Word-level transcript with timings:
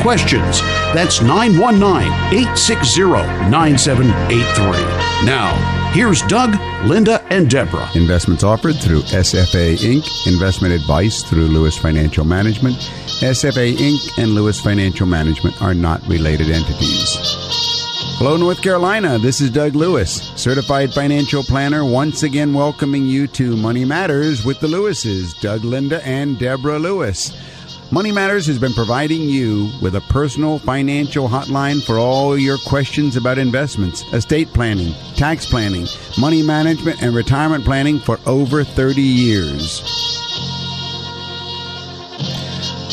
questions. 0.00 0.60
That's 0.92 1.20
919 1.20 2.10
860 2.32 3.02
9783. 3.50 5.26
Now, 5.26 5.54
here's 5.92 6.22
Doug, 6.22 6.54
Linda, 6.84 7.22
and 7.30 7.48
Deborah. 7.48 7.88
Investments 7.94 8.44
offered 8.44 8.76
through 8.76 9.02
SFA 9.02 9.76
Inc., 9.76 10.26
investment 10.26 10.74
advice 10.74 11.22
through 11.22 11.46
Lewis 11.46 11.76
Financial 11.76 12.24
Management. 12.24 12.76
SFA 13.20 13.74
Inc. 13.74 14.22
and 14.22 14.34
Lewis 14.34 14.60
Financial 14.60 15.06
Management 15.06 15.60
are 15.62 15.74
not 15.74 16.06
related 16.06 16.50
entities. 16.50 17.16
Hello, 18.18 18.36
North 18.36 18.62
Carolina. 18.62 19.18
This 19.18 19.40
is 19.40 19.50
Doug 19.50 19.74
Lewis, 19.74 20.32
certified 20.36 20.92
financial 20.92 21.42
planner, 21.42 21.84
once 21.84 22.22
again 22.22 22.54
welcoming 22.54 23.06
you 23.06 23.26
to 23.28 23.56
Money 23.56 23.84
Matters 23.84 24.44
with 24.44 24.60
the 24.60 24.68
Lewises, 24.68 25.38
Doug, 25.40 25.64
Linda, 25.64 26.00
and 26.06 26.38
Deborah 26.38 26.78
Lewis. 26.78 27.32
Money 27.94 28.10
Matters 28.10 28.44
has 28.48 28.58
been 28.58 28.72
providing 28.72 29.20
you 29.28 29.70
with 29.80 29.94
a 29.94 30.00
personal 30.00 30.58
financial 30.58 31.28
hotline 31.28 31.80
for 31.80 31.96
all 31.96 32.36
your 32.36 32.58
questions 32.66 33.14
about 33.14 33.38
investments, 33.38 34.02
estate 34.12 34.52
planning, 34.52 34.92
tax 35.14 35.46
planning, 35.46 35.86
money 36.18 36.42
management, 36.42 37.00
and 37.04 37.14
retirement 37.14 37.64
planning 37.64 38.00
for 38.00 38.18
over 38.26 38.64
30 38.64 39.00
years. 39.00 39.80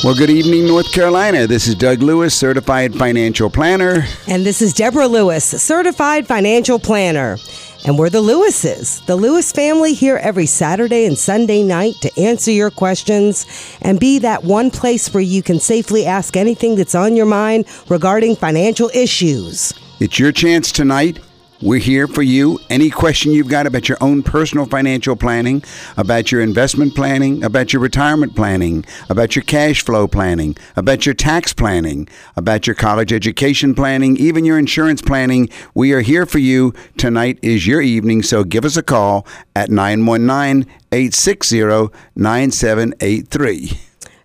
Well, 0.03 0.13
good 0.13 0.29
evening, 0.29 0.67
North 0.67 0.91
Carolina. 0.91 1.47
This 1.47 1.67
is 1.67 1.73
Doug 1.73 2.03
Lewis, 2.03 2.35
certified 2.35 2.93
financial 2.93 3.49
planner. 3.49 4.05
And 4.27 4.45
this 4.45 4.61
is 4.61 4.71
Deborah 4.71 5.07
Lewis, 5.07 5.43
certified 5.43 6.27
financial 6.27 6.77
planner. 6.77 7.37
And 7.85 7.97
we're 7.97 8.09
the 8.09 8.21
Lewises, 8.21 9.03
the 9.07 9.15
Lewis 9.15 9.51
family 9.51 9.93
here 9.93 10.17
every 10.17 10.45
Saturday 10.45 11.05
and 11.05 11.17
Sunday 11.17 11.63
night 11.63 11.95
to 12.01 12.19
answer 12.19 12.51
your 12.51 12.69
questions 12.69 13.45
and 13.81 13.99
be 13.99 14.19
that 14.19 14.43
one 14.43 14.69
place 14.69 15.11
where 15.13 15.23
you 15.23 15.41
can 15.41 15.59
safely 15.59 16.05
ask 16.05 16.37
anything 16.37 16.75
that's 16.75 16.93
on 16.93 17.15
your 17.15 17.25
mind 17.25 17.65
regarding 17.89 18.35
financial 18.35 18.91
issues. 18.93 19.73
It's 19.99 20.19
your 20.19 20.31
chance 20.31 20.71
tonight 20.71 21.19
we're 21.61 21.79
here 21.79 22.07
for 22.07 22.21
you. 22.23 22.59
Any 22.69 22.89
question 22.89 23.31
you've 23.31 23.47
got 23.47 23.67
about 23.67 23.87
your 23.87 23.97
own 24.01 24.23
personal 24.23 24.65
financial 24.65 25.15
planning, 25.15 25.63
about 25.97 26.31
your 26.31 26.41
investment 26.41 26.95
planning, 26.95 27.43
about 27.43 27.73
your 27.73 27.81
retirement 27.81 28.35
planning, 28.35 28.83
about 29.09 29.35
your 29.35 29.43
cash 29.43 29.83
flow 29.83 30.07
planning, 30.07 30.57
about 30.75 31.05
your 31.05 31.13
tax 31.13 31.53
planning, 31.53 32.07
about 32.35 32.65
your 32.65 32.75
college 32.75 33.13
education 33.13 33.75
planning, 33.75 34.17
even 34.17 34.45
your 34.45 34.57
insurance 34.57 35.01
planning, 35.01 35.49
we 35.73 35.93
are 35.93 36.01
here 36.01 36.25
for 36.25 36.39
you. 36.39 36.73
Tonight 36.97 37.37
is 37.41 37.67
your 37.67 37.81
evening, 37.81 38.23
so 38.23 38.43
give 38.43 38.65
us 38.65 38.77
a 38.77 38.83
call 38.83 39.27
at 39.55 39.69
919 39.69 40.69
860 40.91 41.91
9783. 42.15 43.71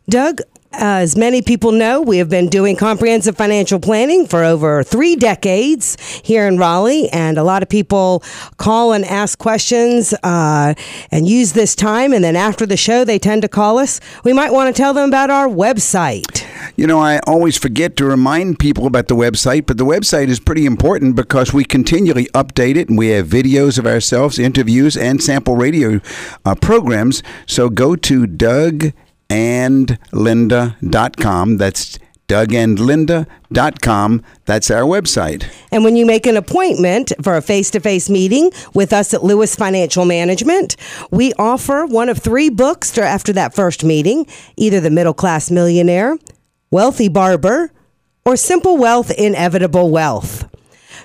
Doug, 0.08 0.40
as 0.78 1.16
many 1.16 1.42
people 1.42 1.72
know, 1.72 2.00
we 2.00 2.18
have 2.18 2.28
been 2.28 2.48
doing 2.48 2.76
comprehensive 2.76 3.36
financial 3.36 3.80
planning 3.80 4.26
for 4.26 4.44
over 4.44 4.82
three 4.82 5.16
decades 5.16 5.96
here 6.22 6.46
in 6.46 6.58
Raleigh, 6.58 7.08
and 7.10 7.38
a 7.38 7.42
lot 7.42 7.62
of 7.62 7.68
people 7.68 8.22
call 8.58 8.92
and 8.92 9.04
ask 9.04 9.38
questions 9.38 10.14
uh, 10.22 10.74
and 11.10 11.26
use 11.26 11.52
this 11.52 11.74
time. 11.74 12.12
And 12.12 12.22
then 12.22 12.36
after 12.36 12.66
the 12.66 12.76
show, 12.76 13.04
they 13.04 13.18
tend 13.18 13.42
to 13.42 13.48
call 13.48 13.78
us. 13.78 14.00
We 14.24 14.32
might 14.32 14.52
want 14.52 14.74
to 14.74 14.80
tell 14.80 14.92
them 14.92 15.08
about 15.08 15.30
our 15.30 15.48
website. 15.48 16.46
You 16.76 16.86
know, 16.86 17.00
I 17.00 17.20
always 17.26 17.56
forget 17.56 17.96
to 17.96 18.04
remind 18.04 18.58
people 18.58 18.86
about 18.86 19.08
the 19.08 19.16
website, 19.16 19.66
but 19.66 19.78
the 19.78 19.84
website 19.84 20.28
is 20.28 20.40
pretty 20.40 20.66
important 20.66 21.16
because 21.16 21.52
we 21.52 21.64
continually 21.64 22.26
update 22.34 22.76
it 22.76 22.88
and 22.88 22.98
we 22.98 23.08
have 23.08 23.26
videos 23.26 23.78
of 23.78 23.86
ourselves, 23.86 24.38
interviews, 24.38 24.96
and 24.96 25.22
sample 25.22 25.56
radio 25.56 26.00
uh, 26.44 26.54
programs. 26.54 27.22
So 27.46 27.70
go 27.70 27.96
to 27.96 28.26
Doug 28.26 28.92
dougandlinda.com. 29.28 31.56
That's 31.56 31.98
dougandlinda.com. 32.28 34.22
That's 34.44 34.70
our 34.70 34.82
website. 34.82 35.44
And 35.70 35.84
when 35.84 35.96
you 35.96 36.06
make 36.06 36.26
an 36.26 36.36
appointment 36.36 37.12
for 37.22 37.36
a 37.36 37.42
face 37.42 37.70
to 37.70 37.80
face 37.80 38.10
meeting 38.10 38.50
with 38.74 38.92
us 38.92 39.14
at 39.14 39.22
Lewis 39.22 39.54
Financial 39.54 40.04
Management, 40.04 40.76
we 41.10 41.32
offer 41.34 41.86
one 41.86 42.08
of 42.08 42.18
three 42.18 42.50
books 42.50 42.96
after 42.98 43.32
that 43.32 43.54
first 43.54 43.84
meeting 43.84 44.26
either 44.56 44.80
The 44.80 44.90
Middle 44.90 45.14
Class 45.14 45.50
Millionaire, 45.50 46.16
Wealthy 46.70 47.08
Barber, 47.08 47.70
or 48.24 48.36
Simple 48.36 48.76
Wealth, 48.76 49.10
Inevitable 49.12 49.90
Wealth. 49.90 50.44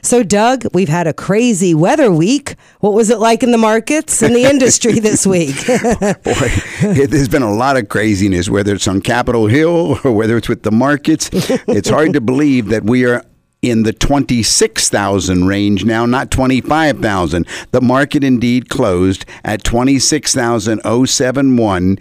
So, 0.01 0.23
Doug, 0.23 0.66
we've 0.73 0.89
had 0.89 1.06
a 1.07 1.13
crazy 1.13 1.73
weather 1.75 2.12
week. 2.12 2.56
What 2.79 2.94
was 2.94 3.09
it 3.09 3.19
like 3.19 3.44
in 3.44 3.51
the 3.51 3.57
markets 3.57 4.22
and 4.23 4.35
the 4.35 4.44
industry 4.44 5.00
this 5.00 5.25
week? 5.28 5.56
Boy, 5.67 7.06
there's 7.06 7.28
been 7.29 7.44
a 7.44 7.53
lot 7.53 7.78
of 7.78 7.88
craziness, 7.89 8.50
whether 8.50 8.73
it's 8.73 8.88
on 8.88 9.01
Capitol 9.01 9.47
Hill 9.47 10.00
or 10.03 10.12
whether 10.12 10.38
it's 10.38 10.50
with 10.50 10.63
the 10.63 10.72
markets. 10.72 11.29
It's 11.31 11.89
hard 11.89 12.13
to 12.13 12.22
believe 12.22 12.69
that 12.69 12.84
we 12.84 13.06
are 13.06 13.23
in 13.62 13.84
the 13.84 13.94
26,000 13.94 15.45
range 15.45 15.85
now, 15.85 16.07
not 16.07 16.31
25,000. 16.31 17.45
The 17.69 17.81
market 17.81 18.23
indeed 18.23 18.69
closed 18.69 19.23
at 19.44 19.63
26,071, 19.63 22.00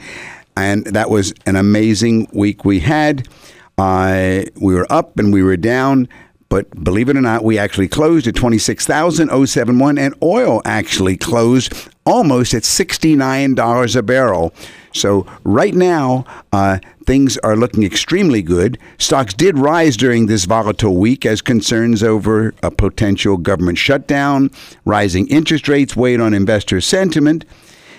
and 0.56 0.86
that 0.86 1.10
was 1.10 1.34
an 1.44 1.56
amazing 1.56 2.28
week 2.32 2.64
we 2.64 2.80
had. 2.80 3.28
Uh, 3.76 4.44
we 4.56 4.74
were 4.74 4.86
up 4.90 5.18
and 5.18 5.34
we 5.34 5.42
were 5.42 5.58
down. 5.58 6.08
But 6.50 6.82
believe 6.82 7.08
it 7.08 7.16
or 7.16 7.20
not, 7.20 7.44
we 7.44 7.58
actually 7.58 7.86
closed 7.86 8.26
at 8.26 8.34
26,071 8.34 9.98
and 9.98 10.14
oil 10.20 10.60
actually 10.64 11.16
closed 11.16 11.72
almost 12.04 12.54
at 12.54 12.64
$69 12.64 13.96
a 13.96 14.02
barrel. 14.02 14.52
So 14.92 15.26
right 15.44 15.74
now, 15.74 16.24
uh, 16.52 16.80
things 17.06 17.38
are 17.38 17.56
looking 17.56 17.84
extremely 17.84 18.42
good. 18.42 18.78
Stocks 18.98 19.32
did 19.32 19.58
rise 19.58 19.96
during 19.96 20.26
this 20.26 20.44
volatile 20.44 20.96
week 20.96 21.24
as 21.24 21.40
concerns 21.40 22.02
over 22.02 22.52
a 22.64 22.72
potential 22.72 23.36
government 23.36 23.78
shutdown, 23.78 24.50
rising 24.84 25.28
interest 25.28 25.68
rates 25.68 25.94
weighed 25.94 26.20
on 26.20 26.34
investor 26.34 26.80
sentiment. 26.80 27.44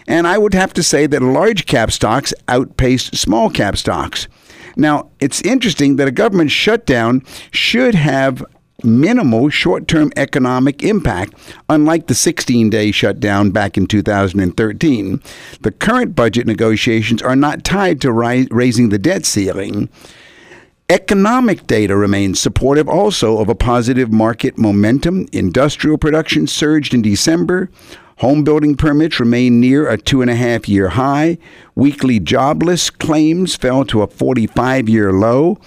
And 0.08 0.28
I 0.28 0.38
would 0.38 0.54
have 0.54 0.74
to 0.74 0.84
say 0.84 1.08
that 1.08 1.22
large 1.22 1.68
cap 1.68 1.90
stocks 1.90 2.34
outpaced 2.50 3.16
small 3.16 3.50
cap 3.50 3.78
stocks. 3.78 4.28
Now, 4.76 5.10
it's 5.20 5.42
interesting 5.42 5.96
that 5.98 6.08
a 6.08 6.12
government 6.12 6.52
shutdown 6.52 7.24
should 7.52 7.96
have 7.96 8.44
minimal 8.84 9.50
short 9.50 9.88
term 9.88 10.12
economic 10.16 10.84
impact, 10.84 11.34
unlike 11.70 12.08
the 12.08 12.16
16 12.16 12.70
day 12.70 12.92
shutdown 12.92 13.52
back 13.52 13.78
in 13.78 13.88
2013. 13.88 15.22
The 15.62 15.72
current 15.72 16.16
budget 16.16 16.48
negotiations 16.48 17.22
are 17.22 17.36
not 17.36 17.64
tied 17.64 18.02
to 18.02 18.12
ri- 18.12 18.48
raising 18.52 18.90
the 18.90 19.00
debt 19.00 19.26
ceiling. 19.26 19.90
Economic 20.90 21.68
data 21.68 21.96
remains 21.96 22.38
supportive 22.38 22.90
also 22.90 23.38
of 23.38 23.48
a 23.48 23.56
positive 23.56 24.12
market 24.12 24.58
momentum. 24.58 25.26
Industrial 25.32 25.98
production 25.98 26.48
surged 26.48 26.94
in 26.94 27.02
December. 27.02 27.70
Home 28.22 28.44
building 28.44 28.76
permits 28.76 29.20
remain 29.20 29.60
near 29.60 29.90
a 29.90 29.98
two 29.98 30.22
and 30.22 30.30
a 30.30 30.36
half 30.36 30.70
year 30.70 30.90
high. 30.90 31.40
Weekly 31.74 32.20
jobless 32.20 32.92
claims 32.92 33.56
fell 33.56 33.84
to 33.86 34.04
a 34.04 34.08
45 34.08 34.88
year 34.88 35.12
low. 35.12 35.58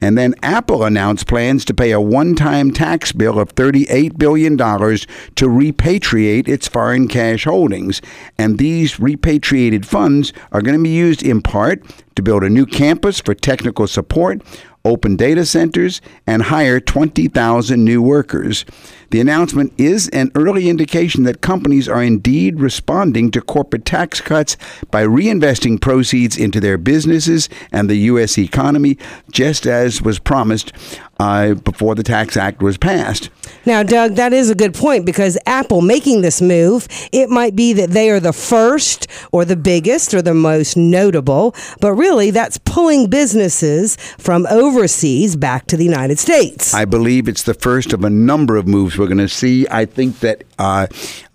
And 0.00 0.18
then 0.18 0.34
Apple 0.42 0.82
announced 0.82 1.28
plans 1.28 1.64
to 1.66 1.74
pay 1.74 1.92
a 1.92 2.00
one 2.00 2.34
time 2.34 2.72
tax 2.72 3.12
bill 3.12 3.38
of 3.38 3.54
$38 3.54 4.18
billion 4.18 4.56
to 4.56 5.46
repatriate 5.46 6.48
its 6.48 6.66
foreign 6.66 7.06
cash 7.06 7.44
holdings. 7.44 8.02
And 8.36 8.58
these 8.58 8.98
repatriated 8.98 9.86
funds 9.86 10.32
are 10.50 10.62
going 10.62 10.76
to 10.76 10.82
be 10.82 10.90
used 10.90 11.22
in 11.22 11.42
part 11.42 11.80
to 12.16 12.22
build 12.22 12.42
a 12.42 12.50
new 12.50 12.66
campus 12.66 13.20
for 13.20 13.34
technical 13.34 13.86
support, 13.86 14.42
open 14.84 15.16
data 15.16 15.44
centers, 15.44 16.00
and 16.26 16.44
hire 16.44 16.80
20,000 16.80 17.84
new 17.84 18.02
workers. 18.02 18.64
The 19.10 19.20
announcement 19.20 19.72
is 19.76 20.08
an 20.10 20.30
early 20.34 20.68
indication 20.68 21.24
that 21.24 21.40
companies 21.40 21.88
are 21.88 22.02
indeed 22.02 22.60
responding 22.60 23.30
to 23.32 23.40
corporate 23.40 23.84
tax 23.84 24.20
cuts 24.20 24.56
by 24.90 25.04
reinvesting 25.04 25.80
proceeds 25.80 26.36
into 26.36 26.60
their 26.60 26.78
businesses 26.78 27.48
and 27.72 27.90
the 27.90 27.96
U.S. 27.96 28.38
economy, 28.38 28.96
just 29.30 29.66
as 29.66 30.00
was 30.00 30.18
promised 30.18 30.72
uh, 31.20 31.52
before 31.52 31.94
the 31.94 32.02
Tax 32.02 32.34
Act 32.34 32.62
was 32.62 32.78
passed. 32.78 33.28
Now, 33.66 33.82
Doug, 33.82 34.14
that 34.14 34.32
is 34.32 34.48
a 34.48 34.54
good 34.54 34.72
point 34.72 35.04
because 35.04 35.36
Apple 35.44 35.82
making 35.82 36.22
this 36.22 36.40
move, 36.40 36.88
it 37.12 37.28
might 37.28 37.54
be 37.54 37.74
that 37.74 37.90
they 37.90 38.08
are 38.08 38.20
the 38.20 38.32
first 38.32 39.06
or 39.30 39.44
the 39.44 39.54
biggest 39.54 40.14
or 40.14 40.22
the 40.22 40.32
most 40.32 40.78
notable, 40.78 41.54
but 41.78 41.92
really 41.92 42.30
that's 42.30 42.56
pulling 42.56 43.10
businesses 43.10 43.96
from 44.18 44.46
overseas 44.46 45.36
back 45.36 45.66
to 45.66 45.76
the 45.76 45.84
United 45.84 46.18
States. 46.18 46.72
I 46.72 46.86
believe 46.86 47.28
it's 47.28 47.42
the 47.42 47.52
first 47.52 47.92
of 47.92 48.02
a 48.02 48.10
number 48.10 48.56
of 48.56 48.66
moves 48.66 48.96
we're 48.96 49.06
going 49.06 49.18
to 49.18 49.28
see. 49.28 49.66
I 49.70 49.84
think 49.84 50.20
that 50.20 50.44
uh, 50.58 50.86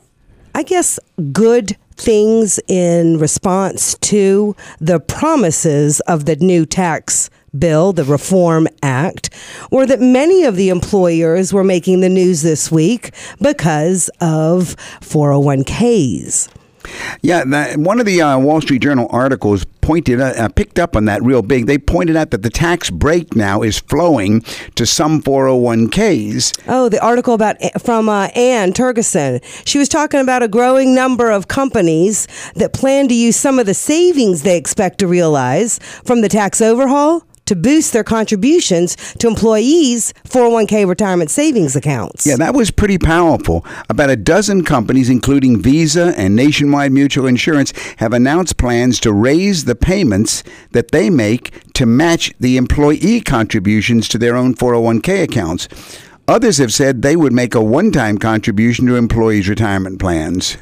I 0.57 0.65
guess, 0.65 0.99
good 1.31 1.77
things 1.97 2.59
in 2.67 3.21
response 3.21 3.97
to 3.99 4.57
the 4.81 4.99
promises 4.99 6.01
of 6.01 6.25
the 6.25 6.35
new 6.35 6.67
tax 6.67 7.31
bill, 7.59 7.93
the 7.93 8.05
Reform 8.05 8.69
Act, 8.83 9.31
or 9.71 9.87
that 9.87 10.01
many 10.01 10.45
of 10.45 10.57
the 10.57 10.69
employers 10.69 11.53
were 11.53 11.65
making 11.65 12.01
the 12.01 12.09
news 12.09 12.43
this 12.43 12.71
week 12.71 13.13
because 13.41 14.09
of 14.21 14.77
401ks. 15.01 16.51
Yeah, 17.23 17.45
that, 17.47 17.79
one 17.79 18.01
of 18.01 18.07
the 18.07 18.21
uh, 18.21 18.39
Wall 18.39 18.61
Street 18.61 18.83
Journal 18.83 19.07
articles 19.11 19.65
pointed 19.81 20.21
uh, 20.21 20.35
uh, 20.37 20.49
picked 20.49 20.79
up 20.79 20.97
on 20.97 21.07
that 21.07 21.23
real 21.23 21.43
big. 21.43 21.67
They 21.67 21.79
pointed 21.79 22.17
out 22.17 22.31
that 22.31 22.43
the 22.43 22.51
tax 22.51 22.91
break 22.91 23.35
now 23.35 23.63
is 23.63 23.79
flowing 23.79 24.41
to 24.75 24.87
some 24.87 25.23
401ks. 25.23 26.61
Oh, 26.69 26.89
the 26.89 27.03
article 27.03 27.35
about 27.35 27.57
from 27.81 28.09
uh, 28.09 28.29
Anne 28.35 28.73
Tergesen. 28.73 29.43
She 29.67 29.79
was 29.79 29.89
talking 29.89 30.21
about 30.21 30.43
a 30.43 30.49
growing 30.49 30.95
number 30.95 31.31
of 31.31 31.49
companies 31.49 32.27
that 32.55 32.73
plan 32.73 33.09
to 33.09 33.15
use 33.15 33.37
some 33.37 33.59
of 33.59 33.67
the 33.67 33.75
savings 33.75 34.43
they 34.43 34.57
expect 34.57 34.99
to 34.99 35.07
realize 35.07 35.79
from 36.05 36.21
the 36.21 36.29
tax 36.29 36.61
overhaul 36.61 37.25
to 37.47 37.57
boost 37.57 37.93
their 37.93 38.05
contributions 38.05 38.97
to 39.19 39.29
employees' 39.29 40.13
401k 40.25 40.87
retirement 40.87 41.31
savings 41.31 41.77
accounts. 41.77 42.27
Yeah, 42.27 42.37
that 42.37 42.55
was 42.55 42.71
pretty 42.71 42.99
powerful. 42.99 43.65
About 43.89 44.11
a 44.11 44.17
dozen 44.17 44.65
companies, 44.65 45.11
including 45.11 45.61
Visa 45.61 46.15
and 46.17 46.35
Nationwide 46.37 46.93
Mutual 46.93 47.27
Insurance, 47.27 47.73
have 47.97 48.13
announced 48.13 48.57
plans 48.57 49.01
to 49.01 49.13
raise 49.13 49.65
the 49.65 49.75
payments 49.75 50.43
that 50.73 50.91
they 50.91 51.11
make 51.11 51.73
to 51.75 51.87
match 51.87 52.33
the 52.41 52.57
employee 52.57 53.21
contributions 53.21 54.09
to 54.09 54.19
their 54.19 54.37
own 54.37 54.55
401k 54.55 55.23
accounts. 55.23 55.69
Others 56.27 56.57
have 56.59 56.73
said 56.73 57.03
they 57.03 57.17
would 57.17 57.35
make 57.35 57.55
a 57.55 57.63
one 57.63 57.93
time 57.93 58.17
contribution 58.17 58.87
to 58.87 58.97
employees' 58.97 59.49
retirement 59.49 60.01
plans. 60.01 60.57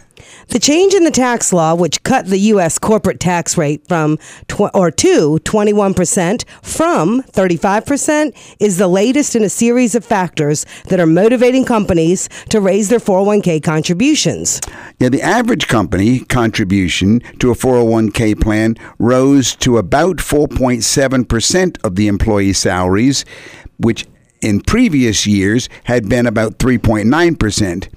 The 0.49 0.59
change 0.59 0.95
in 0.95 1.05
the 1.05 1.11
tax 1.11 1.53
law, 1.53 1.75
which 1.75 2.03
cut 2.03 2.27
the 2.27 2.39
U.S. 2.39 2.79
corporate 2.79 3.21
tax 3.21 3.57
rate 3.57 3.87
from 3.89 4.19
tw- 4.49 4.75
or 4.75 4.91
to 4.91 5.39
21% 5.45 6.45
from 6.63 7.23
35%, 7.23 8.57
is 8.61 8.79
the 8.79 8.89
latest 8.89 9.37
in 9.37 9.43
a 9.43 9.49
series 9.49 9.95
of 9.95 10.05
factors 10.05 10.67
that 10.89 11.01
are 11.01 11.07
motivating 11.07 11.65
companies 11.65 12.29
to 12.51 12.61
raise 12.61 12.89
their 12.89 12.99
401k 12.99 13.63
contributions. 13.63 14.61
Yeah, 14.99 15.09
the 15.09 15.23
average 15.23 15.69
company 15.69 16.21
contribution 16.21 17.21
to 17.39 17.51
a 17.51 17.55
401k 17.55 18.41
plan 18.41 18.77
rose 18.99 19.55
to 19.57 19.79
about 19.79 20.17
4.7% 20.17 21.85
of 21.85 21.97
the 21.97 22.09
employee 22.09 22.53
salaries, 22.53 23.25
which 23.79 24.07
in 24.41 24.61
previous 24.61 25.27
years 25.27 25.69
had 25.85 26.09
been 26.09 26.27
about 26.27 26.59
3.9%. 26.59 27.89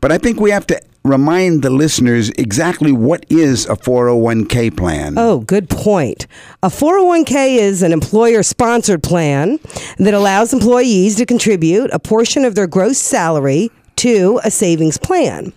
But 0.00 0.12
I 0.12 0.18
think 0.18 0.38
we 0.38 0.50
have 0.50 0.66
to 0.68 0.80
remind 1.06 1.62
the 1.62 1.70
listeners 1.70 2.30
exactly 2.30 2.92
what 2.92 3.24
is 3.30 3.66
a 3.66 3.76
401k 3.76 4.76
plan. 4.76 5.14
Oh, 5.16 5.40
good 5.40 5.70
point. 5.70 6.26
A 6.62 6.68
401k 6.68 7.56
is 7.58 7.82
an 7.82 7.92
employer 7.92 8.42
sponsored 8.42 9.02
plan 9.02 9.58
that 9.98 10.14
allows 10.14 10.52
employees 10.52 11.16
to 11.16 11.26
contribute 11.26 11.90
a 11.92 11.98
portion 11.98 12.44
of 12.44 12.54
their 12.54 12.66
gross 12.66 12.98
salary 12.98 13.70
to 13.96 14.40
a 14.44 14.50
savings 14.50 14.98
plan. 14.98 15.52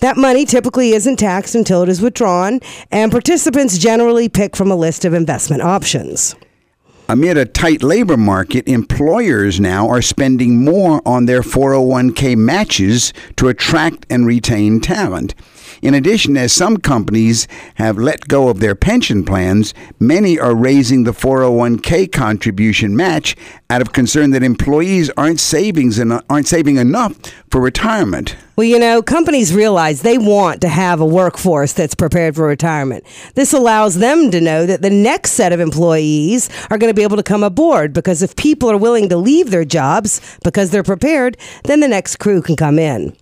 That 0.00 0.16
money 0.16 0.44
typically 0.44 0.90
isn't 0.92 1.18
taxed 1.18 1.54
until 1.54 1.82
it 1.82 1.88
is 1.88 2.00
withdrawn, 2.00 2.60
and 2.90 3.12
participants 3.12 3.78
generally 3.78 4.28
pick 4.28 4.56
from 4.56 4.70
a 4.70 4.76
list 4.76 5.04
of 5.04 5.14
investment 5.14 5.62
options. 5.62 6.34
Amid 7.12 7.36
a 7.36 7.44
tight 7.44 7.82
labor 7.82 8.16
market, 8.16 8.66
employers 8.66 9.60
now 9.60 9.86
are 9.86 10.00
spending 10.00 10.64
more 10.64 11.02
on 11.06 11.26
their 11.26 11.42
401k 11.42 12.38
matches 12.38 13.12
to 13.36 13.48
attract 13.48 14.06
and 14.08 14.24
retain 14.24 14.80
talent. 14.80 15.34
In 15.82 15.94
addition, 15.94 16.36
as 16.36 16.52
some 16.52 16.76
companies 16.76 17.48
have 17.74 17.98
let 17.98 18.28
go 18.28 18.48
of 18.48 18.60
their 18.60 18.76
pension 18.76 19.24
plans, 19.24 19.74
many 19.98 20.38
are 20.38 20.54
raising 20.54 21.02
the 21.02 21.10
401k 21.10 22.12
contribution 22.12 22.94
match 22.94 23.34
out 23.68 23.82
of 23.82 23.92
concern 23.92 24.30
that 24.30 24.44
employees 24.44 25.10
aren't 25.16 25.40
savings 25.40 25.98
and 25.98 26.22
aren't 26.30 26.46
saving 26.46 26.76
enough 26.76 27.18
for 27.50 27.60
retirement. 27.60 28.36
Well, 28.54 28.68
you 28.68 28.78
know, 28.78 29.02
companies 29.02 29.52
realize 29.52 30.02
they 30.02 30.18
want 30.18 30.60
to 30.60 30.68
have 30.68 31.00
a 31.00 31.06
workforce 31.06 31.72
that's 31.72 31.96
prepared 31.96 32.36
for 32.36 32.46
retirement. 32.46 33.04
This 33.34 33.52
allows 33.52 33.96
them 33.96 34.30
to 34.30 34.40
know 34.40 34.66
that 34.66 34.82
the 34.82 34.90
next 34.90 35.32
set 35.32 35.52
of 35.52 35.58
employees 35.58 36.48
are 36.70 36.78
going 36.78 36.90
to 36.90 36.94
be 36.94 37.02
able 37.02 37.16
to 37.16 37.24
come 37.24 37.42
aboard 37.42 37.92
because 37.92 38.22
if 38.22 38.36
people 38.36 38.70
are 38.70 38.76
willing 38.76 39.08
to 39.08 39.16
leave 39.16 39.50
their 39.50 39.64
jobs 39.64 40.20
because 40.44 40.70
they're 40.70 40.84
prepared, 40.84 41.36
then 41.64 41.80
the 41.80 41.88
next 41.88 42.16
crew 42.16 42.40
can 42.40 42.54
come 42.54 42.78
in. 42.78 43.16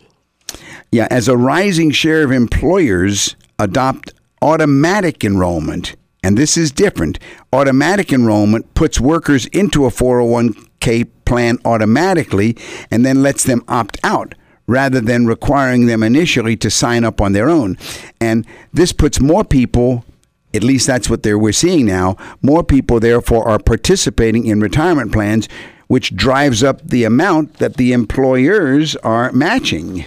Yeah, 0.93 1.07
as 1.11 1.29
a 1.29 1.37
rising 1.37 1.91
share 1.91 2.25
of 2.25 2.33
employers 2.33 3.37
adopt 3.59 4.13
automatic 4.43 5.25
enrollment, 5.25 5.95
and 6.23 6.37
this 6.37 6.57
is 6.57 6.73
different. 6.73 7.19
Automatic 7.53 8.13
enrollment 8.13 8.75
puts 8.75 9.01
workers 9.01 9.47
into 9.47 9.87
a 9.87 9.91
401k 9.91 11.09
plan 11.25 11.59
automatically 11.65 12.57
and 12.91 13.07
then 13.07 13.23
lets 13.23 13.45
them 13.45 13.63
opt 13.69 13.99
out 14.03 14.35
rather 14.67 15.01
than 15.01 15.27
requiring 15.27 15.87
them 15.87 16.03
initially 16.03 16.57
to 16.57 16.71
sign 16.71 17.05
up 17.05 17.21
on 17.21 17.33
their 17.33 17.49
own. 17.49 17.77
And 18.21 18.47
this 18.73 18.93
puts 18.93 19.21
more 19.21 19.45
people 19.45 20.05
at 20.53 20.65
least 20.65 20.87
that's 20.87 21.09
what 21.09 21.25
we're 21.25 21.53
seeing 21.53 21.87
now. 21.87 22.17
More 22.43 22.65
people, 22.65 22.99
therefore, 22.99 23.49
are 23.49 23.59
participating 23.59 24.47
in 24.47 24.61
retirement 24.61 25.13
plans, 25.13 25.49
which 25.87 26.17
drives 26.17 26.63
up 26.63 26.83
the 26.83 27.05
amount 27.05 27.55
that 27.59 27.77
the 27.77 27.93
employers 27.93 28.97
are 28.97 29.31
matching. 29.33 30.05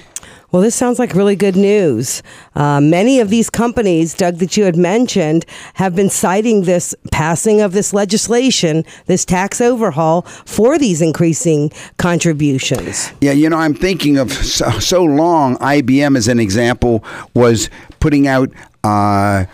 Well, 0.54 0.62
this 0.62 0.76
sounds 0.76 1.00
like 1.00 1.16
really 1.16 1.36
good 1.36 1.56
news. 1.56 2.22
Uh, 2.54 2.80
many 2.80 3.20
of 3.20 3.32
these 3.32 3.50
companies, 3.50 4.14
Doug, 4.14 4.36
that 4.36 4.56
you 4.56 4.66
had 4.66 4.76
mentioned, 4.78 5.48
have 5.74 5.96
been 5.96 6.12
citing 6.12 6.66
this 6.66 6.94
passing 7.12 7.60
of 7.60 7.72
this 7.72 7.92
legislation, 7.92 8.86
this 9.08 9.26
tax 9.26 9.60
overhaul, 9.60 10.22
for 10.22 10.78
these 10.78 11.02
increasing 11.02 11.72
contributions. 11.98 13.12
Yeah, 13.20 13.32
you 13.32 13.50
know, 13.50 13.58
I'm 13.58 13.74
thinking 13.74 14.18
of 14.18 14.32
so, 14.32 14.70
so 14.78 15.04
long, 15.04 15.58
IBM, 15.58 16.16
as 16.16 16.28
an 16.28 16.40
example, 16.40 17.04
was 17.34 17.72
putting 18.00 18.28
out. 18.28 18.52
Uh, 18.84 19.46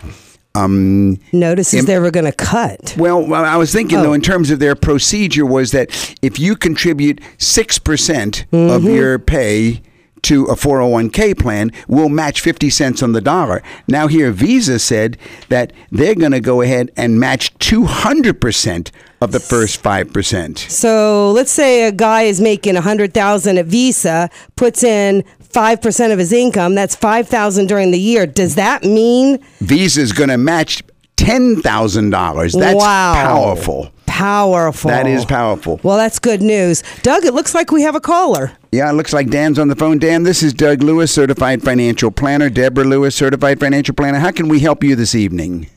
um, 0.54 1.18
notices 1.32 1.86
they 1.86 1.98
were 1.98 2.10
going 2.10 2.26
to 2.26 2.32
cut. 2.32 2.94
Well, 2.98 3.32
I 3.32 3.56
was 3.56 3.72
thinking 3.72 3.98
oh. 3.98 4.02
though, 4.02 4.12
in 4.12 4.20
terms 4.20 4.50
of 4.50 4.58
their 4.58 4.74
procedure, 4.74 5.46
was 5.46 5.70
that 5.70 6.14
if 6.20 6.40
you 6.40 6.56
contribute 6.56 7.22
six 7.38 7.78
percent 7.78 8.44
mm-hmm. 8.52 8.70
of 8.70 8.82
your 8.82 9.20
pay 9.20 9.80
to 10.22 10.44
a 10.46 10.54
401k 10.54 11.38
plan 11.38 11.70
will 11.88 12.08
match 12.08 12.40
50 12.40 12.70
cents 12.70 13.02
on 13.02 13.12
the 13.12 13.20
dollar. 13.20 13.62
Now, 13.88 14.06
here, 14.06 14.30
Visa 14.30 14.78
said 14.78 15.16
that 15.48 15.72
they're 15.90 16.14
going 16.14 16.32
to 16.32 16.40
go 16.40 16.60
ahead 16.60 16.90
and 16.96 17.18
match 17.18 17.54
200% 17.58 18.90
of 19.20 19.32
the 19.32 19.40
first 19.40 19.82
5%. 19.82 20.58
So 20.70 21.30
let's 21.32 21.50
say 21.50 21.86
a 21.86 21.92
guy 21.92 22.22
is 22.22 22.40
making 22.40 22.74
100000 22.74 23.58
at 23.58 23.66
Visa, 23.66 24.30
puts 24.56 24.82
in 24.82 25.24
5% 25.42 26.12
of 26.12 26.18
his 26.18 26.32
income, 26.32 26.74
that's 26.74 26.94
5000 26.94 27.66
during 27.66 27.90
the 27.90 27.98
year. 27.98 28.26
Does 28.26 28.54
that 28.54 28.84
mean 28.84 29.38
Visa 29.58 30.00
is 30.00 30.12
going 30.12 30.30
to 30.30 30.38
match 30.38 30.82
$10,000. 31.20 32.52
That's 32.58 32.74
Wow. 32.74 33.12
powerful. 33.14 33.90
Powerful. 34.06 34.90
That 34.90 35.06
is 35.06 35.24
powerful. 35.24 35.80
Well, 35.82 35.96
that's 35.96 36.18
good 36.18 36.42
news. 36.42 36.82
Doug, 37.02 37.24
it 37.24 37.32
looks 37.32 37.54
like 37.54 37.70
we 37.70 37.82
have 37.82 37.94
a 37.94 38.00
caller. 38.00 38.52
Yeah, 38.72 38.90
it 38.90 38.94
looks 38.94 39.12
like 39.12 39.28
Dan's 39.30 39.58
on 39.58 39.68
the 39.68 39.76
phone. 39.76 39.98
Dan, 39.98 40.24
this 40.24 40.42
is 40.42 40.52
Doug 40.52 40.82
Lewis, 40.82 41.12
certified 41.12 41.62
financial 41.62 42.10
planner. 42.10 42.50
Deborah 42.50 42.84
Lewis, 42.84 43.14
certified 43.14 43.60
financial 43.60 43.94
planner. 43.94 44.18
How 44.18 44.30
can 44.30 44.48
we 44.48 44.60
help 44.60 44.82
you 44.84 44.94
this 44.96 45.14
evening? 45.14 45.68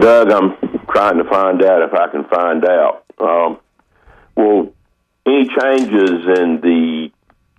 Doug, 0.00 0.30
I'm 0.30 0.56
trying 0.90 1.18
to 1.18 1.24
find 1.30 1.62
out 1.62 1.82
if 1.82 1.92
I 1.94 2.08
can 2.08 2.24
find 2.24 2.64
out. 2.64 3.04
Um, 3.20 3.58
well, 4.36 4.72
any 5.26 5.48
changes 5.60 6.38
in 6.38 6.60
the 6.62 7.10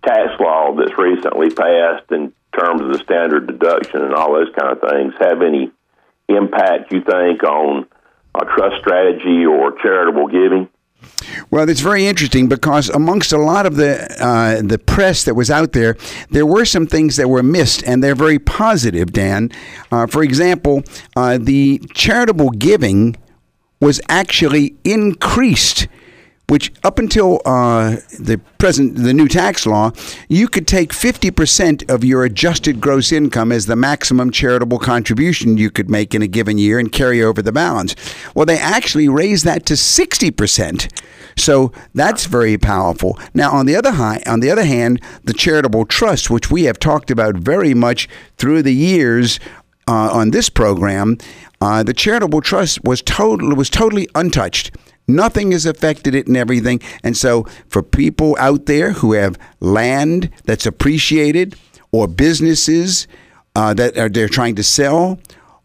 tax 0.06 0.32
law 0.40 0.74
that's 0.76 0.98
recently 0.98 1.50
passed 1.52 2.12
in 2.12 2.34
terms 2.58 2.82
of 2.82 2.88
the 2.94 3.00
standard 3.04 3.48
deduction 3.48 4.02
and 4.02 4.14
all 4.16 4.34
those 4.34 4.48
kind 4.58 4.72
of 4.72 4.90
things 4.90 5.14
have 5.20 5.42
any 5.42 5.72
impact, 6.36 6.92
you 6.92 7.02
think, 7.02 7.44
on 7.44 7.88
a 8.36 8.46
trust 8.46 8.78
strategy 8.82 9.46
or 9.46 9.78
charitable 9.82 10.28
giving? 10.28 10.70
Well, 11.50 11.70
it's 11.70 11.82
very 11.82 12.06
interesting 12.06 12.50
because 12.50 12.90
amongst 12.90 13.32
a 13.32 13.38
lot 13.38 13.66
of 13.66 13.76
the 13.76 14.06
uh, 14.24 14.62
the 14.62 14.78
press 14.78 15.24
that 15.24 15.34
was 15.34 15.50
out 15.50 15.72
there, 15.72 15.96
there 16.30 16.46
were 16.46 16.66
some 16.66 16.88
things 16.88 17.16
that 17.16 17.30
were 17.30 17.44
missed, 17.44 17.84
and 17.84 18.04
they're 18.04 18.16
very 18.16 18.40
positive. 18.40 19.14
Dan, 19.14 19.50
uh, 19.92 20.08
for 20.08 20.24
example, 20.24 20.84
uh, 21.16 21.38
the 21.40 21.82
charitable 21.94 22.50
giving 22.50 23.16
was 23.80 24.02
actually 24.10 24.76
increased. 24.84 25.88
Which 26.50 26.74
up 26.84 26.98
until 26.98 27.42
uh, 27.46 27.98
the 28.20 28.42
present 28.58 28.96
the 28.96 29.14
new 29.14 29.28
tax 29.28 29.66
law, 29.66 29.92
you 30.28 30.48
could 30.48 30.68
take 30.68 30.92
fifty 30.94 31.32
percent 31.32 31.90
of 31.90 32.04
your 32.04 32.24
adjusted 32.24 32.82
gross 32.82 33.12
income 33.12 33.52
as 33.52 33.68
the 33.68 33.76
maximum 33.76 34.32
charitable 34.32 34.80
contribution 34.80 35.58
you 35.58 35.70
could 35.70 35.90
make 35.90 36.16
in 36.16 36.24
a 36.24 36.28
given 36.28 36.58
year 36.58 36.80
and 36.80 36.92
carry 36.92 37.22
over 37.22 37.44
the 37.44 37.52
balance. 37.52 37.96
Well, 38.34 38.48
they 38.48 38.58
actually 38.58 39.08
raised 39.08 39.46
that 39.46 39.66
to 39.68 39.78
sixty 39.78 40.32
percent. 40.32 40.88
So 41.38 41.72
that's 41.94 42.26
very 42.26 42.58
powerful. 42.58 43.18
Now, 43.34 43.52
on 43.52 43.68
the 43.68 43.76
other 43.76 43.92
high, 43.92 44.22
on 44.26 44.40
the 44.40 44.52
other 44.52 44.66
hand, 44.66 45.02
the 45.24 45.34
charitable 45.34 45.86
trust, 45.86 46.30
which 46.30 46.52
we 46.52 46.64
have 46.64 46.80
talked 46.80 47.12
about 47.12 47.36
very 47.36 47.74
much 47.76 48.10
through 48.38 48.64
the 48.64 48.74
years 48.74 49.40
uh, 49.88 50.10
on 50.12 50.32
this 50.32 50.50
program, 50.50 51.18
uh, 51.62 51.84
the 51.84 51.94
charitable 51.94 52.42
trust 52.42 52.84
was 52.84 53.02
total 53.04 53.56
was 53.56 53.70
totally 53.70 54.08
untouched. 54.16 54.72
Nothing 55.10 55.52
has 55.52 55.66
affected 55.66 56.16
it 56.16 56.28
and 56.28 56.38
everything. 56.38 56.80
And 57.04 57.18
so, 57.18 57.44
for 57.68 57.82
people 57.82 58.38
out 58.40 58.68
there 58.68 58.92
who 58.92 59.14
have 59.14 59.38
land 59.60 60.30
that's 60.46 60.66
appreciated, 60.66 61.56
or 61.92 62.08
businesses 62.08 63.08
uh, 63.56 63.74
that 63.74 63.98
are 63.98 64.10
they're 64.10 64.30
trying 64.30 64.56
to 64.56 64.64
sell, 64.64 65.20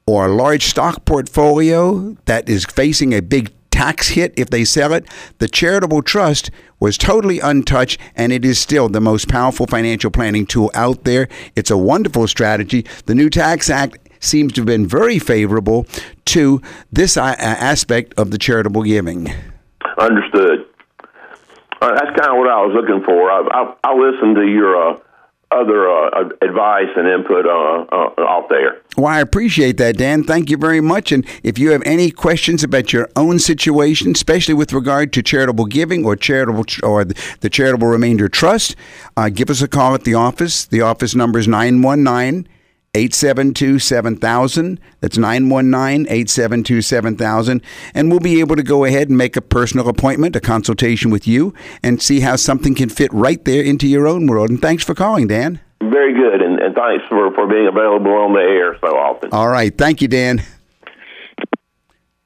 or 0.06 0.26
a 0.26 0.34
large 0.34 0.64
stock 0.64 1.04
portfolio 1.04 2.16
that 2.24 2.48
is 2.48 2.64
facing 2.64 3.12
a 3.12 3.20
big 3.20 3.52
tax 3.70 4.08
hit 4.10 4.32
if 4.36 4.50
they 4.50 4.64
sell 4.64 4.92
it, 4.92 5.04
the 5.38 5.48
charitable 5.48 6.00
trust 6.00 6.50
was 6.78 6.96
totally 6.96 7.40
untouched 7.40 7.98
and 8.14 8.32
it 8.32 8.44
is 8.44 8.58
still 8.58 8.88
the 8.88 9.00
most 9.00 9.28
powerful 9.28 9.66
financial 9.66 10.10
planning 10.10 10.46
tool 10.46 10.70
out 10.74 11.04
there. 11.04 11.28
It's 11.56 11.70
a 11.70 11.76
wonderful 11.76 12.28
strategy. 12.28 12.86
The 13.06 13.14
new 13.14 13.28
Tax 13.28 13.68
Act 13.68 13.98
seems 14.24 14.52
to 14.54 14.62
have 14.62 14.66
been 14.66 14.86
very 14.86 15.18
favorable 15.18 15.86
to 16.26 16.60
this 16.92 17.16
uh, 17.16 17.34
aspect 17.38 18.14
of 18.18 18.30
the 18.30 18.38
charitable 18.38 18.82
giving. 18.82 19.32
Understood. 19.98 20.66
Uh, 21.80 21.94
that's 21.94 22.16
kind 22.18 22.30
of 22.30 22.38
what 22.38 22.48
I 22.48 22.64
was 22.64 22.72
looking 22.74 23.04
for. 23.04 23.30
I, 23.30 23.40
I, 23.50 23.90
I 23.90 23.94
listened 23.94 24.36
to 24.36 24.46
your 24.46 24.76
uh, 24.76 24.98
other 25.54 25.88
uh, 25.88 26.28
advice 26.42 26.88
and 26.96 27.06
input 27.06 27.46
uh, 27.46 27.84
uh, 27.92 28.14
out 28.18 28.48
there. 28.48 28.80
Well, 28.96 29.06
I 29.06 29.20
appreciate 29.20 29.76
that, 29.78 29.96
Dan. 29.96 30.24
Thank 30.24 30.50
you 30.50 30.56
very 30.56 30.80
much. 30.80 31.12
And 31.12 31.26
if 31.42 31.58
you 31.58 31.70
have 31.70 31.82
any 31.84 32.10
questions 32.10 32.64
about 32.64 32.92
your 32.92 33.08
own 33.16 33.38
situation, 33.38 34.12
especially 34.12 34.54
with 34.54 34.72
regard 34.72 35.12
to 35.12 35.22
charitable 35.22 35.66
giving 35.66 36.04
or 36.04 36.16
charitable 36.16 36.64
or 36.82 37.04
the 37.04 37.50
charitable 37.50 37.88
remainder 37.88 38.28
trust, 38.28 38.76
uh, 39.16 39.28
give 39.28 39.50
us 39.50 39.62
a 39.62 39.68
call 39.68 39.94
at 39.94 40.04
the 40.04 40.14
office. 40.14 40.64
The 40.64 40.80
office 40.80 41.14
number 41.14 41.38
is 41.38 41.46
919 41.48 42.48
872 42.94 43.78
7000. 43.78 44.80
That's 45.00 45.18
919 45.18 46.06
872 46.06 46.82
7000. 46.82 47.62
And 47.94 48.10
we'll 48.10 48.20
be 48.20 48.40
able 48.40 48.56
to 48.56 48.62
go 48.62 48.84
ahead 48.84 49.08
and 49.08 49.18
make 49.18 49.36
a 49.36 49.42
personal 49.42 49.88
appointment, 49.88 50.36
a 50.36 50.40
consultation 50.40 51.10
with 51.10 51.26
you, 51.26 51.54
and 51.82 52.00
see 52.00 52.20
how 52.20 52.36
something 52.36 52.74
can 52.74 52.88
fit 52.88 53.12
right 53.12 53.44
there 53.44 53.62
into 53.62 53.86
your 53.88 54.06
own 54.06 54.26
world. 54.26 54.50
And 54.50 54.60
thanks 54.62 54.84
for 54.84 54.94
calling, 54.94 55.26
Dan. 55.26 55.60
Very 55.80 56.14
good. 56.14 56.40
And, 56.40 56.60
and 56.60 56.74
thanks 56.74 57.04
for, 57.08 57.32
for 57.34 57.46
being 57.46 57.66
available 57.66 58.12
on 58.12 58.32
the 58.32 58.40
air 58.40 58.76
so 58.80 58.96
often. 58.96 59.30
All 59.32 59.48
right. 59.48 59.76
Thank 59.76 60.00
you, 60.00 60.08
Dan. 60.08 60.42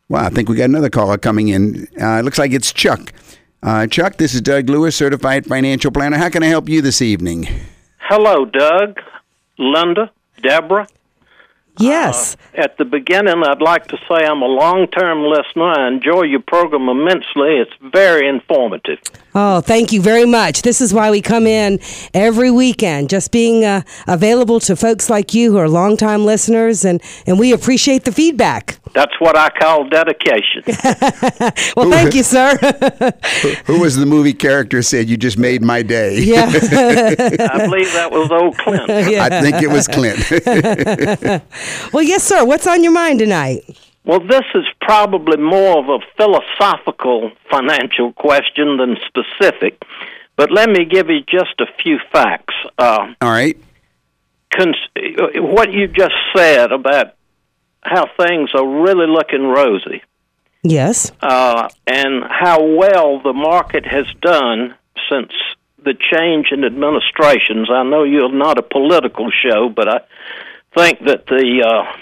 Wow, 0.09 0.25
I 0.25 0.31
think 0.31 0.49
we 0.49 0.57
got 0.57 0.65
another 0.65 0.89
caller 0.89 1.19
coming 1.19 1.49
in. 1.49 1.87
Uh, 2.01 2.21
it 2.21 2.25
looks 2.25 2.39
like 2.39 2.53
it's 2.53 2.73
Chuck. 2.73 3.13
Uh, 3.63 3.87
Chuck, 3.87 4.17
this 4.17 4.35
is 4.35 4.41
Doug 4.41 4.71
Lewis, 4.71 4.97
certified 4.97 5.45
financial 5.45 5.91
planner. 5.91 6.17
How 6.17 6.31
can 6.31 6.43
I 6.43 6.47
help 6.47 6.69
you 6.69 6.81
this 6.81 7.03
evening? 7.03 7.47
Hello, 7.99 8.47
Doug, 8.47 8.99
Linda, 9.59 10.11
Deborah. 10.43 10.87
Yes. 11.79 12.37
Uh, 12.57 12.63
at 12.63 12.77
the 12.77 12.85
beginning, 12.85 13.43
I'd 13.45 13.63
like 13.63 13.87
to 13.89 13.97
say 14.09 14.27
I'm 14.27 14.43
a 14.43 14.47
long 14.47 14.89
term 14.89 15.23
listener. 15.23 15.65
I 15.65 15.89
enjoy 15.89 16.23
your 16.23 16.41
program 16.41 16.89
immensely. 16.89 17.59
It's 17.59 17.73
very 17.93 18.29
informative. 18.29 18.99
Oh, 19.35 19.61
thank 19.61 19.93
you 19.93 20.03
very 20.03 20.25
much. 20.25 20.63
This 20.63 20.81
is 20.81 20.93
why 20.93 21.11
we 21.11 21.21
come 21.21 21.47
in 21.47 21.79
every 22.13 22.51
weekend, 22.51 23.11
just 23.11 23.31
being 23.31 23.65
uh, 23.65 23.83
available 24.09 24.59
to 24.61 24.75
folks 24.75 25.09
like 25.09 25.35
you 25.35 25.53
who 25.53 25.59
are 25.59 25.69
long 25.69 25.97
time 25.97 26.25
listeners, 26.25 26.85
and, 26.85 27.01
and 27.27 27.39
we 27.39 27.53
appreciate 27.53 28.05
the 28.05 28.13
feedback. 28.13 28.81
That's 28.99 29.15
what 29.21 29.39
I 29.39 29.49
call 29.51 29.89
dedication. 29.89 30.65
well, 31.77 31.89
thank 31.89 32.17
you, 32.17 32.23
sir. 32.25 32.57
Who 33.67 33.79
was 33.79 33.95
the 33.95 34.07
movie 34.07 34.33
character 34.33 34.83
said, 34.83 35.09
You 35.09 35.17
just 35.17 35.39
made 35.39 35.63
my 35.63 35.83
day? 35.83 36.19
Yeah. 36.19 36.47
I 36.49 37.59
believe 37.65 37.93
that 37.93 38.09
was 38.11 38.29
old 38.33 38.59
Clint. 38.59 38.91
I 38.91 39.41
think 39.41 39.63
it 39.63 39.69
was 39.69 39.87
Clint. 39.87 40.19
well, 41.93 42.03
yes, 42.03 42.25
sir. 42.25 42.45
What's 42.45 42.67
on 42.67 42.83
your 42.83 42.91
mind 42.91 43.21
tonight? 43.21 43.63
Well, 44.05 44.19
this 44.19 44.43
is 44.57 44.65
probably 44.81 45.37
more 45.37 45.79
of 45.79 45.89
a 45.89 46.05
philosophical 46.17 47.31
financial 47.49 48.13
question 48.15 48.79
than 48.79 48.97
specific, 49.07 49.81
but 50.35 50.51
let 50.51 50.69
me 50.69 50.85
give 50.87 51.09
you 51.09 51.21
just 51.21 51.61
a 51.61 51.67
few 51.81 52.01
facts. 52.11 52.55
Uh, 52.77 53.15
All 53.21 53.31
right. 53.31 53.57
Cons- 54.57 54.77
what 55.37 55.71
you 55.73 55.87
just 55.87 56.15
said 56.35 56.73
about 56.73 57.15
how 57.83 58.07
things 58.19 58.51
are 58.55 58.83
really 58.83 59.07
looking 59.07 59.43
rosy. 59.43 60.03
Yes. 60.63 61.13
Uh, 61.21 61.69
and 61.87 62.25
how 62.29 62.63
well 62.63 63.21
the 63.23 63.33
market 63.33 63.87
has 63.87 64.07
done 64.21 64.75
since 65.09 65.33
the 65.85 65.95
change 65.95 66.49
in 66.51 66.65
administrations. 66.65 67.69
I 67.73 67.85
know 67.85 68.03
you're 68.03 68.33
not 68.33 68.59
a 68.59 68.63
political 68.63 69.31
show, 69.31 69.69
but 69.69 69.89
I 69.89 70.01
think 70.77 70.99
that 71.07 71.27
the 71.27 71.65
uh, 71.65 71.97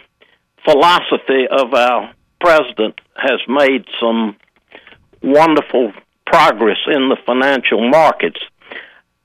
philosophy 0.65 1.47
of 1.51 1.75
our 1.75 2.13
president 2.41 3.01
has 3.17 3.41
made 3.49 3.85
some 4.01 4.37
wonderful 5.23 5.93
progress 6.27 6.79
in 6.87 7.09
the 7.09 7.17
financial 7.25 7.89
markets. 7.89 8.41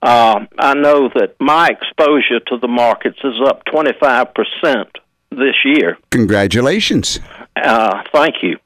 Uh, 0.02 0.46
I 0.58 0.74
know 0.74 1.10
that 1.16 1.36
my 1.40 1.68
exposure 1.68 2.40
to 2.48 2.58
the 2.58 2.68
markets 2.68 3.20
is 3.24 3.40
up 3.46 3.64
25% 3.66 4.86
this 5.32 5.56
year. 5.66 5.98
Congratulations. 6.12 7.20
Uh, 7.56 8.04
thank 8.14 8.36
you. 8.44 8.58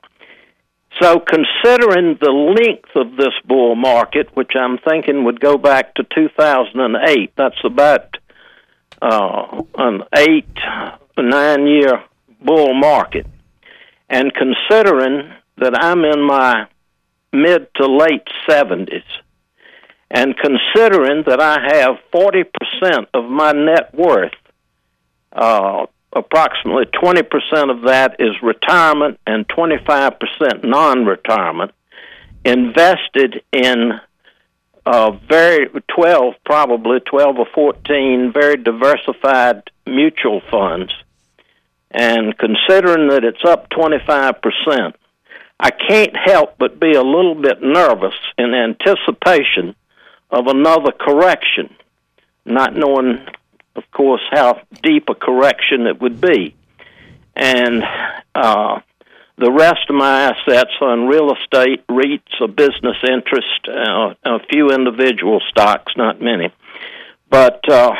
So, 1.01 1.19
considering 1.19 2.17
the 2.22 2.31
length 2.31 2.89
of 2.95 3.17
this 3.17 3.34
bull 3.45 3.75
market, 3.75 4.29
which 4.34 4.51
I'm 4.57 4.77
thinking 4.77 5.25
would 5.25 5.41
go 5.41 5.57
back 5.57 5.93
to 5.95 6.03
2008, 6.03 7.34
that's 7.36 7.63
about 7.65 8.17
uh, 9.01 9.63
an 9.77 10.03
eight, 10.15 10.57
nine 11.17 11.67
year 11.67 12.01
bull 12.41 12.74
market, 12.74 13.27
and 14.10 14.31
considering 14.34 15.34
that 15.57 15.77
I'm 15.77 16.05
in 16.05 16.22
my 16.22 16.67
mid 17.34 17.67
to 17.75 17.88
late 17.88 18.27
70s, 18.48 19.03
and 20.10 20.34
considering 20.38 21.24
that 21.27 21.41
I 21.41 21.60
have 21.75 21.98
40% 22.13 23.07
of 23.13 23.25
my 23.25 23.51
net 23.51 23.93
worth 23.93 24.31
uh, 25.34 25.88
approximately 26.15 26.86
20% 26.86 27.69
of 27.69 27.81
that 27.84 28.15
is 28.19 28.41
retirement 28.41 29.19
and 29.27 29.48
25% 29.48 30.63
non 30.63 31.05
retirement, 31.05 31.72
invested 32.45 33.43
in 33.51 34.00
uh, 34.86 35.12
very 35.12 35.67
12, 35.67 36.36
probably 36.45 37.00
12 37.01 37.39
or 37.39 37.48
14 37.53 38.31
very 38.31 38.55
diversified 38.55 39.69
mutual 39.86 40.41
funds. 40.50 40.93
And 41.91 42.38
considering 42.38 43.10
that 43.10 43.24
it's 43.24 43.43
up 43.45 43.69
25%, 43.69 44.93
I 45.60 45.72
can't 45.72 46.15
help 46.15 46.57
but 46.57 46.79
be 46.79 46.93
a 46.93 47.01
little 47.01 47.36
bit 47.36 47.62
nervous 47.62 48.15
in 48.38 48.53
anticipation 48.53 49.75
of 50.29 50.48
another 50.48 50.91
correction, 50.91 51.74
not 52.45 52.75
knowing 52.75 53.25
of 53.75 53.84
course, 53.91 54.22
how 54.32 54.62
deep 54.84 55.10
a 55.10 55.15
correction 55.15 55.88
it 55.88 56.01
would 56.01 56.22
be. 56.22 56.55
And 57.36 57.84
uh, 58.34 58.79
the 59.38 59.51
rest 59.51 59.89
of 59.89 59.96
my 59.96 60.32
assets 60.32 60.72
are 60.82 60.94
in 60.94 61.08
real 61.08 61.34
estate, 61.34 61.86
REITs, 61.88 62.41
a 62.41 62.48
business 62.48 62.98
interest, 63.03 63.67
uh, 63.67 64.13
a 64.24 64.39
few 64.50 64.70
individual 64.70 65.41
stocks, 65.50 65.94
not 65.98 66.22
many. 66.22 66.53
But 67.29 67.67
uh, 67.70 67.94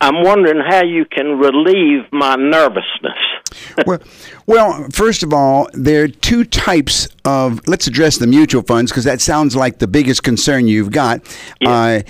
I'm 0.00 0.22
wondering 0.22 0.60
how 0.60 0.84
you 0.84 1.06
can 1.06 1.38
relieve 1.38 2.04
my 2.12 2.36
nervousness. 2.36 3.18
well, 3.86 3.98
well, 4.46 4.86
first 4.92 5.22
of 5.22 5.32
all, 5.32 5.68
there 5.72 6.04
are 6.04 6.08
two 6.08 6.44
types 6.44 7.08
of. 7.24 7.66
Let's 7.66 7.86
address 7.86 8.18
the 8.18 8.26
mutual 8.26 8.62
funds 8.62 8.92
because 8.92 9.04
that 9.04 9.20
sounds 9.20 9.56
like 9.56 9.78
the 9.78 9.88
biggest 9.88 10.22
concern 10.22 10.68
you've 10.68 10.92
got. 10.92 11.20
Yeah. 11.60 11.70
Uh, 11.70 12.02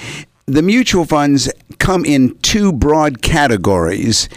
the 0.48 0.62
mutual 0.62 1.04
funds 1.04 1.50
come 1.78 2.04
in 2.04 2.36
two 2.38 2.72
broad 2.72 3.20
categories. 3.20 4.28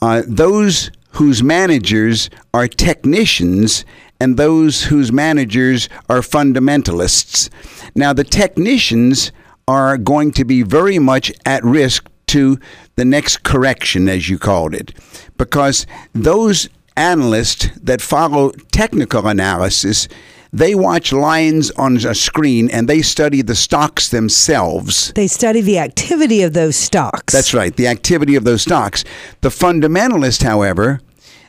Uh, 0.00 0.22
those 0.26 0.90
whose 1.12 1.42
managers 1.42 2.30
are 2.54 2.66
technicians 2.66 3.84
and 4.20 4.36
those 4.36 4.84
whose 4.84 5.12
managers 5.12 5.88
are 6.08 6.20
fundamentalists. 6.20 7.50
Now, 7.94 8.12
the 8.12 8.24
technicians 8.24 9.30
are 9.68 9.98
going 9.98 10.32
to 10.32 10.44
be 10.44 10.62
very 10.62 10.98
much 10.98 11.30
at 11.44 11.62
risk 11.62 12.08
to 12.28 12.58
the 12.96 13.04
next 13.04 13.42
correction, 13.42 14.08
as 14.08 14.28
you 14.28 14.38
called 14.38 14.74
it, 14.74 14.92
because 15.36 15.86
those 16.14 16.68
analysts 16.96 17.68
that 17.80 18.00
follow 18.00 18.50
technical 18.72 19.26
analysis 19.28 20.08
they 20.52 20.74
watch 20.74 21.12
lions 21.12 21.70
on 21.72 21.96
a 21.98 22.14
screen 22.14 22.70
and 22.70 22.88
they 22.88 23.02
study 23.02 23.42
the 23.42 23.54
stocks 23.54 24.08
themselves. 24.08 25.12
They 25.14 25.26
study 25.26 25.60
the 25.60 25.78
activity 25.78 26.42
of 26.42 26.52
those 26.54 26.76
stocks. 26.76 27.32
That's 27.32 27.54
right, 27.54 27.74
the 27.74 27.86
activity 27.88 28.34
of 28.34 28.44
those 28.44 28.62
stocks. 28.62 29.04
The 29.40 29.50
fundamentalist, 29.50 30.42
however, 30.42 31.00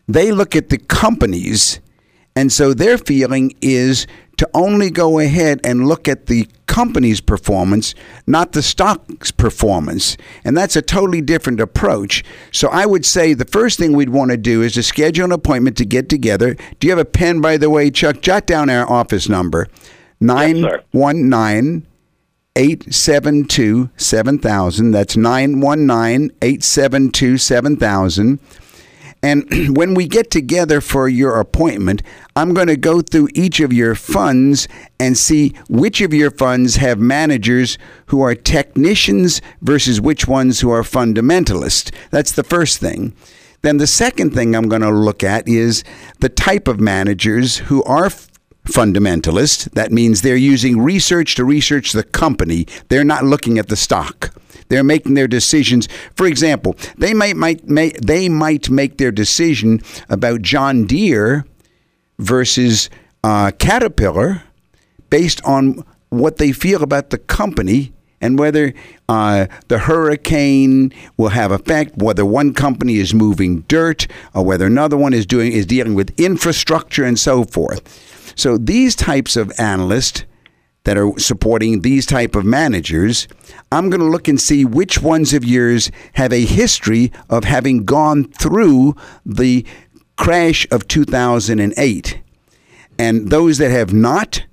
they 0.07 0.31
look 0.31 0.55
at 0.55 0.69
the 0.69 0.77
companies, 0.77 1.79
and 2.35 2.51
so 2.51 2.73
their 2.73 2.97
feeling 2.97 3.53
is 3.61 4.07
to 4.37 4.49
only 4.53 4.89
go 4.89 5.19
ahead 5.19 5.59
and 5.65 5.85
look 5.85 6.07
at 6.07 6.27
the 6.27 6.47
company's 6.65 7.19
performance, 7.19 7.93
not 8.25 8.53
the 8.53 8.61
stock's 8.61 9.31
performance. 9.31 10.15
And 10.45 10.55
that's 10.55 10.77
a 10.77 10.81
totally 10.81 11.19
different 11.19 11.59
approach. 11.59 12.23
So 12.53 12.69
I 12.69 12.85
would 12.85 13.05
say 13.05 13.33
the 13.33 13.43
first 13.43 13.77
thing 13.77 13.91
we'd 13.91 14.09
want 14.09 14.31
to 14.31 14.37
do 14.37 14.61
is 14.61 14.75
to 14.75 14.83
schedule 14.83 15.25
an 15.25 15.33
appointment 15.33 15.75
to 15.77 15.85
get 15.85 16.07
together. 16.07 16.55
Do 16.79 16.87
you 16.87 16.91
have 16.91 16.99
a 16.99 17.05
pen, 17.05 17.41
by 17.41 17.57
the 17.57 17.69
way, 17.69 17.91
Chuck? 17.91 18.21
Jot 18.21 18.45
down 18.45 18.69
our 18.69 18.89
office 18.89 19.27
number 19.27 19.67
919 20.21 21.85
872 22.55 23.89
7000. 23.97 24.91
That's 24.91 25.17
919 25.17 26.31
872 26.41 27.37
7000. 27.37 28.39
And 29.21 29.45
when 29.77 29.93
we 29.93 30.07
get 30.07 30.31
together 30.31 30.81
for 30.81 31.07
your 31.07 31.39
appointment, 31.39 32.01
I'm 32.35 32.53
going 32.53 32.67
to 32.67 32.77
go 32.77 33.01
through 33.01 33.29
each 33.33 33.59
of 33.59 33.73
your 33.73 33.95
funds 33.95 34.67
and 34.99 35.17
see 35.17 35.53
which 35.67 36.01
of 36.01 36.13
your 36.13 36.31
funds 36.31 36.77
have 36.77 36.99
managers 36.99 37.77
who 38.07 38.21
are 38.21 38.35
technicians 38.35 39.41
versus 39.61 39.99
which 39.99 40.27
ones 40.27 40.61
who 40.61 40.69
are 40.69 40.83
fundamentalists. 40.83 41.93
That's 42.11 42.31
the 42.31 42.43
first 42.43 42.79
thing. 42.79 43.13
Then 43.61 43.77
the 43.77 43.87
second 43.87 44.33
thing 44.33 44.55
I'm 44.55 44.69
going 44.69 44.81
to 44.83 44.89
look 44.89 45.21
at 45.21 45.47
is 45.47 45.83
the 46.19 46.29
type 46.29 46.67
of 46.67 46.79
managers 46.79 47.57
who 47.57 47.83
are 47.83 48.09
fundamentalist. 48.69 49.71
That 49.71 49.91
means 49.91 50.21
they're 50.21 50.35
using 50.35 50.79
research 50.79 51.35
to 51.35 51.43
research 51.43 51.91
the 51.91 52.03
company. 52.03 52.65
They're 52.89 53.03
not 53.03 53.23
looking 53.23 53.57
at 53.57 53.67
the 53.67 53.75
stock. 53.75 54.33
They're 54.69 54.83
making 54.83 55.15
their 55.15 55.27
decisions. 55.27 55.87
For 56.15 56.25
example, 56.25 56.75
they 56.97 57.13
might, 57.13 57.35
might 57.35 57.67
may, 57.67 57.89
they 57.89 58.29
might 58.29 58.69
make 58.69 58.97
their 58.97 59.11
decision 59.11 59.81
about 60.09 60.41
John 60.41 60.85
Deere 60.85 61.45
versus 62.19 62.89
uh, 63.23 63.51
Caterpillar 63.57 64.43
based 65.09 65.43
on 65.43 65.83
what 66.09 66.37
they 66.37 66.51
feel 66.51 66.83
about 66.83 67.09
the 67.09 67.17
company 67.17 67.93
and 68.21 68.37
whether 68.37 68.73
uh, 69.07 69.47
the 69.69 69.79
hurricane 69.79 70.93
will 71.17 71.29
have 71.29 71.51
effect, 71.51 71.97
whether 71.97 72.25
one 72.25 72.53
company 72.53 72.97
is 72.97 73.13
moving 73.13 73.61
dirt 73.61 74.07
or 74.33 74.43
whether 74.43 74.65
another 74.65 74.97
one 74.97 75.13
is 75.13 75.25
doing 75.25 75.51
is 75.51 75.65
dealing 75.65 75.95
with 75.95 76.17
infrastructure 76.19 77.03
and 77.03 77.17
so 77.17 77.43
forth. 77.43 78.08
So 78.39 78.57
these 78.57 78.95
types 78.95 79.35
of 79.35 79.51
analysts 79.59 80.23
that 80.85 80.97
are 80.97 81.11
supporting 81.19 81.81
these 81.81 82.05
type 82.05 82.37
of 82.37 82.45
managers, 82.45 83.27
I'm 83.69 83.89
going 83.89 83.99
to 83.99 84.07
look 84.07 84.29
and 84.29 84.39
see 84.39 84.63
which 84.63 85.01
ones 85.01 85.33
of 85.33 85.43
yours 85.43 85.91
have 86.13 86.31
a 86.31 86.45
history 86.45 87.11
of 87.29 87.43
having 87.43 87.83
gone 87.83 88.31
through 88.31 88.95
the 89.25 89.65
crash 90.15 90.65
of 90.71 90.87
2008. 90.87 92.21
And 92.97 93.29
those 93.29 93.57
that 93.57 93.71
have 93.71 93.91
not, 93.91 94.45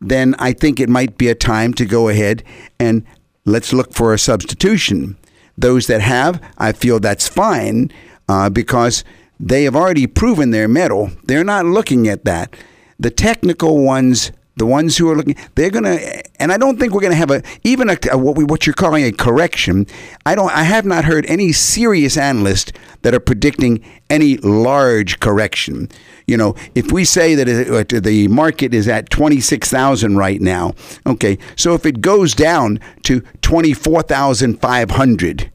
then 0.00 0.34
I 0.38 0.54
think 0.54 0.80
it 0.80 0.88
might 0.88 1.18
be 1.18 1.28
a 1.28 1.34
time 1.34 1.74
to 1.74 1.84
go 1.84 2.08
ahead 2.08 2.42
and 2.80 3.04
let's 3.44 3.74
look 3.74 3.92
for 3.92 4.14
a 4.14 4.18
substitution. 4.18 5.18
Those 5.58 5.86
that 5.88 6.00
have, 6.00 6.42
I 6.56 6.72
feel 6.72 6.98
that's 6.98 7.28
fine 7.28 7.90
uh, 8.26 8.48
because 8.48 9.04
they 9.38 9.64
have 9.64 9.76
already 9.76 10.06
proven 10.06 10.50
their 10.50 10.66
mettle. 10.66 11.10
They're 11.24 11.44
not 11.44 11.66
looking 11.66 12.08
at 12.08 12.24
that 12.24 12.56
the 12.98 13.10
technical 13.10 13.82
ones 13.82 14.32
the 14.56 14.66
ones 14.66 14.96
who 14.96 15.10
are 15.10 15.16
looking 15.16 15.36
they're 15.56 15.70
going 15.70 15.84
to 15.84 16.40
and 16.40 16.52
i 16.52 16.56
don't 16.56 16.78
think 16.78 16.92
we're 16.92 17.00
going 17.00 17.12
to 17.12 17.16
have 17.16 17.30
a 17.30 17.42
even 17.64 17.90
a, 17.90 17.98
a, 18.12 18.18
what 18.18 18.36
we 18.36 18.44
what 18.44 18.66
you're 18.66 18.74
calling 18.74 19.04
a 19.04 19.12
correction 19.12 19.86
i 20.26 20.34
don't 20.34 20.52
i 20.52 20.62
have 20.62 20.84
not 20.84 21.04
heard 21.04 21.24
any 21.26 21.52
serious 21.52 22.16
analyst 22.16 22.72
that 23.02 23.14
are 23.14 23.20
predicting 23.20 23.84
any 24.08 24.38
large 24.38 25.20
correction. 25.20 25.90
You 26.26 26.38
know 26.38 26.54
if 26.74 26.90
we 26.90 27.04
say 27.04 27.34
that 27.34 27.46
it, 27.48 27.94
uh, 27.94 28.00
the 28.00 28.28
market 28.28 28.72
is 28.72 28.88
at 28.88 29.10
26,000 29.10 30.16
right 30.16 30.40
now 30.40 30.72
okay 31.06 31.36
so 31.56 31.74
if 31.74 31.84
it 31.84 32.00
goes 32.00 32.34
down 32.34 32.80
to 33.02 33.20
24,500 33.42 35.52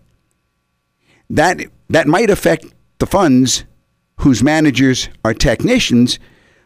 that 1.31 1.59
that 1.89 2.07
might 2.07 2.29
affect 2.29 2.67
the 2.99 3.07
funds 3.07 3.63
whose 4.17 4.43
managers 4.43 5.09
are 5.23 5.33
technicians 5.33 6.19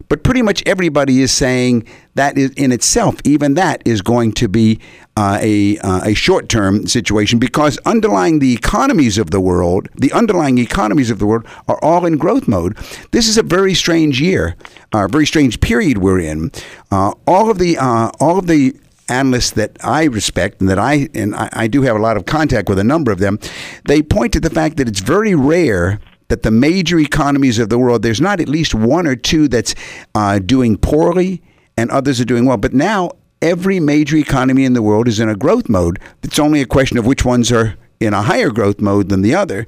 but 0.09 0.23
pretty 0.23 0.41
much 0.41 0.63
everybody 0.65 1.21
is 1.21 1.31
saying 1.31 1.85
that 2.15 2.37
is 2.37 2.51
in 2.51 2.71
itself, 2.71 3.15
even 3.23 3.55
that 3.55 3.81
is 3.85 4.01
going 4.01 4.33
to 4.33 4.47
be 4.47 4.79
uh, 5.17 5.37
a, 5.41 5.77
uh, 5.79 6.01
a 6.05 6.13
short 6.13 6.49
term 6.49 6.87
situation 6.87 7.39
because 7.39 7.77
underlying 7.85 8.39
the 8.39 8.53
economies 8.53 9.17
of 9.17 9.31
the 9.31 9.39
world, 9.39 9.87
the 9.95 10.11
underlying 10.11 10.57
economies 10.57 11.09
of 11.09 11.19
the 11.19 11.25
world 11.25 11.45
are 11.67 11.79
all 11.83 12.05
in 12.05 12.17
growth 12.17 12.47
mode. 12.47 12.77
This 13.11 13.27
is 13.27 13.37
a 13.37 13.43
very 13.43 13.73
strange 13.73 14.21
year, 14.21 14.55
a 14.93 14.99
uh, 14.99 15.07
very 15.07 15.25
strange 15.25 15.59
period 15.59 15.99
we're 15.99 16.19
in. 16.19 16.51
Uh, 16.91 17.13
all 17.27 17.49
of 17.49 17.57
the 17.57 17.77
uh, 17.77 18.11
all 18.19 18.37
of 18.37 18.47
the 18.47 18.75
analysts 19.09 19.51
that 19.51 19.77
I 19.83 20.05
respect 20.05 20.61
and 20.61 20.69
that 20.69 20.79
I 20.79 21.09
and 21.13 21.35
I, 21.35 21.49
I 21.53 21.67
do 21.67 21.81
have 21.83 21.95
a 21.95 21.99
lot 21.99 22.17
of 22.17 22.25
contact 22.25 22.69
with 22.69 22.79
a 22.79 22.83
number 22.83 23.11
of 23.11 23.19
them, 23.19 23.39
they 23.85 24.01
point 24.01 24.33
to 24.33 24.39
the 24.39 24.49
fact 24.49 24.77
that 24.77 24.87
it's 24.87 25.01
very 25.01 25.35
rare 25.35 25.99
that 26.33 26.41
the 26.41 26.49
major 26.49 26.97
economies 26.97 27.59
of 27.59 27.69
the 27.69 27.77
world, 27.77 28.01
there's 28.01 28.19
not 28.19 28.39
at 28.39 28.49
least 28.49 28.73
one 28.73 29.05
or 29.05 29.15
two 29.15 29.47
that's 29.47 29.75
uh, 30.15 30.39
doing 30.39 30.75
poorly 30.75 31.43
and 31.77 31.91
others 31.91 32.19
are 32.19 32.25
doing 32.25 32.45
well. 32.45 32.57
But 32.57 32.73
now 32.73 33.11
every 33.39 33.79
major 33.79 34.17
economy 34.17 34.65
in 34.65 34.73
the 34.73 34.81
world 34.81 35.07
is 35.07 35.19
in 35.19 35.29
a 35.29 35.35
growth 35.35 35.69
mode. 35.69 35.99
It's 36.23 36.39
only 36.39 36.59
a 36.59 36.65
question 36.65 36.97
of 36.97 37.05
which 37.05 37.23
ones 37.23 37.51
are 37.51 37.75
in 37.99 38.15
a 38.15 38.23
higher 38.23 38.49
growth 38.49 38.81
mode 38.81 39.09
than 39.09 39.21
the 39.21 39.35
other. 39.35 39.67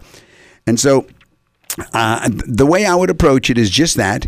And 0.65 0.79
so 0.79 1.05
uh, 1.93 2.27
the 2.31 2.65
way 2.65 2.83
I 2.83 2.95
would 2.95 3.11
approach 3.11 3.51
it 3.51 3.59
is 3.59 3.69
just 3.69 3.95
that 3.97 4.27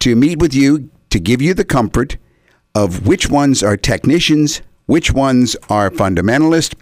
to 0.00 0.16
meet 0.16 0.40
with 0.40 0.54
you, 0.54 0.90
to 1.10 1.20
give 1.20 1.40
you 1.40 1.54
the 1.54 1.64
comfort 1.64 2.16
of 2.74 3.06
which 3.06 3.30
ones 3.30 3.62
are 3.62 3.76
technicians, 3.76 4.62
which 4.86 5.12
ones 5.12 5.54
are 5.70 5.92
fundamentalists. 5.92 6.74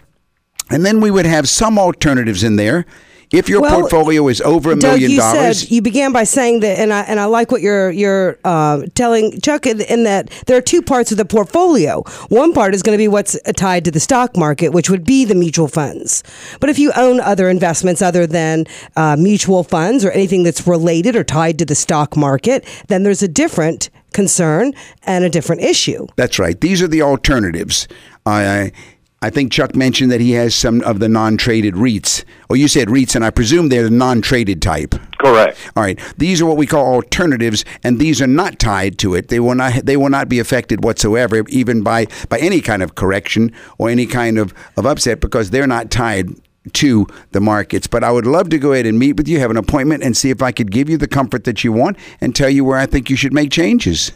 And 0.71 0.83
then 0.83 1.01
we 1.01 1.11
would 1.11 1.27
have 1.27 1.47
some 1.47 1.77
alternatives 1.77 2.43
in 2.43 2.55
there 2.55 2.87
if 3.31 3.49
your 3.49 3.61
well, 3.61 3.81
portfolio 3.81 4.27
is 4.27 4.39
over 4.41 4.71
a 4.71 4.75
million 4.75 5.11
you 5.11 5.17
dollars, 5.17 5.61
said 5.61 5.71
you 5.71 5.81
began 5.81 6.13
by 6.13 6.23
saying 6.23 6.61
that, 6.61 6.79
and 6.79 6.93
I 6.93 7.01
and 7.01 7.19
I 7.19 7.25
like 7.25 7.51
what 7.51 7.61
you're 7.61 7.91
you're 7.91 8.39
uh, 8.45 8.83
telling 8.95 9.39
Chuck 9.41 9.65
in, 9.65 9.81
in, 9.81 10.03
that 10.03 10.29
there 10.45 10.57
are 10.57 10.61
two 10.61 10.81
parts 10.81 11.11
of 11.11 11.17
the 11.17 11.25
portfolio. 11.25 12.03
One 12.29 12.53
part 12.53 12.73
is 12.73 12.81
going 12.81 12.97
to 12.97 13.01
be 13.01 13.07
what's 13.07 13.37
tied 13.57 13.83
to 13.85 13.91
the 13.91 13.99
stock 13.99 14.37
market, 14.37 14.69
which 14.69 14.89
would 14.89 15.03
be 15.03 15.25
the 15.25 15.35
mutual 15.35 15.67
funds. 15.67 16.23
But 16.59 16.69
if 16.69 16.79
you 16.79 16.91
own 16.95 17.19
other 17.19 17.49
investments 17.49 18.01
other 18.01 18.27
than 18.27 18.65
uh, 18.95 19.17
mutual 19.19 19.63
funds 19.63 20.05
or 20.05 20.11
anything 20.11 20.43
that's 20.43 20.65
related 20.65 21.15
or 21.15 21.23
tied 21.23 21.59
to 21.59 21.65
the 21.65 21.75
stock 21.75 22.15
market, 22.15 22.65
then 22.87 23.03
there's 23.03 23.23
a 23.23 23.27
different 23.27 23.89
concern 24.13 24.73
and 25.03 25.25
a 25.25 25.29
different 25.29 25.61
issue. 25.61 26.07
That's 26.15 26.39
right. 26.39 26.59
These 26.59 26.81
are 26.81 26.87
the 26.87 27.01
alternatives. 27.01 27.87
I 28.25 28.71
I 29.19 29.31
think 29.31 29.51
Chuck 29.51 29.75
mentioned 29.75 30.11
that 30.11 30.21
he 30.21 30.33
has 30.33 30.53
some 30.53 30.81
of 30.81 30.99
the 30.99 31.09
non-traded 31.09 31.73
REITs. 31.73 32.23
Or 32.49 32.55
you 32.55 32.67
said 32.67 32.87
REITs, 32.87 33.15
and 33.15 33.25
I 33.25 33.31
presume 33.31 33.69
they're 33.69 33.83
the 33.83 33.89
non-traded 33.89 34.61
type. 34.61 34.93
Correct. 35.17 35.57
All 35.75 35.81
right. 35.81 35.99
These 36.17 36.39
are 36.39 36.45
what 36.45 36.57
we 36.57 36.67
call 36.67 36.85
alternatives, 36.85 37.65
and 37.83 37.97
these 37.97 38.21
are 38.21 38.27
not 38.27 38.59
tied 38.59 38.99
to 38.99 39.15
it. 39.15 39.29
They 39.29 39.39
will 39.39 39.55
not. 39.55 39.85
They 39.85 39.97
will 39.97 40.09
not 40.09 40.29
be 40.29 40.37
affected 40.37 40.83
whatsoever, 40.83 41.43
even 41.49 41.81
by 41.81 42.05
by 42.29 42.37
any 42.37 42.61
kind 42.61 42.83
of 42.83 42.93
correction 42.93 43.51
or 43.79 43.89
any 43.89 44.05
kind 44.05 44.37
of, 44.37 44.53
of 44.77 44.85
upset, 44.85 45.19
because 45.19 45.49
they're 45.49 45.65
not 45.65 45.89
tied 45.89 46.29
to 46.73 47.07
the 47.31 47.41
markets. 47.41 47.87
But 47.87 48.03
I 48.03 48.11
would 48.11 48.27
love 48.27 48.49
to 48.49 48.59
go 48.59 48.73
ahead 48.73 48.85
and 48.85 48.99
meet 48.99 49.17
with 49.17 49.27
you, 49.27 49.39
have 49.39 49.51
an 49.51 49.57
appointment, 49.57 50.03
and 50.03 50.15
see 50.15 50.29
if 50.29 50.43
I 50.43 50.51
could 50.51 50.71
give 50.71 50.89
you 50.89 50.97
the 50.97 51.07
comfort 51.07 51.43
that 51.45 51.63
you 51.63 51.71
want 51.71 51.97
and 52.21 52.35
tell 52.35 52.49
you 52.49 52.63
where 52.63 52.77
I 52.77 52.85
think 52.85 53.09
you 53.09 53.15
should 53.15 53.33
make 53.33 53.49
changes. 53.49 54.11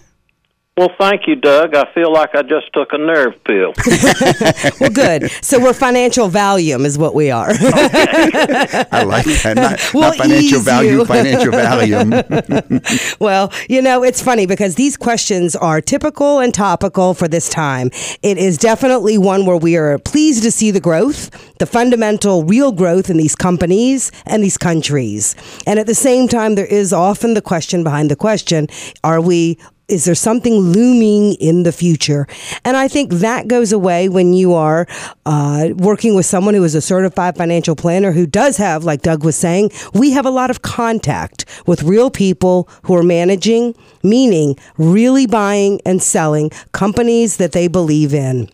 Well, 0.81 0.89
thank 0.97 1.27
you, 1.27 1.35
Doug. 1.35 1.75
I 1.75 1.93
feel 1.93 2.11
like 2.11 2.33
I 2.33 2.41
just 2.41 2.73
took 2.73 2.91
a 2.91 2.97
nerve 2.97 3.35
pill. 3.43 3.73
well, 4.79 4.89
good. 4.89 5.29
So 5.43 5.59
we're 5.59 5.73
financial 5.73 6.27
Valium, 6.27 6.85
is 6.85 6.97
what 6.97 7.13
we 7.13 7.29
are. 7.29 7.51
I 7.51 9.03
like 9.05 9.25
that. 9.25 9.53
Not, 9.57 9.79
We'll 9.93 10.09
not 10.09 10.15
financial 10.17 10.59
value, 10.59 10.89
you. 10.93 11.05
financial 11.05 11.51
Valium. 11.51 13.17
well, 13.19 13.53
you 13.69 13.83
know, 13.83 14.03
it's 14.03 14.23
funny 14.23 14.47
because 14.47 14.73
these 14.73 14.97
questions 14.97 15.55
are 15.55 15.81
typical 15.81 16.39
and 16.39 16.51
topical 16.51 17.13
for 17.13 17.27
this 17.27 17.47
time. 17.47 17.91
It 18.23 18.39
is 18.39 18.57
definitely 18.57 19.19
one 19.19 19.45
where 19.45 19.57
we 19.57 19.77
are 19.77 19.99
pleased 19.99 20.41
to 20.45 20.51
see 20.51 20.71
the 20.71 20.79
growth, 20.79 21.29
the 21.59 21.67
fundamental 21.67 22.43
real 22.43 22.71
growth 22.71 23.07
in 23.07 23.17
these 23.17 23.35
companies 23.35 24.11
and 24.25 24.41
these 24.41 24.57
countries. 24.57 25.35
And 25.67 25.77
at 25.77 25.85
the 25.85 25.93
same 25.93 26.27
time, 26.27 26.55
there 26.55 26.65
is 26.65 26.91
often 26.91 27.35
the 27.35 27.41
question 27.43 27.83
behind 27.83 28.09
the 28.09 28.15
question 28.15 28.65
are 29.03 29.21
we 29.21 29.59
is 29.91 30.05
there 30.05 30.15
something 30.15 30.53
looming 30.53 31.33
in 31.33 31.63
the 31.63 31.71
future? 31.71 32.27
And 32.63 32.77
I 32.77 32.87
think 32.87 33.11
that 33.13 33.47
goes 33.47 33.71
away 33.71 34.09
when 34.09 34.33
you 34.33 34.53
are 34.53 34.87
uh, 35.25 35.69
working 35.75 36.15
with 36.15 36.25
someone 36.25 36.53
who 36.53 36.63
is 36.63 36.75
a 36.75 36.81
certified 36.81 37.35
financial 37.35 37.75
planner 37.75 38.11
who 38.11 38.25
does 38.25 38.57
have, 38.57 38.83
like 38.83 39.01
Doug 39.01 39.23
was 39.23 39.35
saying, 39.35 39.71
we 39.93 40.11
have 40.11 40.25
a 40.25 40.29
lot 40.29 40.49
of 40.49 40.61
contact 40.61 41.45
with 41.67 41.83
real 41.83 42.09
people 42.09 42.69
who 42.83 42.95
are 42.95 43.03
managing, 43.03 43.75
meaning 44.03 44.55
really 44.77 45.27
buying 45.27 45.81
and 45.85 46.01
selling 46.01 46.49
companies 46.71 47.37
that 47.37 47.51
they 47.51 47.67
believe 47.67 48.13
in. 48.13 48.49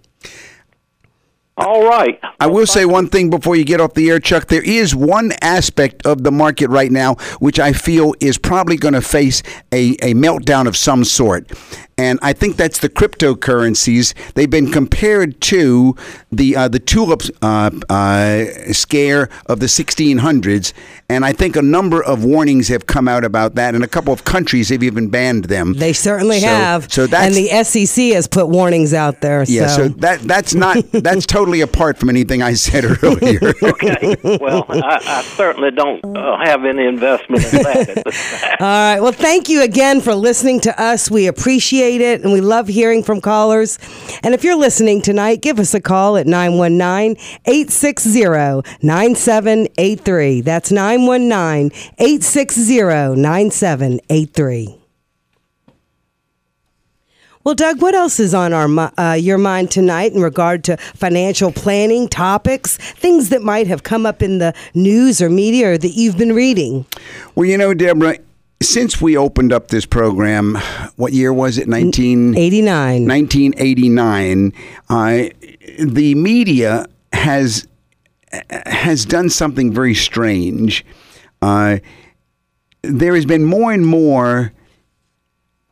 All 1.58 1.88
right. 1.88 2.20
I 2.39 2.46
will 2.46 2.67
say 2.67 2.86
one 2.86 3.08
thing 3.08 3.32
before 3.32 3.56
you 3.56 3.65
get 3.65 3.82
off 3.82 3.96
the 3.96 4.12
air, 4.12 4.20
Chuck. 4.20 4.48
There 4.48 4.63
is 4.63 4.96
one 4.96 5.32
aspect 5.41 6.06
of 6.06 6.24
the 6.24 6.32
market 6.32 6.70
right 6.70 6.91
now 6.91 7.15
which 7.39 7.60
I 7.60 7.74
feel 7.74 8.13
is 8.20 8.38
probably 8.38 8.78
going 8.78 8.93
to 8.93 9.02
face 9.02 9.41
a, 9.72 9.93
a 10.04 10.13
meltdown 10.13 10.67
of 10.67 10.78
some 10.78 11.04
sort. 11.04 11.52
And 11.99 12.19
I 12.21 12.33
think 12.33 12.57
that's 12.57 12.79
the 12.79 12.89
cryptocurrencies. 12.89 14.13
They've 14.33 14.49
been 14.49 14.71
compared 14.71 15.41
to 15.41 15.95
the 16.31 16.55
uh, 16.55 16.67
the 16.67 16.79
tulip 16.79 17.23
uh, 17.41 17.71
uh, 17.89 18.45
scare 18.71 19.29
of 19.47 19.60
the 19.60 19.65
1600s, 19.65 20.73
and 21.10 21.25
I 21.25 21.33
think 21.33 21.55
a 21.55 21.62
number 21.62 22.03
of 22.03 22.23
warnings 22.23 22.67
have 22.67 22.86
come 22.86 23.07
out 23.07 23.23
about 23.23 23.55
that, 23.55 23.73
and 23.75 23.83
a 23.83 23.88
couple 23.88 24.13
of 24.13 24.23
countries 24.25 24.69
have 24.69 24.83
even 24.83 25.10
banned 25.10 25.45
them. 25.45 25.73
They 25.73 25.93
certainly 25.93 26.39
So- 26.39 26.47
have. 26.47 26.91
So 26.91 27.07
that's 27.07 27.25
and 27.25 27.36
the 27.36 27.63
SEC 27.63 28.12
has 28.13 28.27
put 28.27 28.47
warnings 28.49 28.93
out 28.93 29.21
there. 29.21 29.43
yeah. 29.47 29.67
so. 29.67 29.77
So 29.77 29.88
that 29.99 30.19
that's 30.21 30.53
not 30.53 30.77
that's 30.91 31.25
totally 31.25 31.62
apart 31.62 31.97
from 31.97 32.10
anything 32.10 32.41
I 32.43 32.53
said 32.53 32.83
earlier. 33.03 33.39
Okay. 33.77 34.15
Well, 34.23 34.65
I, 34.69 34.99
I 35.05 35.21
certainly 35.36 35.71
don't 35.71 36.03
uh, 36.17 36.38
have 36.43 36.63
any 36.65 36.86
investment 36.86 37.43
in 37.45 37.63
that 37.63 37.89
at 37.89 38.05
this 38.05 38.41
time. 38.41 38.57
All 38.60 38.65
right. 38.67 38.99
Well, 38.99 39.12
thank 39.12 39.49
you 39.49 39.62
again 39.63 40.01
for 40.01 40.13
listening 40.15 40.60
to 40.62 40.81
us. 40.81 41.10
We 41.12 41.27
appreciate 41.27 41.87
it 41.95 42.21
and 42.21 42.34
we 42.34 42.41
love 42.41 42.67
hearing 42.67 43.04
from 43.04 43.21
callers. 43.21 43.80
And 44.23 44.34
if 44.34 44.43
you're 44.43 44.58
listening 44.58 45.02
tonight, 45.02 45.41
give 45.41 45.60
us 45.60 45.73
a 45.73 45.82
call 45.82 46.17
at 46.17 46.28
919 46.28 47.15
860 47.45 48.78
9783. 48.82 50.41
That's 50.41 50.71
919 50.71 51.71
860 51.97 53.21
9783. 53.21 54.78
Well, 57.47 57.56
Doug, 57.56 57.82
what 57.82 57.95
else 57.95 58.19
is 58.19 58.34
on 58.34 58.52
our 58.52 58.91
uh, 59.00 59.13
your 59.13 59.38
mind 59.38 59.71
tonight 59.71 60.12
in 60.12 60.21
regard 60.21 60.65
to 60.65 60.76
financial 60.76 61.50
planning 61.50 62.10
topics, 62.10 62.76
things 62.76 63.30
that 63.30 63.41
might 63.41 63.67
have 63.67 63.84
come 63.84 64.06
up 64.06 64.21
in 64.21 64.39
the 64.39 64.54
news 64.73 65.21
or 65.21 65.30
media 65.30 65.71
or 65.71 65.78
that 65.78 65.91
you've 65.91 66.17
been 66.17 66.34
reading? 66.34 66.86
Well, 67.36 67.45
you 67.45 67.58
know, 67.58 67.73
Deborah, 67.73 68.17
since 68.62 69.02
we 69.02 69.15
opened 69.15 69.54
up 69.54 69.67
this 69.67 69.86
program, 69.86 70.58
what 70.96 71.13
year 71.13 71.32
was 71.32 71.58
it? 71.58 71.67
1989. 71.67 73.08
1989. 73.08 74.54
Uh, 74.89 75.30
the 75.80 76.15
media 76.15 76.86
has 77.13 77.67
has 78.65 79.06
done 79.06 79.30
something 79.30 79.72
very 79.72 79.93
strange. 79.93 80.86
Uh, 81.41 81.78
there 82.82 83.15
has 83.15 83.26
been 83.26 83.46
more 83.46 83.72
and 83.72 83.86
more. 83.86 84.52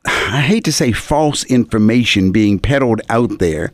I 0.05 0.41
hate 0.41 0.63
to 0.65 0.71
say 0.71 0.91
false 0.91 1.43
information 1.45 2.31
being 2.31 2.59
peddled 2.59 3.01
out 3.09 3.39
there, 3.39 3.71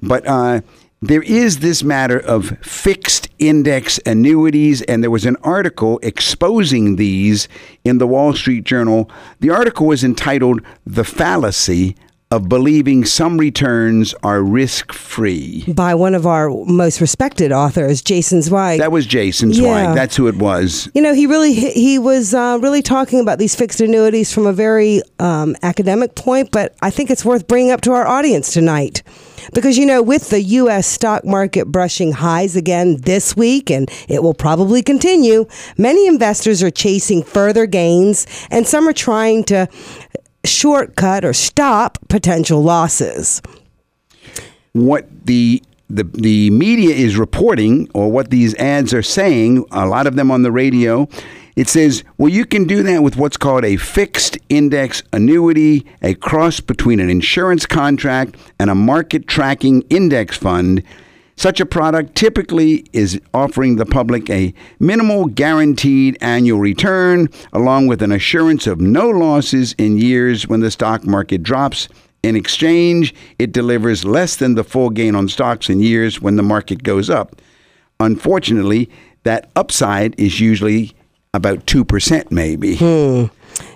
but 0.00 0.26
uh, 0.26 0.60
there 1.02 1.22
is 1.22 1.58
this 1.58 1.82
matter 1.82 2.18
of 2.18 2.56
fixed 2.62 3.28
index 3.38 3.98
annuities, 4.06 4.82
and 4.82 5.02
there 5.02 5.10
was 5.10 5.26
an 5.26 5.36
article 5.42 5.98
exposing 6.02 6.96
these 6.96 7.48
in 7.84 7.98
the 7.98 8.06
Wall 8.06 8.32
Street 8.34 8.64
Journal. 8.64 9.10
The 9.40 9.50
article 9.50 9.86
was 9.88 10.04
entitled 10.04 10.60
The 10.86 11.02
Fallacy 11.04 11.96
of 12.30 12.48
Believing 12.48 13.04
Some 13.04 13.36
Returns 13.36 14.14
Are 14.22 14.42
Risk 14.42 14.92
Free. 14.92 15.64
by 15.74 15.94
one 15.94 16.14
of 16.14 16.26
our 16.26 16.48
most 16.66 17.00
respected 17.00 17.52
authors, 17.52 18.00
Jason 18.00 18.40
Zweig. 18.40 18.78
That 18.78 18.90
was 18.92 19.04
Jason 19.04 19.50
Yeah. 19.50 19.60
Zweig. 19.60 19.94
That's 19.96 20.16
who 20.16 20.28
it 20.28 20.36
was. 20.36 20.88
you 20.94 21.02
know, 21.02 21.12
he 21.12 21.26
really 21.26 21.52
he 21.52 21.72
he 21.72 21.98
was 21.98 22.32
uh, 22.32 22.58
really 22.62 22.80
talking 22.80 23.20
about 23.20 23.38
these 23.38 23.54
fixed 23.54 23.80
annuities 23.82 24.32
from 24.32 24.46
a 24.46 24.52
very 24.52 25.02
um, 25.18 25.56
academic 25.62 26.14
point, 26.14 26.52
but 26.52 26.74
I 26.80 26.88
think 26.90 27.10
it's 27.10 27.24
worth 27.24 27.46
bringing 27.48 27.70
up 27.72 27.80
to 27.82 27.92
our 27.92 28.06
audience 28.06 28.52
tonight. 28.52 29.02
Because, 29.52 29.78
you 29.78 29.86
know, 29.86 30.02
with 30.02 30.30
the 30.30 30.42
U.S. 30.42 30.86
stock 30.86 31.24
market 31.24 31.66
brushing 31.68 32.12
highs 32.12 32.56
again 32.56 32.96
this 33.02 33.36
week, 33.36 33.70
and 33.70 33.90
it 34.08 34.22
will 34.22 34.34
probably 34.34 34.82
continue, 34.82 35.46
many 35.78 36.06
investors 36.06 36.62
are 36.62 36.70
chasing 36.70 37.22
further 37.22 37.66
gains, 37.66 38.26
and 38.50 38.66
some 38.66 38.88
are 38.88 38.92
trying 38.92 39.44
to 39.44 39.68
shortcut 40.44 41.24
or 41.24 41.32
stop 41.32 41.98
potential 42.08 42.62
losses. 42.62 43.40
what 44.72 45.06
the 45.26 45.62
the 45.90 46.04
the 46.14 46.50
media 46.50 46.94
is 46.94 47.16
reporting 47.16 47.88
or 47.94 48.10
what 48.10 48.30
these 48.30 48.54
ads 48.54 48.94
are 48.94 49.02
saying, 49.02 49.64
a 49.72 49.86
lot 49.86 50.06
of 50.06 50.16
them 50.16 50.30
on 50.30 50.42
the 50.42 50.50
radio, 50.50 51.06
it 51.54 51.68
says, 51.68 52.02
well, 52.16 52.30
you 52.30 52.46
can 52.46 52.64
do 52.64 52.82
that 52.82 53.02
with 53.02 53.16
what's 53.16 53.36
called 53.36 53.64
a 53.64 53.76
fixed 53.76 54.38
index 54.48 55.02
annuity, 55.12 55.86
a 56.00 56.14
cross 56.14 56.60
between 56.60 56.98
an 56.98 57.10
insurance 57.10 57.66
contract 57.66 58.36
and 58.58 58.70
a 58.70 58.74
market 58.74 59.26
tracking 59.26 59.82
index 59.90 60.36
fund. 60.36 60.82
Such 61.36 61.60
a 61.60 61.66
product 61.66 62.14
typically 62.14 62.86
is 62.92 63.20
offering 63.34 63.76
the 63.76 63.86
public 63.86 64.30
a 64.30 64.54
minimal 64.78 65.26
guaranteed 65.26 66.16
annual 66.20 66.60
return, 66.60 67.28
along 67.52 67.86
with 67.86 68.02
an 68.02 68.12
assurance 68.12 68.66
of 68.66 68.80
no 68.80 69.08
losses 69.08 69.74
in 69.76 69.98
years 69.98 70.46
when 70.46 70.60
the 70.60 70.70
stock 70.70 71.04
market 71.04 71.42
drops. 71.42 71.88
In 72.22 72.36
exchange, 72.36 73.14
it 73.38 73.52
delivers 73.52 74.04
less 74.04 74.36
than 74.36 74.54
the 74.54 74.64
full 74.64 74.90
gain 74.90 75.14
on 75.14 75.28
stocks 75.28 75.68
in 75.68 75.80
years 75.80 76.20
when 76.20 76.36
the 76.36 76.42
market 76.42 76.82
goes 76.82 77.10
up. 77.10 77.42
Unfortunately, 77.98 78.88
that 79.24 79.50
upside 79.56 80.18
is 80.20 80.38
usually 80.40 80.92
about 81.34 81.64
2%, 81.64 82.30
maybe. 82.30 82.76
Hmm. 82.76 83.24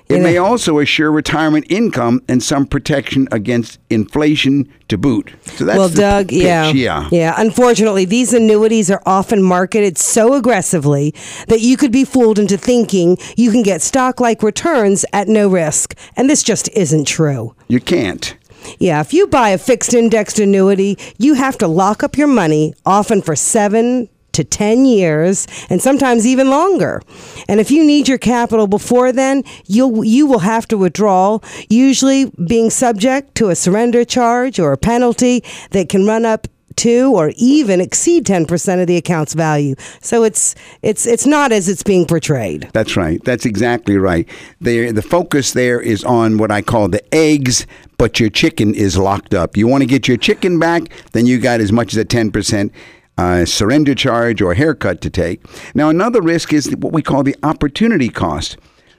It 0.08 0.20
may 0.20 0.36
also 0.36 0.78
assure 0.78 1.10
retirement 1.10 1.66
income 1.70 2.22
and 2.28 2.42
some 2.42 2.66
protection 2.66 3.26
against 3.32 3.80
inflation 3.90 4.70
to 4.88 4.96
boot. 4.98 5.32
So 5.56 5.64
that's 5.64 5.78
well, 5.78 5.88
Doug, 5.88 6.28
pitch, 6.28 6.42
yeah, 6.42 6.70
yeah. 6.70 7.08
yeah. 7.10 7.34
Unfortunately, 7.36 8.04
these 8.04 8.32
annuities 8.32 8.90
are 8.90 9.02
often 9.04 9.42
marketed 9.42 9.98
so 9.98 10.34
aggressively 10.34 11.12
that 11.48 11.60
you 11.60 11.76
could 11.76 11.92
be 11.92 12.04
fooled 12.04 12.38
into 12.38 12.56
thinking 12.56 13.16
you 13.36 13.50
can 13.50 13.62
get 13.62 13.82
stock-like 13.82 14.42
returns 14.42 15.04
at 15.12 15.26
no 15.26 15.48
risk, 15.48 15.96
and 16.14 16.30
this 16.30 16.42
just 16.42 16.68
isn't 16.68 17.08
true. 17.08 17.56
You 17.66 17.80
can't. 17.80 18.36
Yeah, 18.78 19.00
if 19.00 19.12
you 19.12 19.26
buy 19.26 19.48
a 19.50 19.58
fixed 19.58 19.94
indexed 19.94 20.38
annuity, 20.38 20.98
you 21.18 21.34
have 21.34 21.58
to 21.58 21.68
lock 21.68 22.02
up 22.02 22.16
your 22.16 22.28
money, 22.28 22.74
often 22.84 23.22
for 23.22 23.34
seven 23.34 24.08
to 24.36 24.44
10 24.44 24.84
years 24.84 25.46
and 25.68 25.82
sometimes 25.82 26.26
even 26.26 26.48
longer. 26.48 27.02
And 27.48 27.60
if 27.60 27.70
you 27.70 27.84
need 27.84 28.08
your 28.08 28.18
capital 28.18 28.66
before 28.66 29.12
then, 29.12 29.42
you'll 29.66 30.04
you 30.04 30.26
will 30.26 30.40
have 30.40 30.68
to 30.68 30.78
withdraw, 30.78 31.38
usually 31.68 32.30
being 32.46 32.70
subject 32.70 33.34
to 33.36 33.48
a 33.48 33.56
surrender 33.56 34.04
charge 34.04 34.58
or 34.58 34.72
a 34.72 34.78
penalty 34.78 35.42
that 35.70 35.88
can 35.88 36.06
run 36.06 36.24
up 36.24 36.46
to 36.76 37.12
or 37.14 37.32
even 37.36 37.80
exceed 37.80 38.26
10% 38.26 38.80
of 38.80 38.86
the 38.86 38.96
account's 38.96 39.34
value. 39.34 39.74
So 40.00 40.24
it's 40.24 40.54
it's 40.82 41.06
it's 41.06 41.26
not 41.26 41.52
as 41.52 41.68
it's 41.68 41.82
being 41.82 42.06
portrayed. 42.06 42.68
That's 42.72 42.96
right. 42.96 43.22
That's 43.24 43.46
exactly 43.46 43.96
right. 43.96 44.28
There, 44.60 44.92
the 44.92 45.02
focus 45.02 45.52
there 45.52 45.80
is 45.80 46.04
on 46.04 46.38
what 46.38 46.50
I 46.50 46.62
call 46.62 46.88
the 46.88 47.02
eggs, 47.14 47.66
but 47.98 48.20
your 48.20 48.30
chicken 48.30 48.74
is 48.74 48.98
locked 48.98 49.34
up. 49.34 49.56
You 49.56 49.66
want 49.66 49.82
to 49.82 49.86
get 49.86 50.06
your 50.06 50.18
chicken 50.18 50.58
back, 50.58 50.82
then 51.12 51.26
you 51.26 51.38
got 51.38 51.60
as 51.60 51.72
much 51.72 51.94
as 51.94 51.98
a 51.98 52.04
10% 52.04 52.70
uh, 53.18 53.44
surrender 53.44 53.94
charge 53.94 54.42
or 54.42 54.54
haircut 54.54 55.00
to 55.00 55.10
take. 55.10 55.44
Now, 55.74 55.88
another 55.88 56.20
risk 56.20 56.52
is 56.52 56.74
what 56.76 56.92
we 56.92 57.02
call 57.02 57.22
the 57.22 57.36
opportunity 57.42 58.08
cost. 58.08 58.56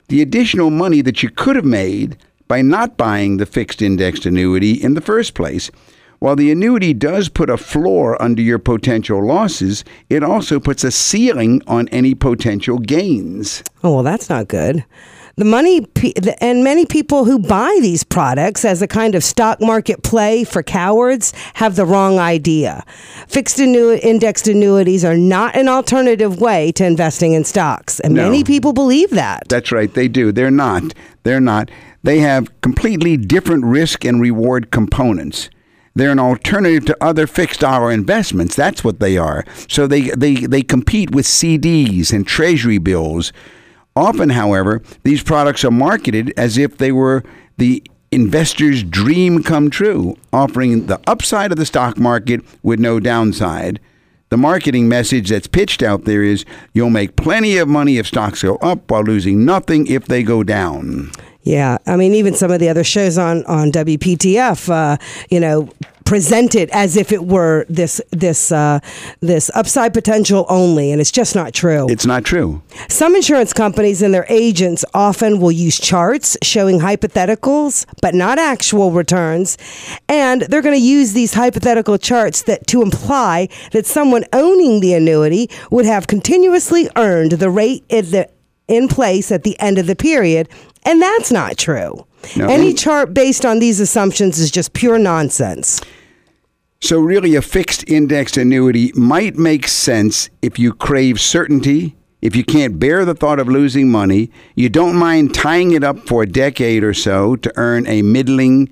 The 0.08 0.22
additional 0.22 0.70
money 0.70 1.02
that 1.02 1.22
you 1.22 1.30
could 1.30 1.56
have 1.56 1.64
made 1.64 2.16
by 2.48 2.62
not 2.62 2.96
buying 2.96 3.36
the 3.36 3.46
fixed 3.46 3.82
indexed 3.82 4.26
annuity 4.26 4.72
in 4.72 4.94
the 4.94 5.00
first 5.00 5.34
place. 5.34 5.70
While 6.18 6.34
the 6.34 6.50
annuity 6.50 6.94
does 6.94 7.28
put 7.28 7.48
a 7.48 7.56
floor 7.56 8.20
under 8.20 8.42
your 8.42 8.58
potential 8.58 9.24
losses, 9.24 9.84
it 10.10 10.24
also 10.24 10.58
puts 10.58 10.82
a 10.82 10.90
ceiling 10.90 11.62
on 11.68 11.86
any 11.88 12.14
potential 12.14 12.78
gains. 12.78 13.62
Oh, 13.84 13.94
well, 13.94 14.02
that's 14.02 14.28
not 14.28 14.48
good. 14.48 14.84
The 15.38 15.44
money 15.44 15.86
and 16.40 16.64
many 16.64 16.84
people 16.84 17.24
who 17.24 17.38
buy 17.38 17.78
these 17.80 18.02
products 18.02 18.64
as 18.64 18.82
a 18.82 18.88
kind 18.88 19.14
of 19.14 19.22
stock 19.22 19.60
market 19.60 20.02
play 20.02 20.42
for 20.42 20.64
cowards 20.64 21.32
have 21.54 21.76
the 21.76 21.86
wrong 21.86 22.18
idea. 22.18 22.82
Fixed 23.28 23.58
annu- 23.58 24.00
indexed 24.02 24.48
annuities 24.48 25.04
are 25.04 25.16
not 25.16 25.54
an 25.54 25.68
alternative 25.68 26.40
way 26.40 26.72
to 26.72 26.84
investing 26.84 27.34
in 27.34 27.44
stocks, 27.44 28.00
and 28.00 28.14
No. 28.14 28.24
many 28.24 28.42
people 28.42 28.72
believe 28.72 29.10
that. 29.10 29.44
That's 29.48 29.70
right, 29.70 29.94
they 29.94 30.08
do. 30.08 30.32
They're 30.32 30.50
not. 30.50 30.92
They're 31.22 31.40
not. 31.40 31.70
They 32.02 32.18
have 32.18 32.48
completely 32.60 33.16
different 33.16 33.64
risk 33.64 34.04
and 34.04 34.20
reward 34.20 34.72
components. 34.72 35.50
They're 35.94 36.10
an 36.10 36.18
alternative 36.18 36.84
to 36.86 36.96
other 37.00 37.28
fixed 37.28 37.60
dollar 37.60 37.92
investments. 37.92 38.56
That's 38.56 38.82
what 38.82 38.98
they 38.98 39.16
are. 39.16 39.44
So 39.68 39.86
they, 39.86 40.10
they, 40.10 40.34
they 40.34 40.62
compete 40.62 41.12
with 41.12 41.26
CDs 41.26 42.12
and 42.12 42.26
treasury 42.26 42.78
bills. 42.78 43.32
Often, 43.98 44.30
however, 44.30 44.80
these 45.02 45.24
products 45.24 45.64
are 45.64 45.72
marketed 45.72 46.32
as 46.36 46.56
if 46.56 46.78
they 46.78 46.92
were 46.92 47.24
the 47.56 47.82
investor's 48.12 48.84
dream 48.84 49.42
come 49.42 49.70
true, 49.70 50.16
offering 50.32 50.86
the 50.86 51.00
upside 51.08 51.50
of 51.50 51.58
the 51.58 51.66
stock 51.66 51.98
market 51.98 52.42
with 52.62 52.78
no 52.78 53.00
downside. 53.00 53.80
The 54.28 54.36
marketing 54.36 54.88
message 54.88 55.30
that's 55.30 55.48
pitched 55.48 55.82
out 55.82 56.04
there 56.04 56.22
is 56.22 56.44
you'll 56.74 56.90
make 56.90 57.16
plenty 57.16 57.58
of 57.58 57.66
money 57.66 57.98
if 57.98 58.06
stocks 58.06 58.40
go 58.40 58.54
up 58.56 58.88
while 58.88 59.02
losing 59.02 59.44
nothing 59.44 59.88
if 59.88 60.04
they 60.04 60.22
go 60.22 60.44
down. 60.44 61.10
Yeah, 61.42 61.78
I 61.84 61.96
mean, 61.96 62.14
even 62.14 62.34
some 62.34 62.52
of 62.52 62.60
the 62.60 62.68
other 62.68 62.84
shows 62.84 63.18
on 63.18 63.44
on 63.46 63.72
WPTF, 63.72 64.68
uh, 64.68 64.96
you 65.28 65.40
know, 65.40 65.70
present 66.08 66.54
it 66.54 66.70
as 66.70 66.96
if 66.96 67.12
it 67.12 67.26
were 67.26 67.66
this 67.68 68.00
this 68.10 68.50
uh, 68.50 68.80
this 69.20 69.50
upside 69.54 69.92
potential 69.92 70.46
only, 70.48 70.90
and 70.90 71.02
it's 71.02 71.10
just 71.10 71.34
not 71.36 71.52
true. 71.52 71.86
It's 71.90 72.06
not 72.06 72.24
true. 72.24 72.62
Some 72.88 73.14
insurance 73.14 73.52
companies 73.52 74.00
and 74.00 74.14
their 74.14 74.24
agents 74.30 74.86
often 74.94 75.38
will 75.38 75.52
use 75.52 75.78
charts 75.78 76.38
showing 76.42 76.80
hypotheticals, 76.80 77.84
but 78.00 78.14
not 78.14 78.38
actual 78.38 78.90
returns. 78.90 79.58
And 80.08 80.42
they're 80.42 80.62
going 80.62 80.78
to 80.78 80.82
use 80.82 81.12
these 81.12 81.34
hypothetical 81.34 81.98
charts 81.98 82.42
that 82.44 82.66
to 82.68 82.80
imply 82.80 83.48
that 83.72 83.84
someone 83.84 84.24
owning 84.32 84.80
the 84.80 84.94
annuity 84.94 85.50
would 85.70 85.84
have 85.84 86.06
continuously 86.06 86.88
earned 86.96 87.32
the 87.32 87.50
rate 87.50 87.84
in, 87.90 88.10
the, 88.12 88.30
in 88.66 88.88
place 88.88 89.30
at 89.30 89.42
the 89.42 89.60
end 89.60 89.76
of 89.76 89.86
the 89.86 89.96
period. 89.96 90.48
And 90.84 91.02
that's 91.02 91.30
not 91.30 91.58
true. 91.58 92.06
No. 92.34 92.46
Any 92.46 92.72
chart 92.72 93.12
based 93.12 93.44
on 93.44 93.58
these 93.58 93.78
assumptions 93.78 94.38
is 94.38 94.50
just 94.50 94.72
pure 94.72 94.98
nonsense. 94.98 95.82
So, 96.80 97.00
really, 97.00 97.34
a 97.34 97.42
fixed 97.42 97.88
indexed 97.88 98.36
annuity 98.36 98.92
might 98.94 99.36
make 99.36 99.66
sense 99.66 100.30
if 100.42 100.60
you 100.60 100.72
crave 100.72 101.20
certainty, 101.20 101.96
if 102.22 102.36
you 102.36 102.44
can't 102.44 102.78
bear 102.78 103.04
the 103.04 103.14
thought 103.14 103.40
of 103.40 103.48
losing 103.48 103.90
money, 103.90 104.30
you 104.54 104.68
don't 104.68 104.96
mind 104.96 105.34
tying 105.34 105.72
it 105.72 105.82
up 105.82 105.98
for 106.06 106.22
a 106.22 106.26
decade 106.26 106.84
or 106.84 106.94
so 106.94 107.34
to 107.36 107.52
earn 107.56 107.86
a 107.88 108.02
middling, 108.02 108.70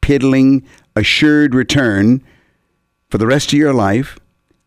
piddling, 0.00 0.64
assured 0.94 1.54
return 1.54 2.22
for 3.08 3.18
the 3.18 3.26
rest 3.26 3.52
of 3.52 3.58
your 3.58 3.74
life. 3.74 4.18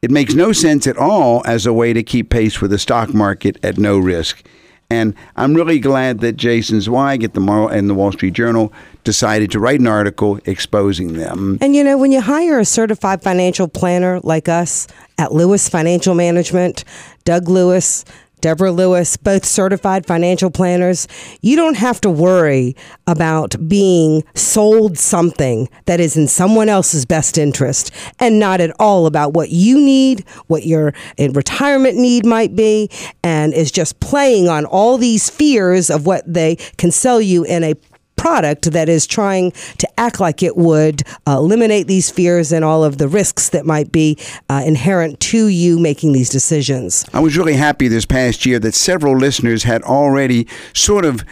It 0.01 0.11
makes 0.11 0.33
no 0.33 0.51
sense 0.51 0.85
at 0.85 0.97
all 0.97 1.41
as 1.45 1.65
a 1.65 1.71
way 1.71 1.93
to 1.93 2.03
keep 2.03 2.29
pace 2.29 2.59
with 2.59 2.71
the 2.71 2.77
stock 2.77 3.13
market 3.13 3.57
at 3.63 3.77
no 3.77 3.97
risk. 3.97 4.45
And 4.89 5.15
I'm 5.37 5.53
really 5.53 5.79
glad 5.79 6.19
that 6.19 6.35
Jason 6.35 6.81
Zweig 6.81 7.23
at 7.23 7.33
the 7.33 7.39
Moral 7.39 7.69
and 7.69 7.89
the 7.89 7.93
Wall 7.93 8.11
Street 8.11 8.33
Journal 8.33 8.73
decided 9.03 9.51
to 9.51 9.59
write 9.59 9.79
an 9.79 9.87
article 9.87 10.39
exposing 10.45 11.13
them. 11.13 11.57
And 11.61 11.75
you 11.75 11.83
know, 11.83 11.97
when 11.97 12.11
you 12.11 12.21
hire 12.21 12.59
a 12.59 12.65
certified 12.65 13.21
financial 13.21 13.67
planner 13.67 14.19
like 14.21 14.49
us 14.49 14.87
at 15.17 15.31
Lewis 15.31 15.69
Financial 15.69 16.15
Management, 16.15 16.83
Doug 17.25 17.47
Lewis, 17.47 18.05
Deborah 18.43 18.73
Lewis, 18.73 19.15
both 19.15 19.45
certified 19.45 20.05
financial 20.05 20.51
planners, 20.51 21.07
you 21.39 21.55
don't 21.55 21.77
have 21.77 22.01
to 22.01 22.09
worry 22.09 22.75
about 23.07 23.55
being 23.69 24.21
sold 24.35 24.97
something 24.97 25.69
that 25.85 26.01
is 26.01 26.17
in 26.17 26.27
someone 26.27 26.67
else's 26.67 27.05
best 27.05 27.37
interest 27.37 27.89
and 28.19 28.39
not 28.39 28.59
at 28.59 28.75
all 28.79 29.05
about 29.05 29.33
what 29.33 29.51
you 29.51 29.79
need, 29.79 30.27
what 30.47 30.65
your 30.65 30.93
retirement 31.17 31.95
need 31.95 32.25
might 32.25 32.53
be, 32.53 32.89
and 33.23 33.53
is 33.53 33.71
just 33.71 34.01
playing 34.01 34.49
on 34.49 34.65
all 34.65 34.97
these 34.97 35.29
fears 35.29 35.89
of 35.89 36.05
what 36.05 36.21
they 36.27 36.57
can 36.77 36.91
sell 36.91 37.21
you 37.21 37.45
in 37.45 37.63
a 37.63 37.75
product 38.15 38.71
that 38.71 38.89
is 38.89 39.05
trying 39.07 39.51
to 39.77 39.87
act 39.99 40.19
like 40.19 40.43
it 40.43 40.55
would 40.57 41.03
uh, 41.27 41.37
eliminate 41.37 41.87
these 41.87 42.09
fears 42.09 42.51
and 42.51 42.63
all 42.63 42.83
of 42.83 42.97
the 42.97 43.07
risks 43.07 43.49
that 43.49 43.65
might 43.65 43.91
be 43.91 44.17
uh, 44.49 44.63
inherent 44.65 45.19
to 45.19 45.47
you 45.47 45.79
making 45.79 46.13
these 46.13 46.29
decisions. 46.29 47.05
I 47.13 47.19
was 47.19 47.37
really 47.37 47.53
happy 47.53 47.87
this 47.87 48.05
past 48.05 48.45
year 48.45 48.59
that 48.59 48.73
several 48.73 49.17
listeners 49.17 49.63
had 49.63 49.81
already 49.83 50.47
sort 50.73 51.05
of 51.05 51.23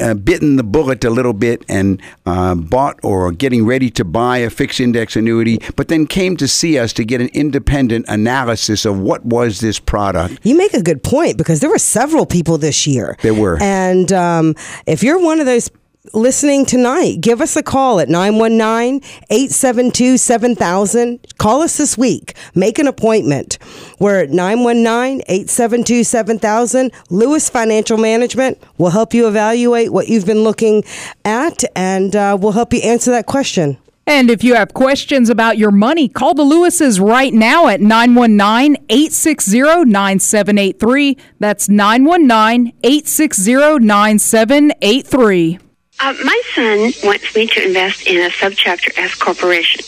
uh, 0.00 0.14
bitten 0.14 0.56
the 0.56 0.62
bullet 0.62 1.04
a 1.04 1.10
little 1.10 1.32
bit 1.32 1.64
and 1.68 2.00
uh, 2.26 2.54
bought 2.54 2.98
or 3.02 3.32
getting 3.32 3.64
ready 3.64 3.90
to 3.90 4.04
buy 4.04 4.38
a 4.38 4.50
fixed 4.50 4.80
index 4.80 5.16
annuity, 5.16 5.58
but 5.76 5.88
then 5.88 6.06
came 6.06 6.36
to 6.36 6.46
see 6.46 6.78
us 6.78 6.92
to 6.92 7.04
get 7.04 7.20
an 7.20 7.28
independent 7.32 8.04
analysis 8.08 8.84
of 8.84 8.98
what 8.98 9.24
was 9.24 9.60
this 9.60 9.78
product. 9.78 10.38
You 10.42 10.56
make 10.56 10.74
a 10.74 10.82
good 10.82 11.02
point 11.02 11.38
because 11.38 11.60
there 11.60 11.70
were 11.70 11.78
several 11.78 12.26
people 12.26 12.58
this 12.58 12.86
year. 12.86 13.16
There 13.22 13.34
were. 13.34 13.58
And 13.62 14.12
um, 14.12 14.54
if 14.86 15.02
you're 15.02 15.18
one 15.18 15.40
of 15.40 15.46
those 15.46 15.70
listening 16.12 16.66
tonight, 16.66 17.20
give 17.20 17.40
us 17.40 17.56
a 17.56 17.62
call 17.62 18.00
at 18.00 18.08
919 18.08 19.00
872 19.30 20.16
7000. 20.16 21.18
Call 21.38 21.62
us 21.62 21.76
this 21.76 21.96
week. 21.96 22.34
Make 22.54 22.78
an 22.78 22.86
appointment. 22.86 23.58
We're 23.98 24.22
at 24.24 24.30
919 24.30 25.22
872 25.28 26.04
7000. 26.04 26.92
Lewis 27.10 27.48
Financial 27.48 27.98
Management 27.98 28.58
will 28.78 28.90
help 28.90 29.14
you 29.14 29.28
evaluate 29.28 29.92
what 29.92 30.08
you've 30.08 30.26
been 30.26 30.42
looking 30.42 30.84
at 31.24 31.64
and 31.76 32.14
uh, 32.16 32.36
we'll 32.40 32.52
help 32.52 32.72
you 32.72 32.80
answer 32.80 33.10
that 33.10 33.26
question. 33.26 33.78
And 34.06 34.30
if 34.30 34.42
you 34.42 34.54
have 34.54 34.72
questions 34.72 35.28
about 35.28 35.58
your 35.58 35.70
money, 35.70 36.08
call 36.08 36.32
the 36.32 36.42
Lewises 36.42 36.98
right 36.98 37.32
now 37.34 37.68
at 37.68 37.82
919 37.82 38.76
860 38.88 39.84
9783. 39.84 41.16
That's 41.38 41.68
919 41.68 42.72
860 42.82 43.84
9783. 43.84 45.67
Uh, 46.00 46.14
my 46.24 46.42
son 46.54 46.92
wants 47.02 47.34
me 47.34 47.46
to 47.48 47.64
invest 47.64 48.06
in 48.06 48.20
a 48.24 48.30
subchapter 48.30 48.96
S 48.96 49.14
corporation, 49.16 49.80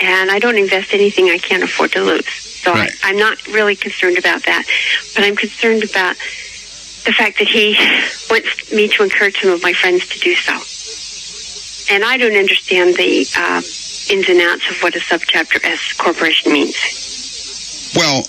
and 0.00 0.30
I 0.30 0.38
don't 0.38 0.58
invest 0.58 0.92
anything 0.92 1.26
I 1.26 1.38
can't 1.38 1.62
afford 1.62 1.92
to 1.92 2.00
lose. 2.00 2.26
So 2.26 2.72
Right. 2.72 2.90
I, 3.02 3.10
I'm 3.10 3.16
not 3.16 3.46
really 3.48 3.76
concerned 3.76 4.18
about 4.18 4.44
that, 4.44 4.64
but 5.14 5.24
I'm 5.24 5.36
concerned 5.36 5.84
about 5.84 6.16
the 7.04 7.12
fact 7.12 7.38
that 7.38 7.48
he 7.48 7.74
wants 8.30 8.72
me 8.72 8.88
to 8.88 9.02
encourage 9.04 9.40
some 9.40 9.50
of 9.52 9.62
my 9.62 9.72
friends 9.72 10.06
to 10.08 10.18
do 10.18 10.34
so. 10.34 10.52
And 11.94 12.04
I 12.04 12.16
don't 12.16 12.36
understand 12.36 12.96
the 12.96 13.26
uh, 13.36 13.62
ins 14.10 14.28
and 14.28 14.40
outs 14.40 14.68
of 14.70 14.82
what 14.82 14.96
a 14.96 15.00
subchapter 15.00 15.64
S 15.64 15.92
corporation 15.94 16.52
means. 16.52 17.92
Well, 17.94 18.24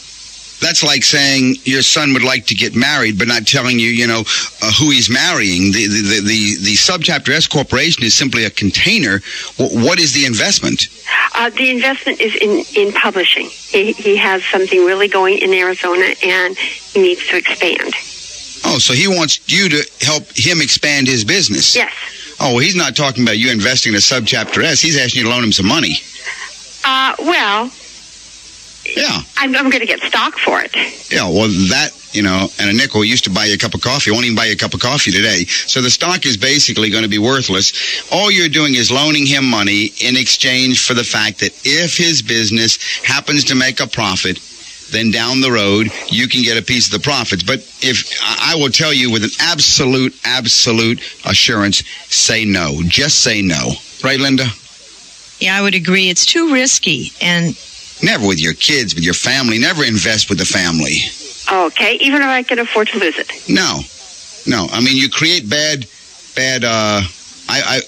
that's 0.64 0.84
like 0.84 1.04
saying 1.04 1.56
your 1.64 1.82
son 1.82 2.14
would 2.14 2.24
like 2.24 2.46
to 2.48 2.56
get 2.56 2.76
married, 2.76 3.18
but 3.18 3.28
not 3.28 3.46
telling 3.46 3.80
you, 3.80 3.90
you 3.90 4.08
know, 4.08 4.24
uh, 4.62 4.72
who 4.80 4.90
he's 4.92 5.10
marrying. 5.10 5.72
The, 5.72 5.88
the, 5.88 6.02
the, 6.02 6.20
the, 6.22 6.56
the 6.64 6.76
subchapter 6.76 7.30
S 7.30 7.48
corporation 7.48 8.04
is 8.04 8.14
simply 8.14 8.46
a 8.46 8.50
container. 8.50 9.20
W- 9.58 9.86
what 9.86 10.00
is 10.00 10.14
the 10.14 10.26
investment? 10.26 10.88
Uh, 11.36 11.50
the 11.50 11.70
investment 11.72 12.22
is 12.22 12.36
in, 12.36 12.64
in 12.76 12.94
publishing. 12.94 13.48
He, 13.48 13.92
he 13.94 14.16
has 14.16 14.44
something 14.46 14.86
really 14.86 15.08
going 15.08 15.38
in 15.40 15.54
Arizona, 15.54 16.14
and 16.24 16.58
he 16.58 17.02
needs 17.02 17.28
to 17.28 17.38
expand. 17.38 17.94
Oh, 18.66 18.78
so 18.80 18.94
he 18.94 19.08
wants 19.08 19.42
you 19.52 19.68
to 19.70 19.92
help 20.02 20.24
him 20.36 20.62
expand 20.62 21.08
his 21.08 21.26
business. 21.26 21.76
Yes. 21.76 21.94
Oh, 22.40 22.54
well, 22.54 22.60
he's 22.60 22.76
not 22.76 22.96
talking 22.96 23.24
about 23.24 23.38
you 23.38 23.52
investing 23.52 23.92
in 23.92 23.98
a 23.98 24.00
subchapter 24.00 24.64
S. 24.64 24.82
He's 24.82 24.98
asking 24.98 25.20
you 25.22 25.26
to 25.26 25.34
loan 25.34 25.44
him 25.44 25.52
some 25.52 25.68
money. 25.68 25.96
Uh, 26.86 27.16
well, 27.20 27.72
Yeah. 28.86 29.22
I'm, 29.38 29.56
I'm 29.56 29.70
going 29.70 29.82
to 29.82 29.86
get 29.88 30.02
stock 30.02 30.38
for 30.38 30.62
it. 30.62 30.76
Yeah, 31.12 31.30
well, 31.30 31.48
that, 31.70 31.92
you 32.12 32.22
know, 32.22 32.48
and 32.60 32.70
a 32.70 32.74
nickel 32.74 33.04
used 33.04 33.24
to 33.26 33.30
buy 33.30 33.46
you 33.46 33.56
a 33.56 33.58
cup 33.58 33.74
of 33.74 33.82
coffee. 33.82 34.12
Won't 34.12 34.26
even 34.26 34.36
buy 34.36 34.46
you 34.46 34.54
a 34.54 34.58
cup 34.58 34.74
of 34.74 34.82
coffee 34.82 35.12
today. 35.12 35.46
So 35.46 35.82
the 35.82 35.90
stock 35.90 36.26
is 36.26 36.38
basically 36.38 36.90
going 36.90 37.04
to 37.04 37.10
be 37.10 37.20
worthless. 37.20 37.72
All 38.12 38.30
you're 38.30 38.50
doing 38.50 38.76
is 38.76 38.92
loaning 38.92 39.26
him 39.26 39.46
money 39.50 39.92
in 40.02 40.18
exchange 40.18 40.86
for 40.86 40.94
the 40.94 41.04
fact 41.04 41.40
that 41.40 41.54
if 41.64 41.98
his 41.98 42.22
business 42.22 42.78
happens 43.04 43.46
to 43.46 43.56
make 43.56 43.80
a 43.80 43.88
profit, 43.88 44.40
then 44.92 45.10
down 45.12 45.42
the 45.42 45.52
road 45.52 45.92
you 46.08 46.28
can 46.28 46.44
get 46.44 46.58
a 46.58 46.62
piece 46.62 46.86
of 46.86 47.02
the 47.02 47.04
profits. 47.04 47.42
But 47.42 47.60
if 47.82 48.20
I 48.22 48.54
I 48.54 48.56
will 48.56 48.70
tell 48.70 48.94
you 48.94 49.10
with 49.12 49.24
an 49.24 49.32
absolute, 49.40 50.14
absolute 50.26 51.00
assurance, 51.26 51.80
say 52.14 52.46
no. 52.46 52.82
Just 52.84 53.24
say 53.24 53.42
no. 53.42 53.72
Right, 54.04 54.20
Linda? 54.20 54.46
Yeah, 55.40 55.58
I 55.58 55.62
would 55.62 55.74
agree. 55.74 56.10
It's 56.10 56.26
too 56.26 56.54
risky. 56.54 57.12
And 57.20 57.58
Never 58.04 58.28
with 58.28 58.42
your 58.42 58.54
kids, 58.54 58.94
with 58.94 59.04
your 59.04 59.14
family. 59.14 59.58
Never 59.58 59.84
invest 59.84 60.30
with 60.30 60.38
the 60.38 60.46
family. 60.46 60.98
Okay, 61.52 61.96
even 61.96 62.22
if 62.22 62.28
I 62.28 62.44
can 62.44 62.60
afford 62.60 62.90
to 62.90 63.00
lose 63.00 63.18
it. 63.18 63.32
No, 63.48 63.80
no. 64.46 64.68
I 64.72 64.82
mean, 64.82 64.98
you 64.98 65.10
create 65.10 65.50
bad, 65.50 65.86
bad. 66.36 66.64
Uh, 66.64 67.02
I, 67.50 67.80
I, 67.80 67.82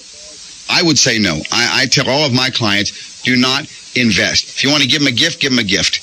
I 0.70 0.84
would 0.84 0.98
say 0.98 1.20
no. 1.20 1.36
I, 1.52 1.82
I 1.84 1.86
tell 1.88 2.10
all 2.10 2.26
of 2.26 2.34
my 2.34 2.50
clients, 2.50 3.22
do 3.24 3.36
not 3.36 3.62
invest. 3.96 4.50
If 4.50 4.64
you 4.64 4.72
want 4.72 4.84
to 4.84 4.90
give 4.90 5.02
them 5.02 5.08
a 5.08 5.16
gift, 5.16 5.42
give 5.42 5.52
them 5.52 5.60
a 5.60 5.64
gift. 5.68 6.00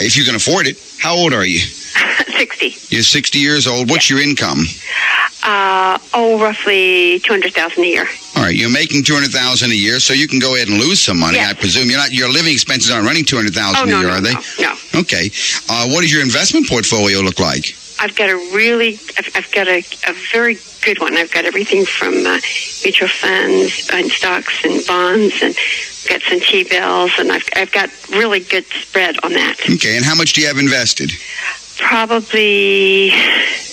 If 0.00 0.16
you 0.16 0.24
can 0.24 0.34
afford 0.34 0.66
it. 0.66 0.78
How 1.00 1.14
old 1.14 1.32
are 1.32 1.44
you? 1.44 1.58
60. 2.38 2.94
You're 2.94 3.02
60 3.02 3.38
years 3.38 3.66
old. 3.66 3.90
What's 3.90 4.10
your 4.10 4.20
income? 4.20 4.64
Uh, 5.48 5.96
oh, 6.12 6.38
roughly 6.38 7.18
200000 7.20 7.82
a 7.82 7.86
year. 7.86 8.06
All 8.36 8.42
right, 8.42 8.54
you're 8.54 8.68
making 8.70 9.02
200000 9.02 9.70
a 9.70 9.74
year, 9.74 9.98
so 9.98 10.12
you 10.12 10.28
can 10.28 10.38
go 10.38 10.54
ahead 10.56 10.68
and 10.68 10.78
lose 10.78 11.00
some 11.00 11.18
money, 11.18 11.36
Yes. 11.38 11.50
I 11.50 11.54
presume. 11.58 11.88
You're 11.88 11.96
not, 11.98 12.12
your 12.12 12.28
living 12.30 12.52
expenses 12.52 12.90
aren't 12.90 13.06
running 13.06 13.24
200000 13.24 13.56
Oh, 13.80 13.82
a 13.84 13.86
no, 13.86 14.00
year, 14.00 14.08
no, 14.08 14.14
are 14.16 14.20
they? 14.20 14.34
no, 14.34 14.40
no. 14.60 15.00
Okay. 15.00 15.30
Uh, 15.70 15.88
what 15.88 16.02
does 16.02 16.12
your 16.12 16.20
investment 16.20 16.68
portfolio 16.68 17.20
look 17.20 17.40
like? 17.40 17.72
I've 17.98 18.14
got 18.14 18.28
a 18.28 18.36
really, 18.54 18.98
I've, 19.16 19.30
I've 19.36 19.50
got 19.52 19.68
a, 19.68 19.78
a 20.06 20.12
very 20.32 20.58
good 20.84 21.00
one. 21.00 21.16
I've 21.16 21.32
got 21.32 21.46
everything 21.46 21.86
from 21.86 22.12
uh, 22.26 22.38
mutual 22.84 23.08
funds 23.08 23.88
and 23.90 24.10
stocks 24.10 24.62
and 24.64 24.86
bonds 24.86 25.40
and 25.42 25.56
got 26.10 26.20
some 26.28 26.40
T-bills 26.40 27.12
and 27.18 27.32
I've, 27.32 27.48
I've 27.56 27.72
got 27.72 27.88
really 28.10 28.40
good 28.40 28.66
spread 28.66 29.16
on 29.22 29.32
that. 29.32 29.56
Okay, 29.76 29.96
and 29.96 30.04
how 30.04 30.14
much 30.14 30.34
do 30.34 30.42
you 30.42 30.46
have 30.46 30.58
invested? 30.58 31.10
Probably 31.78 33.12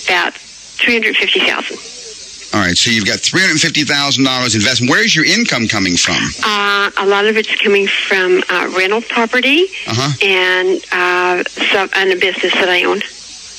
about 0.08 0.32
350000 0.78 2.54
All 2.54 2.60
right, 2.60 2.76
so 2.78 2.90
you've 2.90 3.04
got 3.06 3.18
$350,000 3.18 4.54
investment. 4.54 4.90
Where's 4.90 5.14
your 5.14 5.24
income 5.24 5.66
coming 5.68 5.96
from? 5.96 6.16
Uh, 6.44 6.90
a 6.98 7.06
lot 7.06 7.26
of 7.26 7.36
it's 7.36 7.54
coming 7.60 7.86
from 7.88 8.42
uh, 8.48 8.68
rental 8.76 9.02
property 9.02 9.66
Uh-huh. 9.86 10.12
and 10.22 10.80
uh, 10.92 11.42
some 11.72 11.88
and 11.94 12.12
a 12.12 12.16
business 12.16 12.52
that 12.54 12.68
I 12.68 12.84
own. 12.84 13.00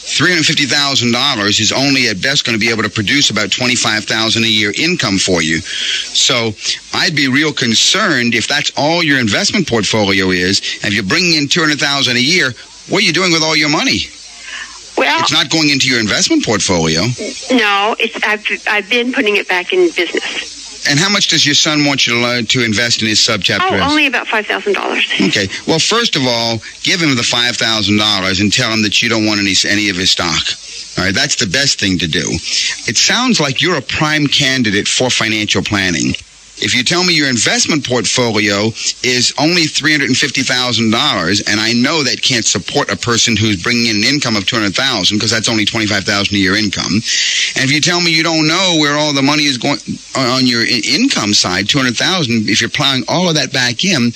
$350,000 0.08 1.60
is 1.60 1.72
only 1.74 2.08
at 2.08 2.22
best 2.22 2.46
going 2.46 2.58
to 2.58 2.60
be 2.66 2.72
able 2.72 2.84
to 2.84 2.90
produce 2.90 3.30
about 3.30 3.52
25000 3.52 4.44
a 4.44 4.48
year 4.48 4.72
income 4.78 5.18
for 5.18 5.42
you. 5.42 5.60
So 5.60 6.54
I'd 6.94 7.14
be 7.14 7.28
real 7.28 7.52
concerned 7.52 8.34
if 8.34 8.48
that's 8.48 8.72
all 8.78 9.04
your 9.04 9.20
investment 9.20 9.68
portfolio 9.68 10.30
is, 10.32 10.62
and 10.82 10.94
if 10.94 10.94
you're 10.94 11.04
bringing 11.04 11.34
in 11.34 11.50
200000 11.50 12.16
a 12.16 12.20
year, 12.20 12.52
what 12.88 13.04
are 13.04 13.06
you 13.06 13.12
doing 13.12 13.34
with 13.34 13.44
all 13.44 13.56
your 13.58 13.68
money? 13.70 14.00
Well, 14.98 15.20
It's 15.22 15.32
not 15.32 15.50
going 15.50 15.70
into 15.70 15.88
your 15.88 16.00
investment 16.00 16.44
portfolio. 16.46 17.02
no, 17.52 17.96
it's 18.00 18.16
I've 18.24 18.46
I've 18.68 18.90
been 18.90 19.12
putting 19.14 19.38
it 19.38 19.48
back 19.48 19.72
in 19.74 19.90
business. 19.92 20.56
And 20.90 20.98
how 20.98 21.10
much 21.10 21.28
does 21.28 21.46
your 21.46 21.56
son 21.56 21.84
want 21.86 22.08
you 22.08 22.14
to, 22.14 22.20
learn 22.20 22.46
to 22.46 22.64
invest 22.64 23.02
in 23.02 23.10
his 23.10 23.20
subchapter 23.20 23.72
Oh, 23.82 23.90
only 23.92 24.08
about 24.08 24.26
five 24.28 24.46
thousand 24.48 24.74
dollars. 24.74 25.06
Okay. 25.22 25.48
Well, 25.68 25.80
first 25.80 26.16
of 26.16 26.24
all, 26.26 26.60
give 26.84 27.02
him 27.02 27.14
the 27.16 27.24
five 27.24 27.58
thousand 27.58 27.98
dollars 27.98 28.40
and 28.40 28.52
tell 28.54 28.72
him 28.72 28.82
that 28.84 29.02
you 29.02 29.10
don't 29.10 29.26
want 29.26 29.40
any 29.42 29.54
any 29.68 29.90
of 29.90 29.98
his 29.98 30.12
stock. 30.12 30.44
All 30.98 31.04
right, 31.06 31.14
that's 31.14 31.36
the 31.36 31.46
best 31.46 31.80
thing 31.80 32.00
to 32.00 32.08
do. 32.08 32.24
It 32.88 32.98
sounds 32.98 33.40
like 33.40 33.62
you're 33.62 33.78
a 33.78 33.82
prime 33.82 34.26
candidate 34.28 34.88
for 34.88 35.10
financial 35.12 35.62
planning. 35.62 36.14
If 36.60 36.74
you 36.74 36.84
tell 36.84 37.04
me 37.04 37.13
your 37.13 37.30
investment 37.30 37.88
portfolio 37.88 38.74
is 39.04 39.34
only 39.38 39.65
three 39.65 39.91
hundred 39.91 40.10
and 40.10 41.60
I 41.62 41.74
know 41.74 42.04
that 42.04 42.22
can't 42.22 42.46
support 42.46 42.91
a 42.91 42.98
person 42.98 43.38
who's 43.38 43.62
bringing 43.62 43.88
in 43.88 43.98
an 43.98 44.04
income 44.04 44.36
of 44.36 44.46
two 44.46 44.56
hundred 44.56 44.76
thousand 44.76 45.17
because 45.17 45.30
that's 45.30 45.50
only 45.50 45.65
twenty 45.65 45.86
five 45.86 46.04
thousand 46.04 46.36
a 46.36 46.39
year 46.39 46.56
income, 46.56 46.93
and 47.56 47.63
if 47.63 47.72
you 47.72 47.80
tell 47.80 48.02
me 48.02 48.10
you 48.10 48.24
don't 48.24 48.48
know 48.48 48.78
where 48.80 48.98
all 48.98 49.13
the 49.13 49.22
money 49.22 49.43
is 49.43 49.58
going 49.58 49.78
uh, 50.15 50.36
on 50.36 50.48
your 50.48 50.65
income 50.65 51.34
side, 51.34 51.70
two 51.70 51.78
hundred 51.78 51.96
thousand, 51.96 52.50
if 52.50 52.60
you're 52.60 52.70
plowing 52.70 53.04
all 53.08 53.30
of 53.30 53.36
that 53.36 53.54
back 53.54 53.86
in, 53.86 54.12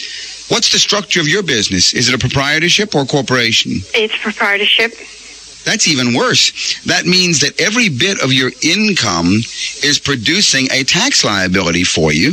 what's 0.50 0.72
the 0.72 0.80
structure 0.80 1.22
of 1.22 1.28
your 1.28 1.44
business? 1.44 1.94
Is 1.94 2.10
it 2.10 2.16
a 2.16 2.18
proprietorship 2.18 2.96
or 2.96 3.04
a 3.04 3.06
corporation? 3.06 3.86
It's 3.94 4.18
proprietorship. 4.18 4.94
That's 5.64 5.88
even 5.88 6.16
worse. 6.16 6.82
That 6.86 7.06
means 7.06 7.40
that 7.42 7.60
every 7.60 7.90
bit 7.90 8.22
of 8.24 8.34
your 8.34 8.52
income 8.62 9.28
is 9.84 10.00
producing 10.00 10.68
a 10.72 10.84
tax 10.84 11.24
liability 11.24 11.84
for 11.84 12.12
you, 12.12 12.30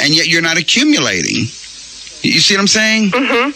and 0.00 0.14
yet 0.14 0.28
you're 0.28 0.42
not 0.42 0.58
accumulating. 0.58 1.46
You 2.22 2.40
see 2.40 2.54
what 2.54 2.60
I'm 2.60 2.68
saying? 2.68 3.10
Mm-hmm. 3.10 3.50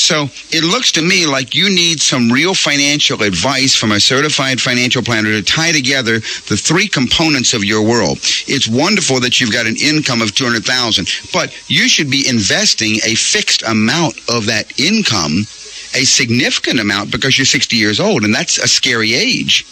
So 0.00 0.30
it 0.50 0.64
looks 0.64 0.92
to 0.92 1.02
me 1.02 1.26
like 1.26 1.54
you 1.54 1.68
need 1.68 2.00
some 2.00 2.32
real 2.32 2.54
financial 2.54 3.22
advice 3.22 3.76
from 3.76 3.92
a 3.92 4.00
certified 4.00 4.58
financial 4.58 5.02
planner 5.02 5.28
to 5.30 5.42
tie 5.42 5.72
together 5.72 6.20
the 6.48 6.56
three 6.56 6.88
components 6.88 7.52
of 7.52 7.64
your 7.64 7.82
world. 7.82 8.16
It's 8.48 8.66
wonderful 8.66 9.20
that 9.20 9.40
you've 9.40 9.52
got 9.52 9.66
an 9.66 9.76
income 9.76 10.22
of 10.22 10.34
200,000, 10.34 11.06
but 11.34 11.54
you 11.68 11.86
should 11.86 12.10
be 12.10 12.26
investing 12.26 12.96
a 13.04 13.14
fixed 13.14 13.62
amount 13.62 14.16
of 14.30 14.46
that 14.46 14.72
income, 14.80 15.44
a 15.94 16.04
significant 16.04 16.80
amount 16.80 17.10
because 17.10 17.38
you're 17.38 17.44
60 17.44 17.76
years 17.76 18.00
old 18.00 18.24
and 18.24 18.34
that's 18.34 18.58
a 18.58 18.68
scary 18.68 19.14
age. 19.14 19.64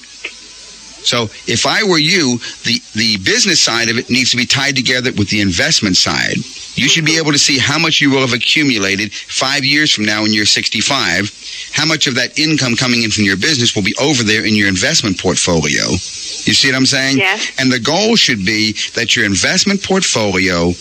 So 1.05 1.25
if 1.47 1.65
I 1.65 1.85
were 1.85 1.99
you, 1.99 2.39
the, 2.65 2.83
the 2.95 3.17
business 3.19 3.61
side 3.61 3.89
of 3.89 3.99
it 3.99 4.11
needs 4.11 4.31
to 4.33 4.37
be 4.37 4.47
tied 4.47 4.77
together 4.77 5.11
with 5.13 5.31
the 5.31 5.41
investment 5.41 5.97
side. 5.97 6.37
You 6.75 6.89
should 6.89 7.05
be 7.05 7.19
able 7.19 7.33
to 7.33 7.39
see 7.39 7.59
how 7.59 7.79
much 7.79 8.01
you 8.01 8.11
will 8.11 8.21
have 8.21 8.35
accumulated 8.35 9.13
five 9.13 9.65
years 9.65 9.93
from 9.93 10.05
now 10.05 10.23
when 10.23 10.33
you're 10.33 10.47
65. 10.47 11.71
How 11.73 11.87
much 11.87 12.07
of 12.07 12.15
that 12.17 12.39
income 12.39 12.77
coming 12.77 13.03
in 13.03 13.11
from 13.11 13.25
your 13.25 13.37
business 13.37 13.75
will 13.75 13.83
be 13.83 13.97
over 14.01 14.23
there 14.23 14.45
in 14.45 14.55
your 14.55 14.69
investment 14.69 15.19
portfolio. 15.19 15.91
You 15.91 16.55
see 16.55 16.69
what 16.69 16.77
I'm 16.77 16.87
saying? 16.87 17.19
Yes. 17.19 17.51
And 17.59 17.73
the 17.73 17.81
goal 17.81 18.17
should 18.17 18.45
be 18.45 18.73
that 18.95 19.17
your 19.17 19.25
investment 19.25 19.83
portfolio 19.83 20.73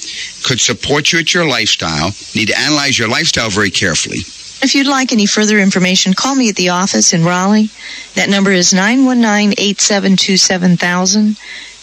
could 0.46 0.60
support 0.60 1.12
you 1.12 1.20
at 1.20 1.34
your 1.34 1.48
lifestyle. 1.48 2.12
You 2.34 2.42
need 2.42 2.50
to 2.50 2.60
analyze 2.60 3.00
your 3.00 3.10
lifestyle 3.10 3.50
very 3.50 3.72
carefully. 3.72 4.20
If 4.60 4.74
you'd 4.74 4.88
like 4.88 5.12
any 5.12 5.28
further 5.28 5.60
information, 5.60 6.14
call 6.14 6.34
me 6.36 6.50
at 6.50 6.56
the 6.56 6.70
office 6.70 7.14
in 7.14 7.24
Raleigh. 7.24 7.70
That 8.16 8.30
number 8.30 8.52
is 8.52 8.74
919-872-7000. 8.74 11.38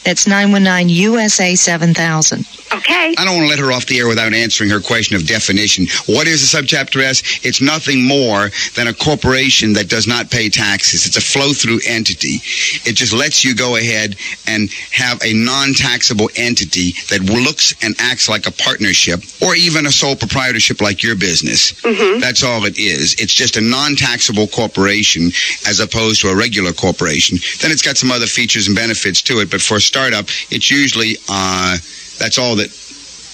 That's 0.04 0.26
919-USA 0.26 1.54
7000. 1.54 2.46
Okay. 2.74 3.14
I 3.16 3.24
don't 3.24 3.36
want 3.36 3.44
to 3.44 3.50
let 3.50 3.58
her 3.60 3.72
off 3.72 3.86
the 3.86 3.98
air 3.98 4.08
without 4.08 4.32
answering 4.34 4.68
her 4.70 4.80
question 4.80 5.14
of 5.16 5.26
definition. 5.26 5.86
What 6.06 6.26
is 6.26 6.42
a 6.42 6.56
subchapter 6.56 7.02
S? 7.02 7.22
It's 7.44 7.60
nothing 7.60 8.02
more 8.02 8.50
than 8.74 8.88
a 8.88 8.94
corporation 8.94 9.72
that 9.74 9.88
does 9.88 10.06
not 10.08 10.30
pay 10.30 10.48
taxes. 10.48 11.06
It's 11.06 11.16
a 11.16 11.20
flow-through 11.20 11.80
entity. 11.86 12.40
It 12.84 12.96
just 12.96 13.12
lets 13.12 13.44
you 13.44 13.54
go 13.54 13.76
ahead 13.76 14.16
and 14.48 14.70
have 14.92 15.22
a 15.22 15.32
non-taxable 15.32 16.30
entity 16.36 16.92
that 17.10 17.22
looks 17.22 17.74
and 17.82 17.94
acts 17.98 18.28
like 18.28 18.46
a 18.46 18.52
partnership 18.52 19.20
or 19.40 19.54
even 19.54 19.86
a 19.86 19.92
sole 19.92 20.16
proprietorship 20.16 20.80
like 20.80 21.02
your 21.02 21.16
business. 21.16 21.72
Mm-hmm. 21.82 22.20
That's 22.20 22.42
all 22.42 22.64
it 22.64 22.78
is. 22.78 23.14
It's 23.20 23.34
just 23.34 23.56
a 23.56 23.60
non-taxable 23.60 24.48
corporation 24.48 25.30
as 25.66 25.78
opposed 25.80 26.20
to 26.22 26.28
a 26.28 26.36
regular 26.36 26.72
corporation. 26.72 27.38
Then 27.60 27.70
it's 27.70 27.82
got 27.82 27.96
some 27.96 28.10
other 28.10 28.26
features 28.26 28.66
and 28.66 28.74
benefits 28.74 29.22
to 29.22 29.40
it, 29.40 29.50
but 29.50 29.60
for 29.60 29.76
a 29.76 29.80
startup, 29.94 30.26
it's 30.50 30.70
usually 30.70 31.16
uh, 31.28 31.76
that's 32.18 32.36
all 32.36 32.56
that 32.56 32.70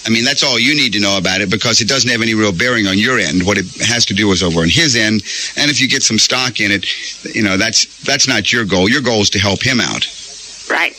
I 0.05 0.09
mean, 0.09 0.23
that's 0.23 0.43
all 0.43 0.57
you 0.59 0.73
need 0.75 0.93
to 0.93 0.99
know 0.99 1.17
about 1.17 1.41
it 1.41 1.49
because 1.49 1.81
it 1.81 1.87
doesn't 1.87 2.09
have 2.09 2.21
any 2.21 2.33
real 2.33 2.51
bearing 2.51 2.87
on 2.87 2.97
your 2.97 3.19
end. 3.19 3.45
What 3.45 3.57
it 3.57 3.65
has 3.81 4.05
to 4.07 4.13
do 4.13 4.31
is 4.31 4.41
over 4.41 4.61
on 4.61 4.69
his 4.69 4.95
end. 4.95 5.21
And 5.57 5.69
if 5.69 5.79
you 5.79 5.87
get 5.87 6.01
some 6.01 6.17
stock 6.17 6.59
in 6.59 6.71
it, 6.71 6.85
you 7.35 7.43
know, 7.43 7.57
that's 7.57 7.85
that's 8.03 8.27
not 8.27 8.51
your 8.51 8.65
goal. 8.65 8.89
Your 8.89 9.01
goal 9.01 9.21
is 9.21 9.29
to 9.31 9.39
help 9.39 9.61
him 9.61 9.79
out. 9.79 10.05
Right. 10.69 10.93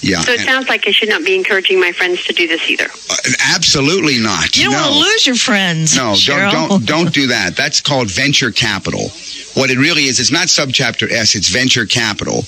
Yeah. 0.00 0.20
So 0.20 0.32
it 0.32 0.40
and- 0.40 0.48
sounds 0.48 0.68
like 0.68 0.86
I 0.86 0.92
should 0.92 1.08
not 1.08 1.24
be 1.24 1.34
encouraging 1.34 1.80
my 1.80 1.90
friends 1.90 2.22
to 2.24 2.32
do 2.32 2.46
this 2.46 2.62
either. 2.70 2.86
uh, 2.86 3.16
absolutely 3.54 4.18
not. 4.18 4.56
You 4.56 4.64
don't 4.64 4.74
no. 4.74 4.78
want 4.78 4.92
to 4.94 5.00
lose 5.00 5.26
your 5.26 5.36
friends. 5.36 5.96
No, 5.96 6.14
Cheryl. 6.14 6.52
don't 6.52 6.68
don't 6.68 6.86
don't 6.86 7.12
do 7.14 7.26
that. 7.28 7.56
That's 7.56 7.80
called 7.80 8.10
venture 8.10 8.52
capital. 8.52 9.10
What 9.54 9.70
it 9.70 9.78
really 9.78 10.04
is, 10.04 10.20
it's 10.20 10.30
not 10.30 10.46
subchapter 10.46 11.10
S, 11.10 11.34
it's 11.34 11.48
venture 11.48 11.86
capital. 11.86 12.44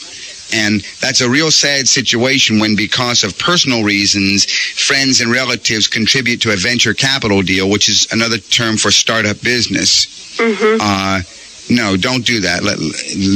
And 0.53 0.81
that's 1.01 1.21
a 1.21 1.29
real 1.29 1.51
sad 1.51 1.87
situation 1.87 2.59
when, 2.59 2.75
because 2.75 3.23
of 3.25 3.39
personal 3.39 3.85
reasons, 3.85 4.47
friends 4.47 5.21
and 5.21 5.31
relatives 5.31 5.89
contribute 5.89 6.41
to 6.43 6.53
a 6.53 6.57
venture 6.57 6.95
capital 6.95 7.43
deal, 7.43 7.69
which 7.69 7.89
is 7.89 8.09
another 8.13 8.39
term 8.39 8.77
for 8.77 8.91
startup 8.91 9.41
business. 9.43 10.07
Mm-hmm. 10.39 10.79
Uh, 10.81 11.21
no, 11.71 11.97
don't 11.97 12.25
do 12.25 12.41
that. 12.41 12.63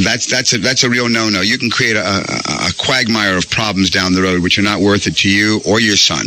That's 0.05 0.27
that's 0.27 0.55
a 0.55 0.59
that's 0.59 0.85
a 0.85 0.90
real 0.90 1.09
no-no. 1.09 1.42
You 1.42 1.59
can 1.59 1.68
create 1.68 1.96
a, 1.96 2.01
a, 2.01 2.68
a 2.68 2.72
quagmire 2.79 3.37
of 3.37 3.51
problems 3.51 3.90
down 3.90 4.14
the 4.14 4.22
road, 4.22 4.42
which 4.42 4.59
are 4.59 4.62
not 4.62 4.81
worth 4.81 5.07
it 5.07 5.18
to 5.18 5.31
you 5.31 5.61
or 5.66 5.81
your 5.81 5.96
son. 5.96 6.27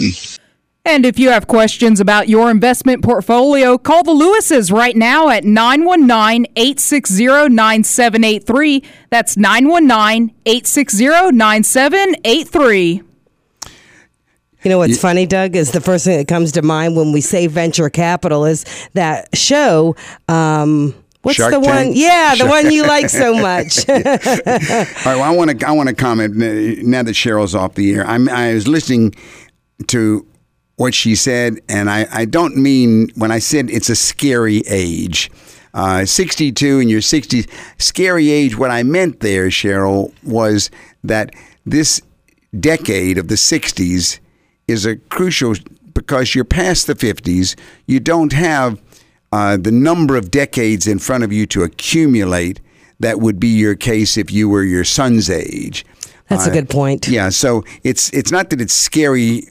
And 0.88 1.04
if 1.04 1.18
you 1.18 1.30
have 1.32 1.48
questions 1.48 2.00
about 2.00 2.30
your 2.30 2.52
investment 2.52 3.04
portfolio, 3.04 3.76
call 3.78 4.04
the 4.04 4.14
Lewises 4.14 4.72
right 4.72 4.96
now 4.96 5.30
at 5.30 5.44
919 5.44 6.46
860 6.56 7.26
9783. 7.50 8.84
That's 9.10 9.36
919 9.36 10.36
860 10.46 11.32
9783. 11.32 13.02
You 14.64 14.72
know 14.72 14.78
what's 14.80 15.00
funny, 15.00 15.26
Doug, 15.28 15.56
is 15.56 15.72
the 15.72 15.82
first 15.82 16.06
thing 16.06 16.18
that 16.18 16.28
comes 16.28 16.52
to 16.54 16.62
mind 16.64 16.96
when 16.96 17.12
we 17.12 17.22
say 17.22 17.46
venture 17.48 17.90
capital 17.90 18.46
is 18.46 18.66
that 18.94 19.36
show. 19.36 19.96
Um, 20.28 20.96
what's 21.22 21.38
Shark 21.38 21.52
the 21.52 21.60
one? 21.60 21.70
Tank? 21.70 21.96
Yeah, 21.96 22.32
the 22.32 22.38
Shark- 22.38 22.50
one 22.50 22.72
you 22.72 22.82
like 22.84 23.10
so 23.10 23.34
much. 23.42 23.88
All 23.88 23.96
right. 23.96 24.88
Well, 25.06 25.22
I 25.24 25.36
want 25.36 25.60
to 25.60 25.68
I 25.68 25.72
want 25.72 25.90
to 25.90 25.96
comment 25.96 26.36
now 26.36 27.04
that 27.04 27.12
Cheryl's 27.14 27.54
off 27.54 27.76
the 27.76 27.94
air. 27.94 28.08
I'm 28.08 28.28
I 28.28 28.56
was 28.56 28.68
listening 28.68 29.14
to 29.88 30.26
what 30.78 30.94
she 30.94 31.16
said, 31.16 31.60
and 31.70 31.90
I 31.90 32.08
I 32.12 32.26
don't 32.26 32.56
mean 32.58 33.10
when 33.16 33.32
I 33.32 33.40
said 33.40 33.70
it's 33.70 33.90
a 33.90 33.96
scary 33.96 34.62
age. 34.68 35.32
Uh, 35.74 36.06
62 36.06 36.80
and 36.80 36.90
you're 36.90 37.02
60, 37.02 37.46
scary 37.80 38.30
age. 38.30 38.58
What 38.58 38.72
I 38.72 38.82
meant 38.84 39.20
there, 39.20 39.48
Cheryl, 39.50 40.14
was 40.24 40.72
that 41.04 41.36
this 41.66 42.02
decade 42.58 43.18
of 43.18 43.28
the 43.28 43.36
60s 43.36 44.20
is 44.70 44.86
a 44.86 44.96
crucial 44.96 45.54
because 45.94 46.34
you're 46.34 46.46
past 46.46 46.88
the 46.88 46.96
50s. 46.96 47.58
You 47.88 48.00
don't 48.00 48.32
have 48.32 48.82
uh, 49.34 49.58
the 49.58 49.72
number 49.72 50.16
of 50.16 50.32
decades 50.32 50.88
in 50.88 50.98
front 50.98 51.26
of 51.26 51.34
you 51.34 51.46
to 51.48 51.64
accumulate 51.64 52.62
that 53.02 53.20
would 53.20 53.38
be 53.38 53.50
your 53.50 53.76
case 53.76 54.16
if 54.16 54.32
you 54.32 54.48
were 54.48 54.64
your 54.64 54.86
son's 54.86 55.30
age. 55.30 55.86
That's 56.30 56.48
a 56.48 56.52
Uh, 56.52 56.54
good 56.54 56.70
point. 56.70 57.10
Yeah, 57.10 57.28
so 57.30 57.66
it's 57.84 58.10
it's 58.12 58.32
not 58.32 58.50
that 58.52 58.62
it's 58.62 58.74
scary 58.74 59.44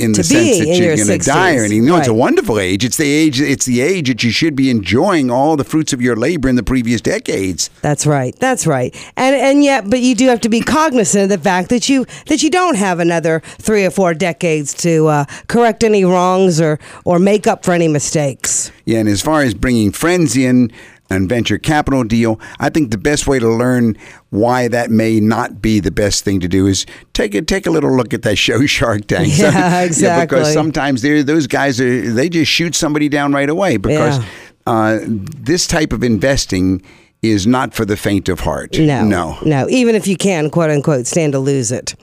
in 0.00 0.12
the 0.12 0.24
sense 0.24 0.58
that 0.58 0.66
you're 0.66 0.96
going 0.96 1.08
to 1.08 1.18
die 1.18 1.52
or 1.52 1.60
60s, 1.60 1.64
anything. 1.64 1.86
No, 1.86 1.96
it's 1.96 2.08
a 2.08 2.14
wonderful 2.14 2.58
age. 2.58 2.84
It's 2.84 2.96
the 2.96 3.10
age. 3.10 3.40
It's 3.40 3.66
the 3.66 3.80
age 3.80 4.08
that 4.08 4.22
you 4.22 4.30
should 4.30 4.56
be 4.56 4.70
enjoying 4.70 5.30
all 5.30 5.56
the 5.56 5.64
fruits 5.64 5.92
of 5.92 6.00
your 6.00 6.16
labor 6.16 6.48
in 6.48 6.56
the 6.56 6.62
previous 6.62 7.00
decades. 7.00 7.70
That's 7.82 8.06
right. 8.06 8.34
That's 8.38 8.66
right. 8.66 8.94
And 9.16 9.36
and 9.36 9.64
yet, 9.64 9.88
but 9.88 10.00
you 10.00 10.14
do 10.14 10.28
have 10.28 10.40
to 10.42 10.48
be 10.48 10.60
cognizant 10.60 11.24
of 11.24 11.28
the 11.30 11.38
fact 11.38 11.68
that 11.70 11.88
you 11.88 12.06
that 12.26 12.42
you 12.42 12.50
don't 12.50 12.76
have 12.76 12.98
another 13.00 13.40
three 13.40 13.84
or 13.84 13.90
four 13.90 14.14
decades 14.14 14.74
to 14.74 15.06
uh, 15.06 15.24
correct 15.48 15.84
any 15.84 16.04
wrongs 16.04 16.60
or 16.60 16.78
or 17.04 17.18
make 17.18 17.46
up 17.46 17.64
for 17.64 17.72
any 17.72 17.88
mistakes. 17.88 18.72
Yeah, 18.84 18.98
and 18.98 19.08
as 19.08 19.22
far 19.22 19.42
as 19.42 19.54
bringing 19.54 19.92
friends 19.92 20.36
in 20.36 20.72
and 21.10 21.28
venture 21.28 21.58
capital 21.58 22.04
deal, 22.04 22.40
I 22.60 22.70
think 22.70 22.90
the 22.90 22.98
best 22.98 23.26
way 23.26 23.38
to 23.38 23.48
learn 23.48 23.96
why 24.30 24.68
that 24.68 24.90
may 24.90 25.18
not 25.20 25.60
be 25.60 25.80
the 25.80 25.90
best 25.90 26.24
thing 26.24 26.38
to 26.40 26.48
do 26.48 26.66
is 26.66 26.86
take 27.12 27.34
a 27.34 27.42
take 27.42 27.66
a 27.66 27.70
little 27.70 27.94
look 27.96 28.14
at 28.14 28.22
that 28.22 28.36
show 28.36 28.64
Shark 28.76 29.06
Tank. 29.06 29.32
Yeah, 29.36 29.82
because 29.82 29.98
exactly. 29.98 30.44
sometimes 30.52 31.02
they're, 31.02 31.22
those 31.22 31.46
guys 31.46 31.80
are 31.80 32.12
they 32.12 32.28
just 32.28 32.50
shoot 32.50 32.74
somebody 32.74 33.08
down 33.08 33.32
right 33.32 33.50
away 33.50 33.76
because 33.76 34.18
Yeah. 34.18 34.24
uh, 34.66 34.98
this 35.06 35.66
type 35.66 35.92
of 35.92 36.04
investing 36.04 36.82
is 37.22 37.46
not 37.46 37.74
for 37.74 37.84
the 37.84 37.96
faint 37.96 38.28
of 38.28 38.40
heart. 38.40 38.78
No, 38.78 39.04
no. 39.04 39.38
no. 39.44 39.68
Even 39.68 39.94
if 39.94 40.06
you 40.06 40.16
can, 40.16 40.48
quote 40.48 40.70
unquote, 40.70 41.06
stand 41.06 41.34
to 41.34 41.38
lose 41.38 41.70
it. 41.70 41.94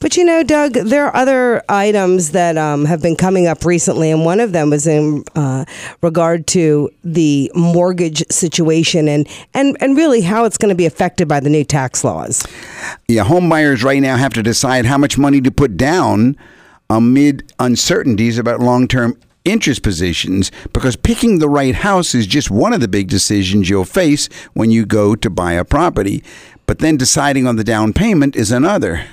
But 0.00 0.16
you 0.16 0.24
know, 0.24 0.42
Doug, 0.42 0.72
there 0.72 1.06
are 1.06 1.14
other 1.14 1.62
items 1.68 2.32
that 2.32 2.56
um, 2.56 2.84
have 2.84 3.00
been 3.00 3.16
coming 3.16 3.46
up 3.46 3.64
recently, 3.64 4.10
and 4.10 4.24
one 4.24 4.40
of 4.40 4.52
them 4.52 4.70
was 4.70 4.86
in 4.86 5.24
uh, 5.34 5.64
regard 6.02 6.46
to 6.48 6.90
the 7.04 7.50
mortgage 7.54 8.24
situation 8.30 9.08
and 9.08 9.28
and 9.54 9.76
and 9.80 9.96
really 9.96 10.20
how 10.20 10.44
it's 10.44 10.58
going 10.58 10.70
to 10.70 10.76
be 10.76 10.86
affected 10.86 11.28
by 11.28 11.40
the 11.40 11.50
new 11.50 11.64
tax 11.64 12.02
laws. 12.02 12.46
Yeah, 13.08 13.24
home 13.24 13.48
buyers 13.48 13.84
right 13.84 14.00
now 14.00 14.16
have 14.16 14.34
to 14.34 14.42
decide 14.42 14.86
how 14.86 14.98
much 14.98 15.16
money 15.16 15.40
to 15.40 15.50
put 15.50 15.76
down 15.76 16.36
amid 16.90 17.52
uncertainties 17.58 18.38
about 18.38 18.60
long 18.60 18.88
term 18.88 19.16
interest 19.46 19.82
positions 19.82 20.50
because 20.72 20.96
picking 20.96 21.38
the 21.38 21.48
right 21.48 21.76
house 21.76 22.14
is 22.14 22.26
just 22.26 22.50
one 22.50 22.72
of 22.72 22.80
the 22.80 22.88
big 22.88 23.08
decisions 23.08 23.70
you'll 23.70 23.84
face 23.84 24.28
when 24.52 24.70
you 24.70 24.84
go 24.84 25.14
to 25.14 25.30
buy 25.30 25.52
a 25.52 25.64
property. 25.64 26.22
But 26.66 26.80
then 26.80 26.96
deciding 26.96 27.46
on 27.46 27.56
the 27.56 27.64
down 27.64 27.92
payment 27.92 28.36
is 28.36 28.50
another. 28.50 29.06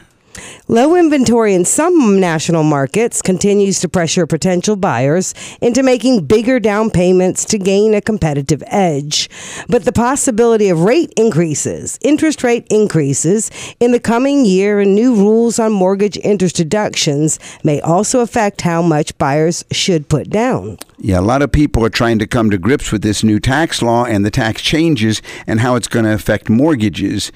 Low 0.67 0.95
inventory 0.95 1.53
in 1.53 1.65
some 1.65 2.19
national 2.19 2.63
markets 2.63 3.21
continues 3.21 3.79
to 3.81 3.89
pressure 3.89 4.25
potential 4.25 4.75
buyers 4.75 5.33
into 5.61 5.83
making 5.83 6.25
bigger 6.25 6.59
down 6.59 6.89
payments 6.89 7.45
to 7.45 7.57
gain 7.57 7.93
a 7.93 8.01
competitive 8.01 8.63
edge. 8.67 9.29
But 9.67 9.85
the 9.85 9.91
possibility 9.91 10.69
of 10.69 10.81
rate 10.81 11.13
increases, 11.17 11.99
interest 12.01 12.43
rate 12.43 12.65
increases 12.69 13.51
in 13.79 13.91
the 13.91 13.99
coming 13.99 14.45
year 14.45 14.79
and 14.79 14.95
new 14.95 15.15
rules 15.15 15.59
on 15.59 15.71
mortgage 15.71 16.17
interest 16.17 16.55
deductions 16.55 17.39
may 17.63 17.81
also 17.81 18.21
affect 18.21 18.61
how 18.61 18.81
much 18.81 19.17
buyers 19.17 19.63
should 19.71 20.09
put 20.09 20.29
down. 20.29 20.77
Yeah, 20.97 21.19
a 21.19 21.21
lot 21.21 21.41
of 21.41 21.51
people 21.51 21.83
are 21.85 21.89
trying 21.89 22.19
to 22.19 22.27
come 22.27 22.49
to 22.49 22.57
grips 22.57 22.91
with 22.91 23.01
this 23.01 23.23
new 23.23 23.39
tax 23.39 23.81
law 23.81 24.05
and 24.05 24.25
the 24.25 24.31
tax 24.31 24.61
changes 24.61 25.21
and 25.45 25.59
how 25.59 25.75
it's 25.75 25.87
going 25.87 26.05
to 26.05 26.13
affect 26.13 26.49
mortgages. 26.49 27.31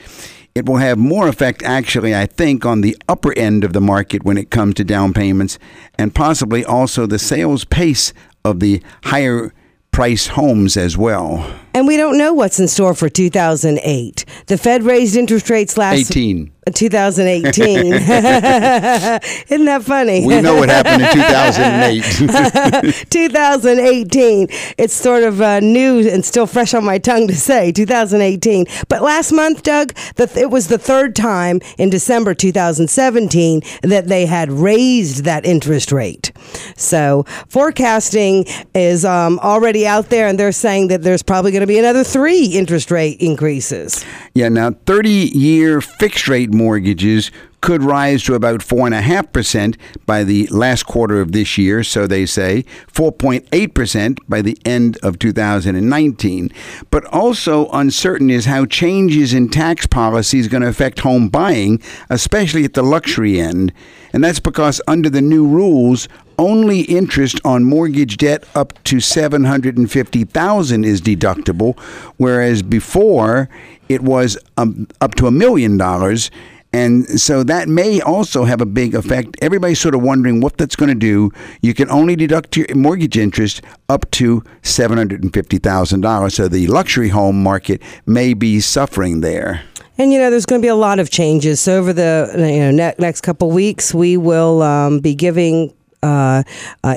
It 0.58 0.66
will 0.66 0.78
have 0.78 0.98
more 0.98 1.28
effect, 1.28 1.62
actually, 1.62 2.16
I 2.16 2.26
think, 2.26 2.66
on 2.66 2.82
the 2.82 2.98
upper 3.08 3.32
end 3.38 3.64
of 3.64 3.74
the 3.74 3.80
market 3.80 4.24
when 4.24 4.40
it 4.40 4.50
comes 4.50 4.74
to 4.76 4.84
down 4.84 5.14
payments 5.14 5.60
and 6.00 6.16
possibly 6.16 6.66
also 6.66 7.06
the 7.06 7.20
sales 7.20 7.64
pace 7.64 8.12
of 8.44 8.60
the 8.60 8.82
higher 9.04 9.54
price 9.92 10.30
homes 10.30 10.76
as 10.76 10.98
well. 10.98 11.48
And 11.76 11.86
we 11.86 11.96
don't 11.96 12.18
know 12.18 12.34
what's 12.34 12.60
in 12.60 12.68
store 12.68 12.96
for 12.96 13.08
2008. 13.08 14.26
The 14.48 14.58
Fed 14.58 14.82
raised 14.82 15.16
interest 15.16 15.48
rates 15.52 15.78
last 15.78 16.10
18. 16.10 16.52
2018. 16.72 17.94
Isn't 17.94 19.66
that 19.66 19.84
funny? 19.84 20.26
We 20.26 20.42
know 20.42 20.56
what 20.56 20.70
happened 20.70 21.04
in 21.04 21.12
2008. 21.14 23.06
2018. 23.10 24.48
It's 24.78 24.94
sort 24.94 25.24
of 25.24 25.42
uh, 25.42 25.60
new 25.60 26.08
and 26.10 26.24
still 26.26 26.48
fresh 26.48 26.74
on 26.74 26.84
my 26.84 26.98
tongue 26.98 27.28
to 27.28 27.36
say 27.36 27.72
2018. 27.72 28.66
But 28.90 29.02
last 29.02 29.32
month, 29.32 29.64
Doug, 29.64 29.94
the, 30.16 30.32
it 30.38 30.50
was 30.50 30.68
the 30.68 30.78
third 30.78 31.16
time 31.16 31.60
in 31.78 31.90
December 31.90 32.34
2017 32.34 33.62
that 33.84 34.08
they 34.08 34.26
had 34.26 34.52
raised 34.52 35.24
that 35.24 35.46
interest 35.46 35.92
rate. 35.92 36.32
So 36.76 37.26
forecasting 37.50 38.46
is 38.74 39.06
um, 39.06 39.40
already 39.40 39.88
out 39.88 40.10
there, 40.10 40.28
and 40.28 40.40
they're 40.40 40.52
saying 40.52 40.88
that 40.90 41.02
there's 41.02 41.24
probably 41.24 41.52
going 41.52 41.62
to 41.62 41.68
be 41.68 41.80
another 41.80 42.04
three 42.04 42.46
interest 42.46 42.92
rate 42.92 43.20
increases. 43.20 44.06
Yeah, 44.34 44.50
now 44.50 44.72
30 44.72 45.10
year 45.10 45.82
fixed 45.82 46.28
rate 46.28 46.52
mortgages 46.58 47.32
could 47.62 47.82
rise 47.82 48.24
to 48.24 48.36
about 48.36 48.60
4.5% 48.60 49.76
by 50.06 50.24
the 50.24 50.48
last 50.48 50.84
quarter 50.84 51.20
of 51.22 51.32
this 51.32 51.58
year, 51.58 51.84
so 51.84 52.06
they 52.06 52.26
say, 52.26 52.64
4.8% 52.94 54.20
by 54.30 54.42
the 54.42 54.58
end 54.64 54.98
of 55.04 55.20
2019. 55.20 56.52
But 56.92 57.06
also 57.06 57.68
uncertain 57.70 58.30
is 58.30 58.46
how 58.46 58.66
changes 58.66 59.34
in 59.34 59.50
tax 59.50 59.88
policy 59.88 60.40
is 60.40 60.48
going 60.48 60.62
to 60.62 60.70
affect 60.70 61.00
home 61.00 61.30
buying, 61.30 61.82
especially 62.10 62.64
at 62.64 62.74
the 62.74 62.84
luxury 62.84 63.40
end. 63.40 63.74
And 64.14 64.24
that's 64.24 64.40
because 64.40 64.82
under 64.88 65.10
the 65.10 65.22
new 65.22 65.46
rules, 65.46 66.08
only 66.40 66.82
interest 66.82 67.42
on 67.44 67.64
mortgage 67.64 68.18
debt 68.18 68.44
up 68.54 68.82
to 68.84 69.00
750,000 69.00 70.86
is 70.86 71.02
deductible, 71.02 71.78
whereas 72.18 72.62
before 72.62 73.50
it 73.90 74.02
was 74.02 74.38
um, 74.58 74.88
up 75.02 75.16
to 75.16 75.28
a 75.28 75.32
million 75.32 75.78
dollars. 75.78 76.32
And 76.74 77.20
so 77.20 77.44
that 77.44 77.70
may 77.70 78.02
also 78.02 78.44
have 78.44 78.60
a 78.62 78.66
big 78.66 78.94
effect. 78.94 79.38
Everybody's 79.42 79.80
sort 79.80 79.96
of 79.96 80.04
wondering 80.04 80.42
what 80.42 80.58
that's 80.58 80.76
going 80.76 80.90
to 80.90 80.96
do. 80.96 81.32
You 81.62 81.74
can 81.74 81.90
only 81.90 82.16
deduct 82.16 82.58
your 82.58 82.68
mortgage 82.76 83.18
interest 83.18 83.62
up 83.90 84.10
to 84.12 84.42
$750,000. 84.64 86.32
So 86.32 86.48
the 86.48 86.68
luxury 86.68 87.10
home 87.10 87.42
market 87.42 87.82
may 88.06 88.34
be 88.34 88.60
suffering 88.60 89.22
there. 89.22 89.64
And 89.98 90.14
you 90.14 90.20
know, 90.20 90.30
there's 90.30 90.46
going 90.46 90.62
to 90.62 90.66
be 90.66 90.70
a 90.70 90.76
lot 90.76 91.00
of 91.00 91.10
changes. 91.10 91.60
So 91.60 91.80
over 91.80 91.92
the 91.92 92.32
you 92.36 92.60
know 92.60 92.72
ne- 92.72 92.96
next 93.00 93.22
couple 93.22 93.50
weeks, 93.50 93.94
we 93.94 94.16
will 94.18 94.62
um, 94.62 95.00
be 95.00 95.16
giving. 95.16 95.74
Uh, 96.04 96.44
uh, 96.84 96.96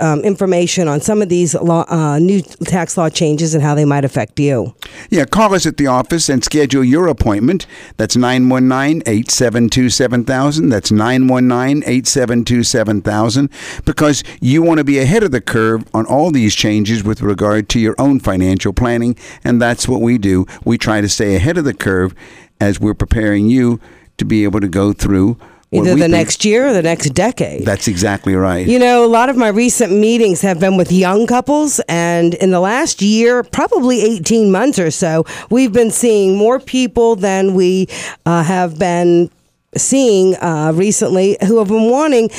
um, 0.00 0.20
information 0.20 0.88
on 0.88 1.00
some 1.00 1.22
of 1.22 1.28
these 1.28 1.54
law, 1.54 1.84
uh, 1.88 2.18
new 2.18 2.42
tax 2.42 2.96
law 2.96 3.08
changes 3.08 3.54
and 3.54 3.62
how 3.62 3.76
they 3.76 3.84
might 3.84 4.04
affect 4.04 4.40
you. 4.40 4.74
Yeah, 5.08 5.24
call 5.24 5.54
us 5.54 5.66
at 5.66 5.76
the 5.76 5.86
office 5.86 6.28
and 6.28 6.42
schedule 6.42 6.82
your 6.82 7.06
appointment. 7.06 7.66
That's 7.96 8.16
919 8.16 9.02
872 9.06 9.90
7000. 9.90 10.68
That's 10.68 10.90
919 10.90 11.84
872 11.84 12.64
7000 12.64 13.50
because 13.84 14.24
you 14.40 14.62
want 14.62 14.78
to 14.78 14.84
be 14.84 14.98
ahead 14.98 15.22
of 15.22 15.30
the 15.30 15.40
curve 15.40 15.84
on 15.94 16.04
all 16.06 16.32
these 16.32 16.56
changes 16.56 17.04
with 17.04 17.22
regard 17.22 17.68
to 17.70 17.78
your 17.78 17.94
own 17.98 18.18
financial 18.18 18.72
planning. 18.72 19.16
And 19.44 19.62
that's 19.62 19.86
what 19.86 20.00
we 20.00 20.18
do. 20.18 20.46
We 20.64 20.76
try 20.76 21.00
to 21.00 21.08
stay 21.08 21.36
ahead 21.36 21.56
of 21.56 21.64
the 21.64 21.74
curve 21.74 22.14
as 22.60 22.80
we're 22.80 22.94
preparing 22.94 23.46
you 23.48 23.80
to 24.18 24.24
be 24.24 24.44
able 24.44 24.60
to 24.60 24.68
go 24.68 24.92
through. 24.92 25.38
Either 25.72 25.94
the 25.94 26.00
think- 26.00 26.10
next 26.10 26.44
year 26.44 26.68
or 26.68 26.72
the 26.72 26.82
next 26.82 27.10
decade. 27.10 27.64
That's 27.64 27.86
exactly 27.86 28.34
right. 28.34 28.66
You 28.66 28.78
know, 28.78 29.04
a 29.04 29.06
lot 29.06 29.28
of 29.28 29.36
my 29.36 29.48
recent 29.48 29.92
meetings 29.92 30.40
have 30.40 30.58
been 30.58 30.76
with 30.76 30.90
young 30.90 31.28
couples, 31.28 31.80
and 31.88 32.34
in 32.34 32.50
the 32.50 32.58
last 32.60 33.00
year, 33.00 33.44
probably 33.44 34.00
18 34.02 34.50
months 34.50 34.80
or 34.80 34.90
so, 34.90 35.24
we've 35.48 35.72
been 35.72 35.92
seeing 35.92 36.36
more 36.36 36.58
people 36.58 37.14
than 37.14 37.54
we 37.54 37.86
uh, 38.26 38.42
have 38.42 38.78
been 38.78 39.30
seeing 39.76 40.34
uh, 40.36 40.72
recently 40.74 41.36
who 41.46 41.58
have 41.58 41.68
been 41.68 41.88
wanting, 41.88 42.30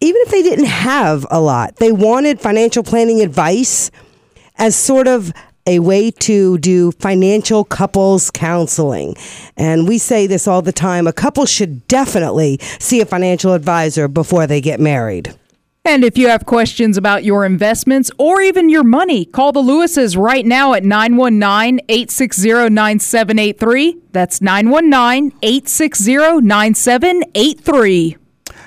even 0.00 0.20
if 0.22 0.30
they 0.30 0.42
didn't 0.42 0.64
have 0.64 1.24
a 1.30 1.40
lot, 1.40 1.76
they 1.76 1.92
wanted 1.92 2.40
financial 2.40 2.82
planning 2.82 3.20
advice 3.20 3.90
as 4.56 4.74
sort 4.74 5.06
of 5.06 5.32
a 5.66 5.78
way 5.78 6.10
to 6.10 6.58
do 6.58 6.92
financial 6.92 7.64
couples 7.64 8.30
counseling. 8.30 9.14
And 9.56 9.86
we 9.86 9.98
say 9.98 10.26
this 10.26 10.48
all 10.48 10.62
the 10.62 10.72
time 10.72 11.06
a 11.06 11.12
couple 11.12 11.46
should 11.46 11.86
definitely 11.88 12.58
see 12.78 13.00
a 13.00 13.06
financial 13.06 13.52
advisor 13.52 14.08
before 14.08 14.46
they 14.46 14.60
get 14.60 14.80
married. 14.80 15.34
And 15.84 16.04
if 16.04 16.16
you 16.16 16.28
have 16.28 16.46
questions 16.46 16.96
about 16.96 17.24
your 17.24 17.44
investments 17.44 18.08
or 18.16 18.40
even 18.40 18.68
your 18.68 18.84
money, 18.84 19.24
call 19.24 19.50
the 19.50 19.60
Lewises 19.60 20.16
right 20.16 20.46
now 20.46 20.74
at 20.74 20.84
919 20.84 21.80
860 21.88 22.70
9783. 22.70 23.98
That's 24.12 24.40
919 24.40 25.36
860 25.42 26.40
9783. 26.46 28.16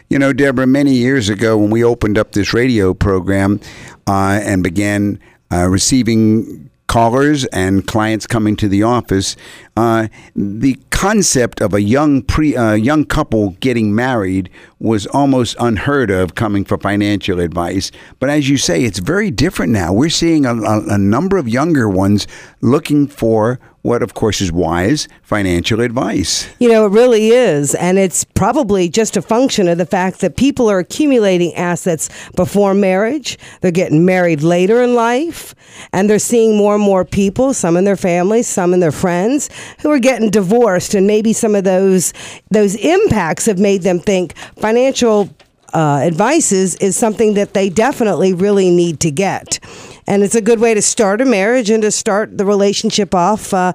You 0.09 0.19
know, 0.19 0.33
Deborah, 0.33 0.67
many 0.67 0.93
years 0.93 1.29
ago 1.29 1.57
when 1.57 1.69
we 1.69 1.85
opened 1.85 2.17
up 2.17 2.33
this 2.33 2.53
radio 2.53 2.93
program 2.93 3.61
uh, 4.07 4.41
and 4.43 4.61
began 4.61 5.19
uh, 5.53 5.67
receiving 5.69 6.69
callers 6.87 7.45
and 7.45 7.85
clients 7.87 8.27
coming 8.27 8.55
to 8.55 8.67
the 8.67 8.83
office, 8.83 9.35
uh, 9.75 10.07
the 10.35 10.79
concept 10.91 11.61
of 11.61 11.73
a 11.73 11.81
young 11.81 12.21
pre 12.21 12.55
uh, 12.55 12.73
young 12.73 13.05
couple 13.05 13.51
getting 13.59 13.93
married 13.93 14.49
was 14.79 15.05
almost 15.07 15.55
unheard 15.59 16.09
of 16.09 16.35
coming 16.35 16.63
for 16.63 16.77
financial 16.77 17.39
advice. 17.39 17.91
But 18.19 18.29
as 18.29 18.49
you 18.49 18.57
say, 18.57 18.83
it's 18.83 18.99
very 18.99 19.29
different 19.29 19.73
now. 19.73 19.91
We're 19.91 20.09
seeing 20.09 20.45
a, 20.45 20.55
a, 20.55 20.95
a 20.95 20.97
number 20.97 21.37
of 21.37 21.49
younger 21.49 21.89
ones 21.89 22.27
looking 22.61 23.07
for 23.07 23.59
what, 23.85 24.01
of 24.01 24.15
course, 24.15 24.41
is 24.41 24.51
wise 24.51 25.07
financial 25.21 25.79
advice. 25.79 26.49
You 26.57 26.69
know, 26.69 26.87
it 26.87 26.89
really 26.89 27.29
is. 27.29 27.75
And 27.75 27.99
it's 27.99 28.23
probably 28.23 28.89
just 28.89 29.15
a 29.15 29.21
function 29.21 29.67
of 29.67 29.77
the 29.77 29.85
fact 29.85 30.21
that 30.21 30.37
people 30.37 30.71
are 30.71 30.79
accumulating 30.79 31.53
assets 31.53 32.09
before 32.35 32.73
marriage. 32.73 33.37
They're 33.61 33.69
getting 33.69 34.03
married 34.03 34.41
later 34.41 34.81
in 34.81 34.95
life. 34.95 35.53
And 35.93 36.09
they're 36.09 36.17
seeing 36.17 36.57
more 36.57 36.73
and 36.73 36.83
more 36.83 37.05
people, 37.05 37.53
some 37.53 37.77
in 37.77 37.83
their 37.83 37.95
families, 37.95 38.47
some 38.47 38.73
in 38.73 38.79
their 38.79 38.91
friends, 38.91 39.51
who 39.81 39.91
are 39.91 39.99
getting 39.99 40.31
divorced. 40.31 40.95
And 40.95 41.05
maybe 41.05 41.31
some 41.31 41.53
of 41.53 41.63
those, 41.63 42.11
those 42.49 42.73
impacts 42.77 43.45
have 43.45 43.59
made 43.59 43.83
them 43.83 43.99
think 43.99 44.35
financial 44.57 45.29
uh, 45.75 46.09
is 46.09 46.95
something 46.95 47.33
that 47.33 47.53
they 47.53 47.69
definitely 47.69 48.33
really 48.33 48.71
need 48.71 48.99
to 49.01 49.11
get 49.11 49.59
and 50.07 50.23
it's 50.23 50.35
a 50.35 50.41
good 50.41 50.59
way 50.59 50.73
to 50.73 50.81
start 50.81 51.21
a 51.21 51.25
marriage 51.25 51.69
and 51.69 51.83
to 51.83 51.91
start 51.91 52.37
the 52.37 52.45
relationship 52.45 53.15
off 53.15 53.53
uh, 53.53 53.73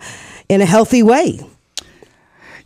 in 0.49 0.61
a 0.61 0.67
healthy 0.67 1.03
way. 1.03 1.41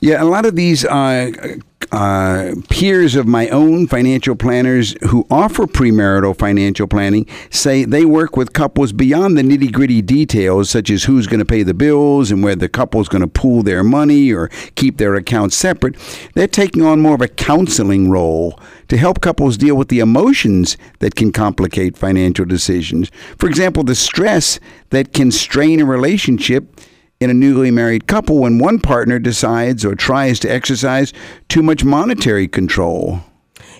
Yeah, 0.04 0.22
a 0.22 0.26
lot 0.26 0.44
of 0.44 0.54
these 0.54 0.84
uh, 0.84 1.56
uh, 1.90 2.54
peers 2.68 3.16
of 3.16 3.26
my 3.26 3.48
own 3.48 3.86
financial 3.86 4.36
planners 4.36 4.94
who 5.08 5.26
offer 5.30 5.64
premarital 5.64 6.38
financial 6.38 6.86
planning 6.86 7.26
say 7.48 7.86
they 7.86 8.04
work 8.04 8.36
with 8.36 8.52
couples 8.52 8.92
beyond 8.92 9.38
the 9.38 9.40
nitty 9.40 9.72
gritty 9.72 10.02
details, 10.02 10.68
such 10.68 10.90
as 10.90 11.04
who's 11.04 11.26
going 11.26 11.38
to 11.38 11.46
pay 11.46 11.62
the 11.62 11.72
bills 11.72 12.30
and 12.30 12.44
where 12.44 12.54
the 12.54 12.68
couple's 12.68 13.08
going 13.08 13.22
to 13.22 13.26
pool 13.26 13.62
their 13.62 13.82
money 13.82 14.30
or 14.30 14.48
keep 14.74 14.98
their 14.98 15.14
accounts 15.14 15.56
separate. 15.56 15.96
They're 16.34 16.48
taking 16.48 16.82
on 16.82 17.00
more 17.00 17.14
of 17.14 17.22
a 17.22 17.28
counseling 17.28 18.10
role 18.10 18.60
to 18.88 18.98
help 18.98 19.22
couples 19.22 19.56
deal 19.56 19.74
with 19.74 19.88
the 19.88 20.00
emotions 20.00 20.76
that 20.98 21.14
can 21.14 21.32
complicate 21.32 21.96
financial 21.96 22.44
decisions. 22.44 23.10
For 23.38 23.48
example, 23.48 23.84
the 23.84 23.94
stress 23.94 24.60
that 24.90 25.14
can 25.14 25.30
strain 25.30 25.80
a 25.80 25.86
relationship 25.86 26.78
in 27.24 27.30
a 27.30 27.34
newly 27.34 27.70
married 27.70 28.06
couple 28.06 28.40
when 28.40 28.58
one 28.58 28.78
partner 28.78 29.18
decides 29.18 29.84
or 29.84 29.94
tries 29.94 30.38
to 30.38 30.52
exercise 30.52 31.12
too 31.48 31.62
much 31.62 31.82
monetary 31.82 32.46
control. 32.46 33.20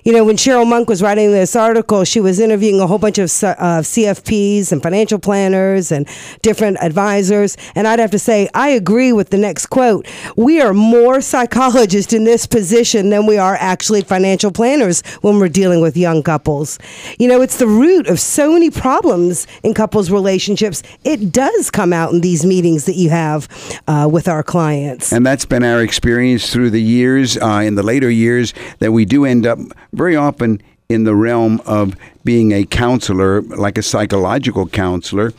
You 0.05 0.13
know, 0.13 0.23
when 0.23 0.37
Cheryl 0.37 0.69
Munk 0.69 0.91
was 0.91 1.01
writing 1.01 1.33
this 1.33 1.57
article, 1.57 2.05
she 2.05 2.21
was 2.21 2.39
interviewing 2.39 2.79
a 2.79 2.87
whole 2.87 2.99
bunch 2.99 3.17
of 3.17 3.25
uh, 3.25 3.81
CFPs 3.81 4.71
and 4.71 4.83
financial 4.83 5.19
planners 5.19 5.91
and 5.91 6.07
different 6.43 6.77
advisors. 6.83 7.57
And 7.75 7.89
I'd 7.89 8.01
have 8.01 8.11
to 8.11 8.19
say, 8.19 8.51
I 8.53 8.69
agree 8.69 9.15
with 9.15 9.31
the 9.31 9.39
next 9.39 9.69
quote. 9.69 10.07
We 10.37 10.61
are 10.61 10.75
more 10.75 11.23
psychologists 11.23 12.13
in 12.13 12.25
this 12.25 12.47
position 12.47 13.09
than 13.09 13.25
we 13.25 13.39
are 13.39 13.57
actually 13.59 14.03
financial 14.03 14.53
planners 14.53 15.03
when 15.23 15.39
we're 15.39 15.49
dealing 15.49 15.81
with 15.81 15.97
young 15.97 16.23
couples. 16.23 16.79
You 17.19 17.27
know, 17.27 17.41
it's 17.41 17.57
the 17.57 17.67
root 17.67 18.07
of 18.07 18.21
so 18.21 18.53
many 18.53 18.71
problems 18.71 19.47
in 19.63 19.73
couples' 19.73 20.11
relationships. 20.11 20.83
It 21.05 21.33
does 21.33 21.71
come 21.71 21.95
out 21.95 22.13
in 22.13 22.21
these 22.21 22.45
meetings 22.45 22.85
that 22.85 22.97
you 22.97 23.09
have 23.09 23.49
uh, 23.89 24.07
with 24.13 24.29
our 24.29 24.43
clients. 24.43 25.15
And 25.15 25.25
that's 25.25 25.47
been 25.47 25.65
our 25.65 25.81
experience 25.81 26.53
through 26.53 26.69
the 26.73 26.83
years, 26.83 27.39
uh, 27.39 27.63
in 27.65 27.75
the 27.75 27.83
later 27.83 28.11
years, 28.11 28.53
that 28.81 28.93
we 28.93 29.07
do 29.07 29.25
end 29.25 29.47
up 29.47 29.59
very 29.95 30.17
often 30.17 30.61
in 30.89 31.05
the 31.05 31.15
realm 31.15 31.61
of 31.67 31.97
being 32.25 32.53
a 32.53 32.65
counselor, 32.65 33.41
like 33.43 33.79
a 33.79 33.83
psychological 33.83 34.67
counselor. 34.67 35.33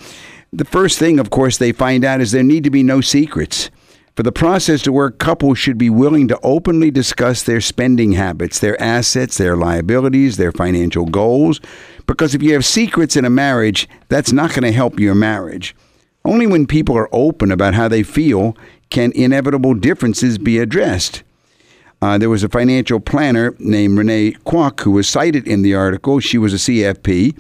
The 0.51 0.66
first 0.66 0.99
thing, 0.99 1.20
of 1.20 1.30
course, 1.30 1.58
they 1.58 1.72
find 1.72 2.03
out 2.03 2.22
is 2.22 2.32
there 2.32 2.43
need 2.43 2.64
to 2.64 2.70
be 2.70 2.84
no 2.84 3.01
secrets. 3.01 3.70
For 4.16 4.24
the 4.24 4.32
process 4.32 4.82
to 4.84 4.93
work, 4.93 5.18
couples 5.20 5.60
should 5.60 5.78
be 5.78 5.89
willing 5.89 6.30
to 6.30 6.39
openly 6.41 6.89
discuss 6.89 7.43
their 7.43 7.60
spending 7.60 8.14
habits, 8.14 8.60
their 8.60 8.82
assets, 8.82 9.38
their 9.38 9.58
liabilities, 9.58 10.38
their 10.38 10.53
financial 10.53 11.06
goals. 11.06 11.60
Because 12.08 12.34
if 12.34 12.41
you 12.41 12.53
have 12.53 12.64
secrets 12.64 13.18
in 13.18 13.26
a 13.26 13.30
marriage, 13.30 13.89
that's 14.08 14.32
not 14.32 14.51
going 14.51 14.64
to 14.64 14.72
help 14.72 15.01
your 15.01 15.16
marriage. 15.16 15.76
Only 16.24 16.47
when 16.47 16.66
people 16.66 16.97
are 16.97 17.10
open 17.12 17.51
about 17.51 17.74
how 17.74 17.89
they 17.89 18.03
feel 18.03 18.56
can 18.89 19.12
inevitable 19.12 19.74
differences 19.74 20.38
be 20.38 20.60
addressed. 20.60 21.24
Uh, 22.06 22.20
there 22.20 22.30
was 22.30 22.43
a 22.43 22.49
financial 22.49 22.99
planner 22.99 23.56
named 23.58 23.97
Renee 23.97 24.34
Kwok 24.45 24.82
who 24.82 24.91
was 24.91 25.10
cited 25.10 25.47
in 25.47 25.64
the 25.64 25.74
article. 25.74 26.20
She 26.20 26.38
was 26.38 26.53
a 26.53 26.58
CFP, 26.58 27.36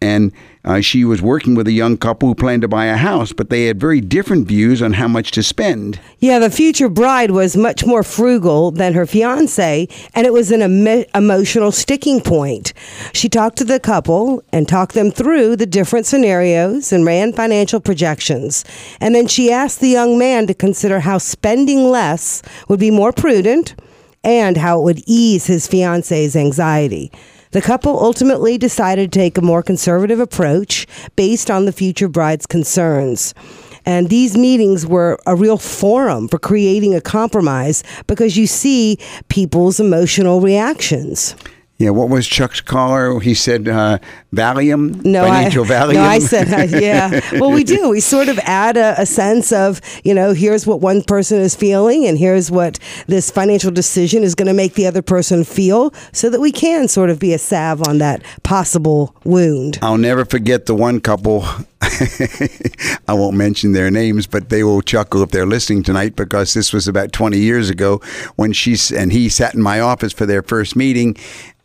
and 0.00 0.32
uh, 0.64 0.80
she 0.80 1.04
was 1.04 1.22
working 1.22 1.54
with 1.54 1.68
a 1.68 1.72
young 1.72 1.96
couple 1.96 2.28
who 2.28 2.34
planned 2.34 2.62
to 2.62 2.68
buy 2.68 2.86
a 2.86 2.96
house, 2.96 3.32
but 3.32 3.48
they 3.48 3.66
had 3.66 3.78
very 3.78 4.00
different 4.00 4.48
views 4.48 4.82
on 4.82 4.94
how 4.94 5.06
much 5.06 5.30
to 5.30 5.42
spend. 5.44 6.00
Yeah, 6.18 6.40
the 6.40 6.50
future 6.50 6.88
bride 6.88 7.30
was 7.30 7.56
much 7.56 7.86
more 7.86 8.02
frugal 8.02 8.72
than 8.72 8.92
her 8.94 9.06
fiance, 9.06 9.86
and 10.16 10.26
it 10.26 10.32
was 10.32 10.50
an 10.50 10.62
em- 10.62 11.04
emotional 11.14 11.70
sticking 11.70 12.20
point. 12.20 12.72
She 13.12 13.28
talked 13.28 13.56
to 13.58 13.64
the 13.64 13.78
couple 13.78 14.42
and 14.52 14.66
talked 14.66 14.96
them 14.96 15.12
through 15.12 15.54
the 15.54 15.64
different 15.64 16.06
scenarios 16.06 16.92
and 16.92 17.06
ran 17.06 17.32
financial 17.32 17.78
projections. 17.78 18.64
And 19.00 19.14
then 19.14 19.28
she 19.28 19.52
asked 19.52 19.78
the 19.78 19.86
young 19.86 20.18
man 20.18 20.48
to 20.48 20.54
consider 20.54 20.98
how 20.98 21.18
spending 21.18 21.88
less 21.88 22.42
would 22.66 22.80
be 22.80 22.90
more 22.90 23.12
prudent 23.12 23.76
and 24.24 24.56
how 24.56 24.80
it 24.80 24.84
would 24.84 25.02
ease 25.06 25.46
his 25.46 25.66
fiance's 25.66 26.36
anxiety. 26.36 27.10
The 27.50 27.62
couple 27.62 27.98
ultimately 28.02 28.58
decided 28.58 29.10
to 29.12 29.18
take 29.18 29.38
a 29.38 29.42
more 29.42 29.62
conservative 29.62 30.20
approach 30.20 30.86
based 31.16 31.50
on 31.50 31.64
the 31.64 31.72
future 31.72 32.08
bride's 32.08 32.46
concerns. 32.46 33.32
And 33.86 34.10
these 34.10 34.36
meetings 34.36 34.86
were 34.86 35.18
a 35.26 35.34
real 35.34 35.56
forum 35.56 36.28
for 36.28 36.38
creating 36.38 36.94
a 36.94 37.00
compromise 37.00 37.82
because 38.06 38.36
you 38.36 38.46
see 38.46 38.98
people's 39.28 39.80
emotional 39.80 40.42
reactions. 40.42 41.34
Yeah, 41.78 41.90
what 41.90 42.08
was 42.08 42.26
Chuck's 42.26 42.60
caller? 42.60 43.20
He 43.20 43.34
said 43.34 43.68
uh, 43.68 44.00
Valium, 44.34 45.04
no, 45.04 45.24
financial 45.24 45.64
I, 45.66 45.68
Valium. 45.68 45.94
No, 45.94 46.02
I 46.02 46.18
said 46.18 46.52
uh, 46.52 46.76
yeah. 46.76 47.20
well, 47.38 47.52
we 47.52 47.62
do. 47.62 47.90
We 47.90 48.00
sort 48.00 48.28
of 48.28 48.36
add 48.40 48.76
a, 48.76 49.00
a, 49.00 49.06
sense 49.06 49.52
of 49.52 49.80
you 50.02 50.12
know 50.12 50.32
here's 50.32 50.66
what 50.66 50.80
one 50.80 51.02
person 51.02 51.38
is 51.38 51.54
feeling, 51.54 52.04
and 52.04 52.18
here's 52.18 52.50
what 52.50 52.80
this 53.06 53.30
financial 53.30 53.70
decision 53.70 54.24
is 54.24 54.34
going 54.34 54.48
to 54.48 54.54
make 54.54 54.74
the 54.74 54.86
other 54.86 55.02
person 55.02 55.44
feel, 55.44 55.94
so 56.12 56.28
that 56.30 56.40
we 56.40 56.50
can 56.50 56.88
sort 56.88 57.10
of 57.10 57.20
be 57.20 57.32
a 57.32 57.38
salve 57.38 57.86
on 57.86 57.98
that 57.98 58.24
possible 58.42 59.14
wound. 59.22 59.78
I'll 59.80 59.98
never 59.98 60.24
forget 60.24 60.66
the 60.66 60.74
one 60.74 61.00
couple 61.00 61.44
I 63.08 63.14
won't 63.14 63.36
mention 63.36 63.72
their 63.72 63.90
names, 63.90 64.26
but 64.26 64.48
they 64.48 64.64
will 64.64 64.82
chuckle 64.82 65.22
if 65.22 65.30
they're 65.30 65.46
listening 65.46 65.84
tonight 65.84 66.16
because 66.16 66.54
this 66.54 66.72
was 66.72 66.88
about 66.88 67.12
20 67.12 67.38
years 67.38 67.70
ago 67.70 68.00
when 68.36 68.52
she 68.52 68.76
and 68.96 69.12
he 69.12 69.28
sat 69.28 69.54
in 69.54 69.62
my 69.62 69.80
office 69.80 70.12
for 70.12 70.26
their 70.26 70.42
first 70.42 70.74
meeting. 70.74 71.16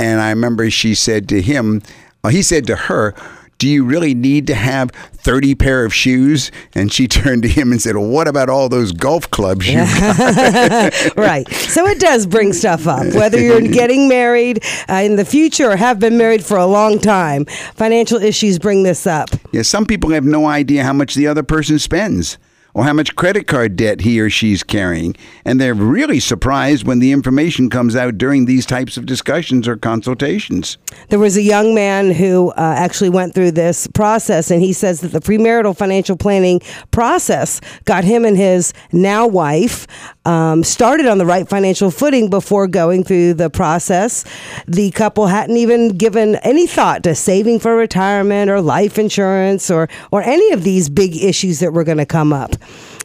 And 0.03 0.19
I 0.19 0.31
remember 0.31 0.69
she 0.69 0.95
said 0.95 1.29
to 1.29 1.41
him, 1.41 1.81
well, 2.23 2.33
he 2.33 2.41
said 2.41 2.67
to 2.67 2.75
her, 2.75 3.15
do 3.57 3.69
you 3.69 3.85
really 3.85 4.13
need 4.13 4.47
to 4.47 4.55
have 4.55 4.91
30 4.91 5.55
pair 5.55 5.85
of 5.85 5.93
shoes? 5.93 6.51
And 6.75 6.91
she 6.91 7.07
turned 7.21 7.43
to 7.43 7.47
him 7.47 7.71
and 7.71 7.81
said, 7.81 7.95
well, 7.95 8.09
what 8.09 8.27
about 8.27 8.49
all 8.49 8.67
those 8.67 8.91
golf 8.91 9.31
clubs 9.31 9.69
you 9.69 9.79
right. 11.15 11.47
So 11.49 11.87
it 11.87 12.01
does 12.01 12.27
bring 12.27 12.51
stuff 12.51 12.85
up, 12.85 13.13
whether 13.13 13.39
you're 13.39 13.61
getting 13.71 14.09
married 14.09 14.61
uh, 14.89 14.95
in 14.95 15.15
the 15.15 15.23
future 15.23 15.71
or 15.71 15.77
have 15.77 15.99
been 15.99 16.17
married 16.17 16.43
for 16.43 16.57
a 16.57 16.65
long 16.65 16.99
time. 16.99 17.45
Financial 17.45 18.21
issues 18.21 18.59
bring 18.59 18.83
this 18.83 19.07
up. 19.07 19.29
Yeah, 19.53 19.61
some 19.61 19.85
people 19.85 20.09
have 20.09 20.25
no 20.25 20.47
idea 20.47 20.83
how 20.83 20.93
much 20.93 21.15
the 21.15 21.27
other 21.27 21.43
person 21.43 21.79
spends 21.79 22.37
or 22.73 22.83
how 22.83 22.93
much 22.93 23.15
credit 23.15 23.47
card 23.47 23.75
debt 23.75 24.01
he 24.01 24.19
or 24.19 24.29
she's 24.29 24.63
carrying. 24.63 25.15
And 25.45 25.59
they're 25.59 25.73
really 25.73 26.19
surprised 26.19 26.85
when 26.85 26.99
the 26.99 27.11
information 27.11 27.69
comes 27.69 27.95
out 27.95 28.17
during 28.17 28.45
these 28.45 28.65
types 28.65 28.97
of 28.97 29.05
discussions 29.05 29.67
or 29.67 29.77
consultations. 29.77 30.77
There 31.09 31.19
was 31.19 31.37
a 31.37 31.41
young 31.41 31.75
man 31.75 32.11
who 32.11 32.49
uh, 32.51 32.75
actually 32.77 33.09
went 33.09 33.33
through 33.35 33.51
this 33.51 33.87
process, 33.87 34.49
and 34.49 34.61
he 34.61 34.73
says 34.73 35.01
that 35.01 35.09
the 35.09 35.19
premarital 35.19 35.77
financial 35.77 36.17
planning 36.17 36.61
process 36.91 37.61
got 37.85 38.03
him 38.03 38.25
and 38.25 38.37
his 38.37 38.73
now 38.91 39.27
wife 39.27 39.87
um, 40.25 40.63
started 40.63 41.05
on 41.05 41.17
the 41.17 41.25
right 41.25 41.47
financial 41.47 41.91
footing 41.91 42.29
before 42.29 42.67
going 42.67 43.03
through 43.03 43.33
the 43.33 43.49
process. 43.49 44.23
The 44.67 44.91
couple 44.91 45.27
hadn't 45.27 45.57
even 45.57 45.89
given 45.89 46.35
any 46.37 46.67
thought 46.67 47.03
to 47.03 47.15
saving 47.15 47.59
for 47.59 47.75
retirement 47.75 48.49
or 48.49 48.61
life 48.61 48.97
insurance 48.97 49.69
or, 49.69 49.89
or 50.11 50.21
any 50.21 50.51
of 50.51 50.63
these 50.63 50.89
big 50.89 51.15
issues 51.15 51.59
that 51.59 51.73
were 51.73 51.83
going 51.83 51.97
to 51.97 52.05
come 52.05 52.31
up. 52.31 52.55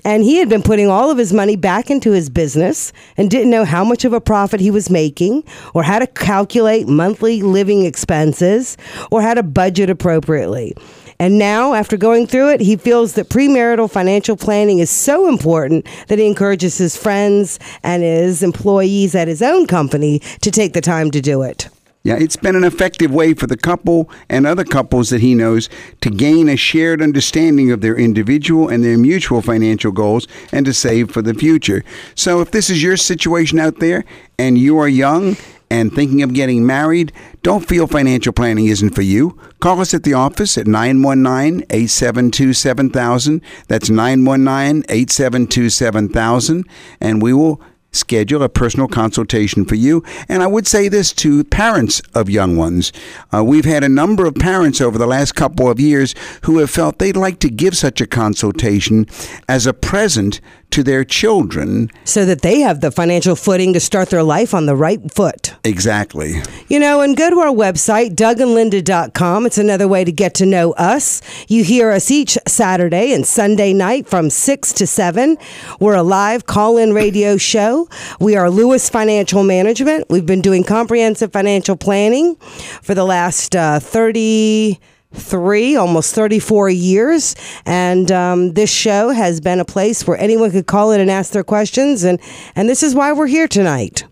And 0.05 0.23
he 0.23 0.37
had 0.37 0.49
been 0.49 0.63
putting 0.63 0.89
all 0.89 1.11
of 1.11 1.19
his 1.19 1.33
money 1.33 1.57
back 1.57 1.91
into 1.91 2.13
his 2.13 2.31
business 2.31 2.93
and 3.17 3.31
didn't 3.31 3.51
know 3.51 3.65
how 3.65 3.85
much 3.85 4.05
of 4.05 4.13
a 4.13 4.21
profit 4.21 4.61
he 4.61 4.71
was 4.71 4.89
making, 4.89 5.45
or 5.75 5.83
how 5.83 5.99
to 5.99 6.07
calculate 6.07 6.87
monthly 6.87 7.43
living 7.43 7.85
expenses, 7.85 8.77
or 9.11 9.21
how 9.23 9.35
to 9.35 9.43
budget 9.43 9.91
appropriately. 9.91 10.75
And 11.21 11.37
now, 11.37 11.75
after 11.75 11.97
going 11.97 12.29
through 12.29 12.51
it, 12.51 12.61
he 12.61 12.77
feels 12.77 13.15
that 13.15 13.29
premarital 13.29 13.91
financial 13.91 14.37
planning 14.37 14.79
is 14.79 14.91
so 14.91 15.29
important 15.29 15.87
that 16.07 16.19
he 16.19 16.27
encourages 16.27 16.79
his 16.79 16.97
friends 16.97 17.59
and 17.83 18.05
his 18.05 18.43
employees 18.43 19.17
at 19.17 19.27
his 19.27 19.43
own 19.43 19.67
company 19.67 20.21
to 20.43 20.51
take 20.53 20.75
the 20.75 20.81
time 20.81 21.11
to 21.11 21.21
do 21.21 21.43
it. 21.43 21.69
Yeah, 22.05 22.17
it's 22.19 22.37
been 22.37 22.55
an 22.55 22.65
effective 22.65 23.11
way 23.11 23.35
for 23.35 23.49
the 23.49 23.57
couple 23.57 24.09
and 24.31 24.47
other 24.47 24.65
couples 24.65 25.11
that 25.11 25.21
he 25.21 25.35
knows 25.35 25.69
to 26.01 26.11
gain 26.11 26.49
a 26.49 26.57
shared 26.57 27.03
understanding 27.03 27.73
of 27.73 27.81
their 27.81 27.97
individual 27.97 28.69
and 28.69 28.85
their 28.85 28.97
mutual 28.97 29.43
financial 29.43 29.91
goals 29.91 30.29
and 30.53 30.65
to 30.65 30.73
save 30.73 31.11
for 31.11 31.21
the 31.21 31.35
future. 31.35 31.85
So 32.15 32.41
if 32.41 32.53
this 32.53 32.71
is 32.71 32.83
your 32.83 32.97
situation 32.97 33.59
out 33.59 33.81
there 33.81 34.05
and 34.39 34.57
you 34.57 34.79
are 34.79 34.89
young 34.89 35.37
and 35.71 35.93
thinking 35.93 36.23
of 36.23 36.35
getting 36.35 36.67
married, 36.67 37.13
don't 37.43 37.67
feel 37.67 37.87
financial 37.87 38.33
planning 38.33 38.67
isn't 38.67 38.95
for 38.95 39.03
you. 39.03 39.39
Call 39.61 39.81
us 39.81 39.95
at 39.95 40.03
the 40.03 40.15
office 40.15 40.57
at 40.57 40.67
919 40.67 41.67
872 41.71 42.53
7000. 42.53 43.43
That's 43.69 43.91
919 43.91 44.85
872 44.89 45.71
7000. 45.71 46.65
And 47.01 47.21
we 47.21 47.33
will 47.33 47.61
schedule 47.93 48.43
a 48.43 48.49
personal 48.49 48.87
consultation 48.87 49.65
for 49.65 49.75
you. 49.75 50.03
And 50.29 50.43
I 50.43 50.47
would 50.47 50.67
say 50.67 50.89
this 50.89 51.13
to 51.15 51.45
parents 51.45 52.01
of 52.15 52.29
young 52.29 52.57
ones. 52.57 52.93
Uh, 53.35 53.43
we've 53.43 53.65
had 53.65 53.83
a 53.83 53.89
number 53.89 54.27
of 54.27 54.35
parents 54.35 54.81
over 54.81 54.99
the 54.99 55.07
last 55.07 55.35
couple 55.35 55.71
of 55.71 55.81
years 55.81 56.15
who 56.43 56.59
have 56.59 56.71
felt 56.71 56.99
they'd 56.99 57.17
like 57.17 57.39
to 57.41 57.51
give 57.51 57.77
such 57.77 58.01
a 58.01 58.07
consultation 58.07 59.07
as 59.49 59.67
a 59.67 59.73
present 59.73 60.41
to 60.71 60.83
their 60.83 61.05
children. 61.05 61.91
So 62.05 62.25
that 62.25 62.43
they 62.43 62.61
have 62.61 62.81
the 62.81 62.91
financial 62.91 63.37
footing 63.37 63.73
to 63.73 63.81
start 63.81 64.11
their 64.11 64.23
life 64.23 64.55
on 64.55 64.67
the 64.67 64.77
right 64.77 65.01
foot. 65.13 65.55
Exactly. 65.65 66.43
You 66.69 66.79
know, 66.79 67.01
and 67.01 67.17
go 67.17 67.31
to 67.31 67.39
our 67.39 67.53
website, 67.53 68.15
dougandlinda.com. 68.15 69.47
It's 69.47 69.59
another 69.59 69.89
way 69.89 70.05
to 70.05 70.13
get 70.13 70.35
to 70.35 70.47
know 70.47 70.73
us. 70.73 71.23
You 71.49 71.65
hear 71.65 71.91
us 71.91 72.11
each 72.11 72.39
Saturday 72.47 73.13
and 73.13 73.27
Sunday 73.27 73.73
night 73.73 74.07
from 74.07 74.31
6 74.31 74.73
to 74.75 74.87
7. 74.87 75.37
We're 75.81 75.97
a 75.97 76.03
live 76.03 76.47
call 76.47 76.77
in 76.77 76.93
radio 76.93 77.37
show. 77.37 77.89
We 78.21 78.37
are 78.37 78.51
Lewis 78.51 78.89
Financial 78.89 79.43
Management. 79.43 80.07
We've 80.09 80.27
been 80.27 80.43
doing 80.43 80.65
comprehensive 80.65 81.33
financial 81.33 81.77
planning 81.77 82.37
for 82.83 82.95
the 82.95 83.05
last 83.05 83.57
uh, 83.57 83.81
30 83.81 84.79
three, 85.13 85.77
almost 85.77 86.15
34 86.15 86.71
years. 86.71 87.35
And 87.65 88.11
um, 88.13 88.53
this 88.55 88.73
show 88.73 89.11
has 89.11 89.41
been 89.41 89.61
a 89.61 89.65
place 89.65 90.07
where 90.07 90.17
anyone 90.19 90.51
could 90.51 90.67
call 90.67 90.93
in 90.93 91.01
and 91.01 91.11
ask 91.11 91.33
their 91.33 91.45
questions. 91.45 92.05
And, 92.05 92.21
and 92.55 92.69
this 92.69 92.83
is 92.83 92.95
why 92.95 93.13
we're 93.13 93.27
here 93.27 93.49
tonight. 93.49 94.05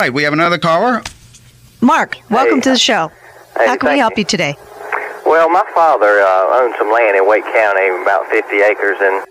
All 0.00 0.06
right, 0.06 0.12
we 0.12 0.24
have 0.24 0.32
another 0.32 0.58
caller. 0.58 1.02
Mark, 1.80 2.16
welcome 2.30 2.56
Hey. 2.56 2.62
to 2.62 2.70
the 2.70 2.78
show. 2.78 3.08
Hey, 3.56 3.66
How 3.66 3.76
can 3.76 3.86
we 3.88 3.92
thank 3.92 4.00
help 4.00 4.18
you 4.18 4.24
today? 4.24 4.56
Well, 5.24 5.48
my 5.48 5.62
father 5.74 6.20
uh, 6.20 6.60
owns 6.60 6.76
some 6.78 6.90
land 6.92 7.16
in 7.16 7.26
Wake 7.28 7.44
County, 7.44 7.88
about 8.02 8.26
50 8.30 8.56
acres, 8.56 8.96
and 9.00 9.24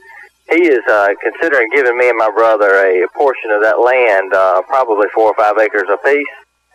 he 0.50 0.64
is 0.68 0.80
uh, 0.90 1.10
considering 1.22 1.68
giving 1.76 1.98
me 1.98 2.10
and 2.10 2.18
my 2.18 2.30
brother 2.32 2.68
a 2.86 3.06
portion 3.16 3.52
of 3.52 3.62
that 3.62 3.80
land, 3.80 4.34
uh, 4.34 4.62
probably 4.64 5.08
four 5.14 5.30
or 5.32 5.36
five 5.36 5.58
acres 5.58 5.84
apiece. 5.92 6.26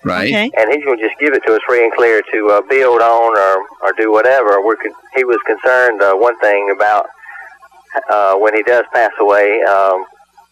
Right. 0.09 0.28
Okay. 0.28 0.50
And 0.56 0.72
he's 0.72 0.84
going 0.84 0.98
to 0.98 1.04
just 1.04 1.18
give 1.20 1.34
it 1.34 1.42
to 1.46 1.54
us 1.54 1.61
free 1.66 1.84
and 1.84 1.92
clear 1.92 2.22
to 2.32 2.48
uh, 2.48 2.62
build 2.62 3.00
on 3.00 3.38
or, 3.38 3.66
or 3.82 3.92
do 3.98 4.11
whatever. 4.11 4.64
We're 4.64 4.76
con- 4.76 4.92
he 5.14 5.24
was 5.24 5.38
concerned 5.46 6.02
uh, 6.02 6.14
one 6.14 6.38
thing 6.40 6.72
about 6.74 7.06
uh, 8.09 8.34
when 8.36 8.54
he 8.54 8.62
does 8.62 8.84
pass 8.92 9.12
away, 9.20 9.61
um, 9.62 10.06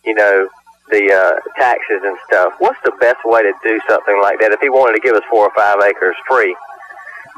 you 0.05 0.15
know, 0.15 0.49
the 0.91 1.13
uh, 1.13 1.41
taxes 1.59 2.03
and 2.05 2.17
stuff. 2.27 2.55
What's 2.59 2.79
the 2.85 2.93
best 3.01 3.19
way 3.25 3.43
to 3.43 3.53
do 3.63 3.81
something 3.89 4.21
like 4.23 4.41
that 4.41 4.53
if 4.53 4.61
he 4.61 4.69
wanted 4.69 4.95
to 4.95 5.01
give 5.01 5.15
us 5.15 5.23
four 5.31 5.47
or 5.49 5.53
five 5.57 5.79
acres 5.83 6.17
free? 6.29 6.57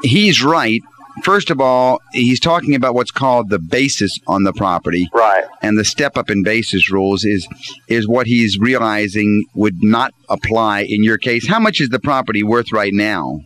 He's 0.03 0.43
right. 0.43 0.83
First 1.23 1.49
of 1.49 1.59
all, 1.59 1.99
he's 2.13 2.39
talking 2.39 2.75
about 2.75 2.93
what's 2.95 3.11
called 3.11 3.49
the 3.49 3.59
basis 3.59 4.17
on 4.27 4.43
the 4.43 4.53
property. 4.53 5.07
Right. 5.13 5.43
and 5.61 5.77
the 5.77 5.83
step 5.85 6.17
up 6.17 6.29
in 6.29 6.43
basis 6.43 6.89
rules 6.91 7.25
is 7.25 7.47
is 7.87 8.07
what 8.07 8.25
he's 8.27 8.57
realizing 8.59 9.45
would 9.55 9.83
not 9.83 10.13
apply 10.29 10.81
in 10.81 11.03
your 11.03 11.17
case. 11.17 11.47
How 11.47 11.59
much 11.59 11.81
is 11.81 11.89
the 11.89 11.99
property 11.99 12.43
worth 12.43 12.71
right 12.71 12.93
now? 12.93 13.41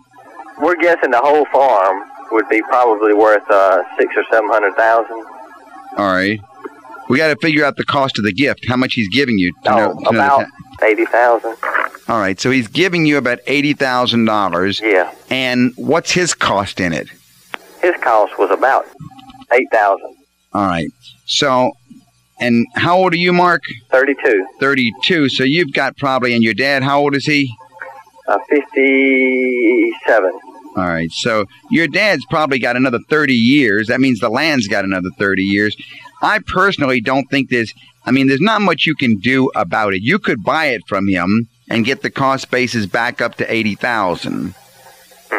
We're 0.61 0.76
guessing 0.78 1.11
the 1.11 1.19
whole 1.19 1.45
farm 1.51 2.03
would 2.32 2.47
be 2.49 2.61
probably 2.63 3.13
worth 3.13 3.49
uh, 3.49 3.82
six 3.97 4.13
or 4.15 4.24
seven 4.32 4.49
hundred 4.51 4.76
thousand. 4.76 5.24
All 5.97 6.13
right. 6.13 6.39
We 7.09 7.17
got 7.17 7.28
to 7.28 7.36
figure 7.41 7.65
out 7.65 7.76
the 7.76 7.84
cost 7.84 8.17
of 8.17 8.24
the 8.24 8.32
gift, 8.32 8.65
how 8.67 8.78
much 8.78 8.93
he's 8.93 9.09
giving 9.09 9.38
you. 9.38 9.51
To 9.65 9.69
know, 9.71 9.91
Oh, 9.91 9.97
to 9.97 10.03
know 10.03 10.11
the 10.11 10.11
about 10.11 10.47
eighty 10.84 11.05
thousand. 11.05 11.55
all 12.07 12.19
right, 12.19 12.39
so 12.39 12.49
he's 12.49 12.67
giving 12.67 13.05
you 13.05 13.17
about 13.17 13.39
eighty 13.47 13.74
thousand 13.74 14.26
dollars. 14.26 14.80
Yeah. 14.82 15.13
And 15.30 15.74
what's 15.76 16.11
his 16.11 16.34
cost 16.34 16.80
in 16.80 16.93
it? 16.93 17.07
His 17.84 17.95
cost 18.01 18.39
was 18.39 18.49
about 18.49 18.88
eight 19.51 19.69
thousand. 19.71 20.15
All 20.53 20.65
right. 20.65 20.89
So, 21.25 21.71
and 22.39 22.65
how 22.75 22.97
old 22.97 23.13
are 23.13 23.17
you, 23.17 23.34
Mark? 23.34 23.61
Thirty-two. 23.91 24.47
Thirty-two. 24.59 25.29
So 25.29 25.43
you've 25.43 25.73
got 25.73 25.95
probably, 25.97 26.34
and 26.34 26.43
your 26.43 26.55
dad, 26.55 26.81
how 26.81 26.99
old 27.01 27.15
is 27.15 27.25
he? 27.25 27.53
Uh, 28.27 28.39
Fifty-seven. 28.49 30.31
All 30.75 30.88
right. 30.88 31.11
So 31.11 31.45
your 31.69 31.88
dad's 31.88 32.25
probably 32.31 32.57
got 32.57 32.75
another 32.75 32.97
30 33.07 33.36
years. 33.36 33.88
That 33.88 34.01
means 34.01 34.19
the 34.19 34.29
land's 34.29 34.67
got 34.67 34.84
another 34.86 35.09
30 35.19 35.43
years. 35.43 35.75
I 36.23 36.39
personally 36.39 36.99
don't 36.99 37.25
think 37.29 37.49
there's, 37.51 37.71
I 38.05 38.11
mean, 38.11 38.27
there's 38.27 38.41
not 38.41 38.61
much 38.61 38.88
you 38.88 38.95
can 38.95 39.19
do 39.19 39.51
about 39.53 39.93
it. 39.93 40.01
You 40.01 40.17
could 40.17 40.43
buy 40.43 40.67
it 40.67 40.81
from 40.88 41.07
him 41.07 41.47
and 41.69 41.86
get 41.86 42.01
the 42.01 42.09
cost 42.09 42.49
basis 42.49 42.88
back 42.88 43.21
up 43.21 43.36
to 43.36 43.53
80,000. 43.53 44.55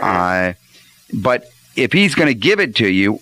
Uh, 0.00 0.52
but 1.14 1.46
if 1.76 1.92
he's 1.92 2.14
going 2.14 2.28
to 2.28 2.34
give 2.34 2.60
it 2.60 2.74
to 2.76 2.88
you, 2.88 3.20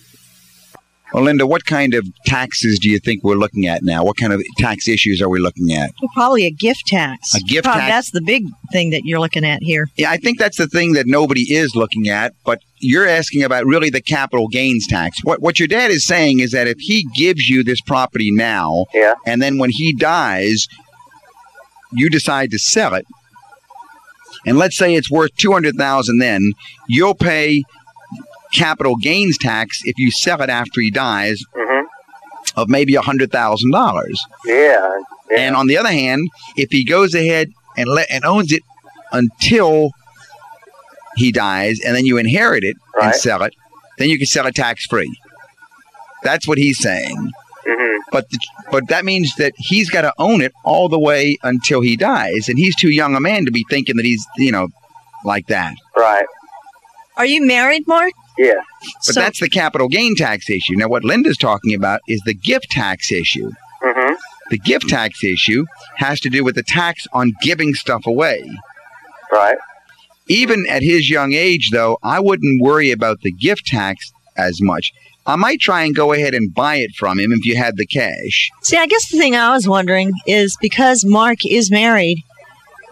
well, 1.12 1.24
Linda, 1.24 1.46
what 1.46 1.66
kind 1.66 1.92
of 1.92 2.06
taxes 2.24 2.78
do 2.78 2.88
you 2.88 2.98
think 2.98 3.22
we're 3.22 3.34
looking 3.34 3.66
at 3.66 3.82
now? 3.82 4.02
What 4.02 4.16
kind 4.16 4.32
of 4.32 4.42
tax 4.56 4.88
issues 4.88 5.20
are 5.20 5.28
we 5.28 5.40
looking 5.40 5.70
at? 5.74 5.90
Well, 6.00 6.10
probably 6.14 6.46
a 6.46 6.50
gift 6.50 6.86
tax. 6.86 7.34
A 7.34 7.40
gift 7.40 7.64
Probably 7.64 7.82
tax? 7.82 7.90
That's 7.92 8.10
the 8.12 8.22
big 8.22 8.44
thing 8.72 8.90
that 8.90 9.02
you're 9.04 9.20
looking 9.20 9.44
at 9.44 9.62
here. 9.62 9.88
Yeah, 9.98 10.10
I 10.10 10.16
think 10.16 10.38
that's 10.38 10.56
the 10.56 10.66
thing 10.66 10.92
that 10.94 11.06
nobody 11.06 11.42
is 11.54 11.76
looking 11.76 12.08
at, 12.08 12.32
but 12.46 12.60
you're 12.78 13.06
asking 13.06 13.42
about 13.42 13.66
really 13.66 13.90
the 13.90 14.00
capital 14.00 14.48
gains 14.48 14.86
tax. 14.86 15.18
What 15.22 15.42
what 15.42 15.58
your 15.58 15.68
dad 15.68 15.90
is 15.90 16.06
saying 16.06 16.40
is 16.40 16.52
that 16.52 16.66
if 16.66 16.78
he 16.78 17.06
gives 17.14 17.46
you 17.46 17.62
this 17.62 17.82
property 17.82 18.30
now, 18.32 18.86
Yeah. 18.94 19.12
and 19.26 19.42
then 19.42 19.58
when 19.58 19.68
he 19.70 19.92
dies, 19.92 20.66
you 21.92 22.08
decide 22.08 22.50
to 22.52 22.58
sell 22.58 22.94
it, 22.94 23.04
and 24.46 24.56
let's 24.56 24.78
say 24.78 24.94
it's 24.94 25.10
worth 25.10 25.36
two 25.36 25.52
hundred 25.52 25.76
thousand, 25.76 26.20
then 26.20 26.52
you'll 26.88 27.14
pay 27.14 27.62
capital 28.52 28.96
gains 28.96 29.38
tax 29.38 29.80
if 29.84 29.94
you 29.98 30.10
sell 30.10 30.40
it 30.42 30.50
after 30.50 30.80
he 30.80 30.90
dies 30.90 31.42
Mhm. 31.56 31.84
of 32.56 32.68
maybe 32.68 32.94
a 32.94 33.00
hundred 33.02 33.30
thousand 33.32 33.70
dollars. 33.72 34.20
Yeah. 34.44 34.90
yeah. 35.30 35.38
And 35.38 35.56
on 35.56 35.66
the 35.66 35.76
other 35.78 35.90
hand, 35.90 36.28
if 36.56 36.70
he 36.70 36.84
goes 36.84 37.14
ahead 37.14 37.50
and 37.76 37.88
let 37.88 38.10
and 38.10 38.24
owns 38.24 38.52
it 38.52 38.62
until 39.12 39.90
he 41.16 41.30
dies, 41.32 41.78
and 41.84 41.94
then 41.94 42.06
you 42.06 42.16
inherit 42.18 42.64
it 42.64 42.76
and 43.00 43.14
sell 43.14 43.42
it, 43.42 43.54
then 43.98 44.08
you 44.08 44.16
can 44.18 44.26
sell 44.26 44.46
it 44.46 44.54
tax 44.54 44.86
free. 44.86 45.14
That's 46.22 46.46
what 46.48 46.56
he's 46.58 46.78
saying. 46.78 47.30
Mhm. 47.66 47.96
But 48.10 48.30
the, 48.30 48.38
but 48.70 48.88
that 48.88 49.04
means 49.04 49.34
that 49.36 49.52
he's 49.56 49.90
got 49.90 50.02
to 50.02 50.12
own 50.18 50.40
it 50.40 50.52
all 50.64 50.88
the 50.88 50.98
way 50.98 51.36
until 51.42 51.80
he 51.80 51.96
dies, 51.96 52.48
and 52.48 52.58
he's 52.58 52.74
too 52.76 52.90
young 52.90 53.14
a 53.14 53.20
man 53.20 53.44
to 53.44 53.50
be 53.50 53.64
thinking 53.70 53.96
that 53.96 54.04
he's 54.06 54.24
you 54.36 54.52
know 54.52 54.68
like 55.24 55.46
that. 55.48 55.74
Right. 55.96 56.24
Are 57.16 57.26
you 57.26 57.44
married, 57.46 57.86
Mark? 57.86 58.12
Yeah. 58.38 58.52
But 59.06 59.14
So- 59.14 59.20
that's 59.20 59.40
the 59.40 59.48
capital 59.48 59.88
gain 59.88 60.14
tax 60.16 60.48
issue. 60.48 60.74
Now, 60.76 60.88
what 60.88 61.04
Linda's 61.04 61.36
talking 61.36 61.74
about 61.74 62.00
is 62.08 62.20
the 62.24 62.34
gift 62.34 62.70
tax 62.70 63.10
issue. 63.12 63.50
Mhm. 63.84 64.16
The 64.50 64.58
gift 64.58 64.88
tax 64.88 65.22
issue 65.24 65.64
has 65.96 66.20
to 66.20 66.28
do 66.30 66.44
with 66.44 66.54
the 66.54 66.62
tax 66.62 67.06
on 67.12 67.32
giving 67.42 67.74
stuff 67.74 68.06
away. 68.06 68.42
Right. 69.32 69.56
even 70.28 70.64
at 70.68 70.82
his 70.82 71.10
young 71.10 71.32
age, 71.34 71.70
though, 71.72 71.98
I 72.02 72.20
wouldn't 72.20 72.62
worry 72.62 72.90
about 72.90 73.20
the 73.22 73.32
gift 73.32 73.66
tax 73.66 74.12
as 74.36 74.60
much. 74.62 74.92
I 75.26 75.36
might 75.36 75.60
try 75.60 75.82
and 75.82 75.94
go 75.94 76.12
ahead 76.12 76.32
and 76.32 76.54
buy 76.54 76.76
it 76.76 76.92
from 76.96 77.18
him 77.18 77.32
if 77.32 77.44
you 77.44 77.56
had 77.56 77.76
the 77.76 77.86
cash. 77.86 78.48
See, 78.62 78.76
I 78.76 78.86
guess 78.86 79.08
the 79.10 79.18
thing 79.18 79.34
I 79.34 79.50
was 79.52 79.66
wondering 79.68 80.12
is 80.26 80.56
because 80.60 81.04
Mark 81.04 81.38
is 81.44 81.70
married, 81.70 82.22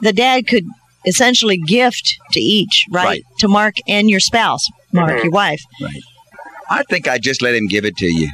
the 0.01 0.12
dad 0.12 0.49
could 0.49 0.64
essentially 1.07 1.57
gift 1.59 2.14
to 2.32 2.40
each, 2.40 2.84
right? 2.90 3.05
Right. 3.07 3.22
To 3.40 3.48
Mark 3.48 3.74
and 3.88 4.09
your 4.11 4.20
spouse, 4.20 4.66
Mark, 4.92 5.11
Mhm. 5.12 5.22
your 5.24 5.32
wife. 5.32 5.61
Right. 5.80 6.03
I 6.70 6.82
think 6.84 7.09
I'd 7.09 7.22
just 7.22 7.42
let 7.42 7.55
him 7.55 7.66
give 7.66 7.84
it 7.84 7.96
to 7.98 8.07
you. 8.07 8.28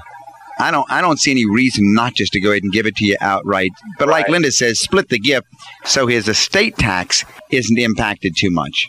I 0.58 0.70
don't 0.70 0.90
I 0.90 1.00
don't 1.02 1.18
see 1.20 1.30
any 1.30 1.44
reason 1.48 1.92
not 1.94 2.14
just 2.14 2.32
to 2.32 2.40
go 2.40 2.50
ahead 2.50 2.62
and 2.62 2.72
give 2.72 2.86
it 2.86 2.96
to 2.96 3.04
you 3.04 3.16
outright. 3.20 3.72
But 3.98 4.08
like 4.08 4.24
Right. 4.24 4.32
Linda 4.32 4.50
says, 4.52 4.80
split 4.80 5.08
the 5.10 5.18
gift 5.18 5.46
so 5.84 6.06
his 6.06 6.28
estate 6.28 6.76
tax 6.78 7.24
isn't 7.50 7.78
impacted 7.78 8.34
too 8.36 8.50
much. 8.50 8.86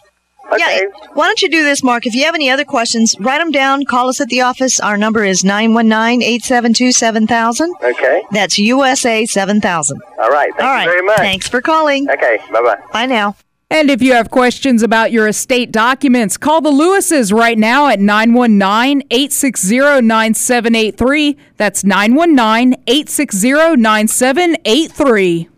Okay. 0.50 0.80
Yeah. 0.84 1.08
Why 1.14 1.26
don't 1.28 1.42
you 1.42 1.50
do 1.50 1.66
this, 1.66 1.84
Mark? 1.84 2.06
If 2.06 2.16
you 2.16 2.24
have 2.24 2.34
any 2.36 2.50
other 2.50 2.64
questions, 2.64 3.16
write 3.20 3.40
them 3.40 3.52
down. 3.52 3.84
Call 3.84 4.08
us 4.08 4.22
at 4.22 4.30
the 4.30 4.40
office. 4.42 4.80
Our 4.80 4.96
number 4.98 5.26
is 5.26 5.44
919 5.44 6.22
872 6.24 6.94
7000. 6.94 7.74
Okay. 7.84 8.22
That's 8.32 8.58
USA 8.58 9.26
7000. 9.26 10.00
All 10.22 10.30
right. 10.30 10.50
Thank 10.56 10.64
All 10.64 10.74
right. 10.74 10.86
you 10.86 10.90
very 10.92 11.06
much. 11.06 11.18
Thanks 11.18 11.48
for 11.50 11.60
calling. 11.60 12.10
Okay. 12.10 12.38
Bye 12.54 12.62
bye. 12.62 12.78
Bye 12.94 13.06
now. 13.08 13.36
And 13.70 13.90
if 13.90 14.02
you 14.02 14.14
have 14.14 14.32
questions 14.32 14.82
about 14.82 15.12
your 15.12 15.28
estate 15.28 15.74
documents, 15.74 16.38
call 16.38 16.62
the 16.62 16.72
Lewises 16.72 17.34
right 17.38 17.58
now 17.58 17.88
at 17.88 18.00
919 18.00 19.06
860 19.12 20.02
9783. 20.02 21.38
That's 21.58 21.84
919 21.84 22.82
860 22.88 23.76
9783. 23.76 25.50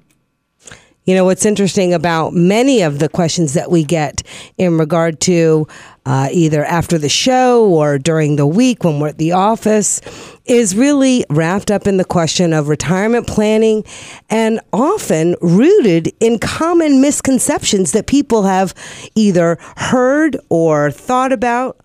You 1.06 1.16
know, 1.16 1.26
what's 1.26 1.46
interesting 1.46 1.94
about 1.94 2.34
many 2.34 2.82
of 2.82 2.98
the 2.98 3.10
questions 3.10 3.54
that 3.54 3.70
we 3.70 3.84
get 3.84 4.24
in 4.58 4.80
regard 4.80 5.20
to 5.22 5.68
uh, 6.10 6.28
either 6.32 6.66
after 6.66 6.98
the 6.98 7.08
show 7.08 7.70
or 7.70 8.00
during 8.00 8.36
the 8.36 8.48
week 8.48 8.84
when 8.84 9.00
we're 9.00 9.10
at 9.10 9.20
the 9.20 9.32
office 9.32 10.02
is 10.46 10.76
really 10.76 11.24
wrapped 11.30 11.70
up 11.70 11.86
in 11.86 11.98
the 11.98 12.04
question 12.04 12.52
of 12.52 12.68
retirement 12.68 13.28
planning 13.28 13.84
and 14.28 14.60
often 14.74 15.36
rooted 15.40 16.12
in 16.20 16.40
common 16.40 17.00
misconceptions 17.00 17.92
that 17.92 18.08
people 18.08 18.42
have 18.42 18.74
either 19.14 19.60
heard 19.78 20.36
or 20.50 20.90
thought 20.90 21.32
about 21.32 21.80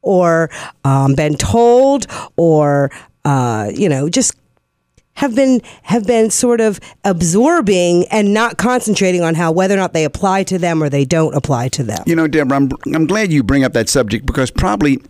or 0.00 0.48
um, 0.84 1.14
been 1.14 1.34
told 1.34 2.06
or 2.38 2.90
uh, 3.26 3.70
you 3.74 3.90
know 3.90 4.08
just 4.08 4.34
have 5.16 5.34
been 5.34 5.60
have 5.82 6.06
been 6.06 6.30
sort 6.30 6.60
of 6.60 6.80
absorbing 7.04 8.06
and 8.10 8.32
not 8.32 8.56
concentrating 8.56 9.22
on 9.22 9.34
how 9.34 9.52
whether 9.52 9.74
or 9.74 9.78
not 9.78 9.92
they 9.92 10.04
apply 10.04 10.44
to 10.44 10.58
them 10.58 10.82
or 10.82 10.88
they 10.88 11.04
don't 11.04 11.34
apply 11.34 11.68
to 11.68 11.82
them. 11.82 12.02
You 12.06 12.16
know, 12.16 12.26
Deborah, 12.28 12.56
I'm, 12.56 12.70
I'm 12.94 13.06
glad 13.06 13.32
you 13.32 13.42
bring 13.42 13.64
up 13.64 13.72
that 13.72 13.88
subject 13.88 14.24
because 14.24 14.50
probably 14.50 15.02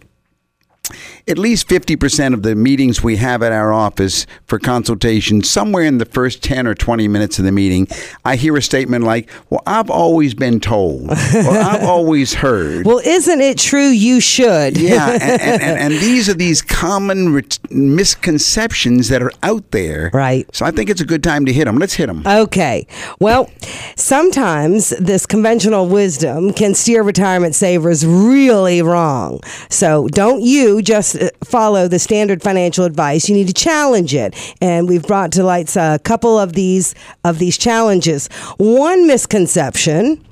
at 1.29 1.39
least 1.39 1.69
50% 1.69 2.35
of 2.35 2.43
the 2.43 2.55
meetings 2.55 3.03
we 3.03 3.17
have 3.17 3.43
at 3.43 3.53
our 3.53 3.73
office 3.73 4.27
for 4.47 4.59
consultation, 4.59 5.43
somewhere 5.43 5.85
in 5.85 5.99
the 5.99 6.05
first 6.05 6.43
10 6.43 6.67
or 6.67 6.75
20 6.75 7.09
minutes 7.09 7.39
of 7.39 7.45
the 7.45 7.53
meeting, 7.53 7.89
I 8.25 8.37
hear 8.37 8.57
a 8.57 8.63
statement 8.63 9.05
like, 9.05 9.29
Well, 9.51 9.63
I've 9.67 9.91
always 9.91 10.35
been 10.35 10.61
told, 10.61 11.11
or 11.11 11.15
I've 11.15 11.85
always 11.85 12.35
heard. 12.35 12.87
Well, 12.87 12.99
isn't 13.05 13.41
it 13.41 13.59
true 13.59 13.89
you 13.89 14.21
should? 14.21 14.77
yeah, 14.77 15.11
and, 15.21 15.23
and, 15.23 15.63
and, 15.63 15.79
and 15.79 15.93
these 15.95 16.29
are 16.29 16.35
these 16.35 16.63
common 16.63 17.41
misconceptions 17.71 19.09
that 19.09 19.23
are 19.23 19.33
out 19.43 19.71
there. 19.71 20.11
Right. 20.13 20.47
So 20.55 20.65
I 20.67 20.71
think 20.71 20.91
it's 20.91 21.01
a 21.01 21.05
good 21.07 21.23
time 21.23 21.47
to 21.47 21.53
hit 21.53 21.65
them. 21.65 21.77
Let's 21.77 21.95
hit 21.95 22.07
them. 22.07 22.23
Okay. 22.27 22.87
Well, 23.21 23.51
sometimes 23.97 24.91
this 24.91 25.27
conventional 25.27 25.89
wisdom 25.89 26.53
can 26.53 26.75
steer 26.75 27.03
retirement 27.03 27.55
savers 27.55 28.05
really 28.07 28.83
wrong. 28.83 29.41
So 29.71 30.09
don't 30.09 30.43
you 30.43 30.76
just 30.83 31.17
uh, 31.17 31.31
follow 31.45 31.89
the 31.89 31.99
standard 31.99 32.43
financial 32.43 32.85
advice. 32.85 33.29
You 33.29 33.35
need 33.35 33.49
to 33.49 33.55
challenge 33.55 34.15
it. 34.15 34.35
And 34.61 34.89
we've 34.89 35.03
brought 35.03 35.33
to 35.33 35.43
light 35.43 35.75
a 35.77 36.01
couple 36.03 36.39
of 36.39 36.53
these 36.55 36.95
of 37.25 37.39
these 37.39 37.59
challenges. 37.59 38.29
One 38.59 39.07
misconception 39.07 40.25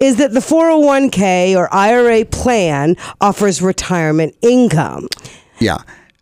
is 0.00 0.16
that 0.16 0.32
the 0.32 0.40
401k 0.40 1.56
or 1.56 1.72
IRA 1.72 2.24
plan 2.24 2.96
offers 3.20 3.60
retirement 3.60 4.34
income. 4.42 5.08
Yeah. 5.58 5.78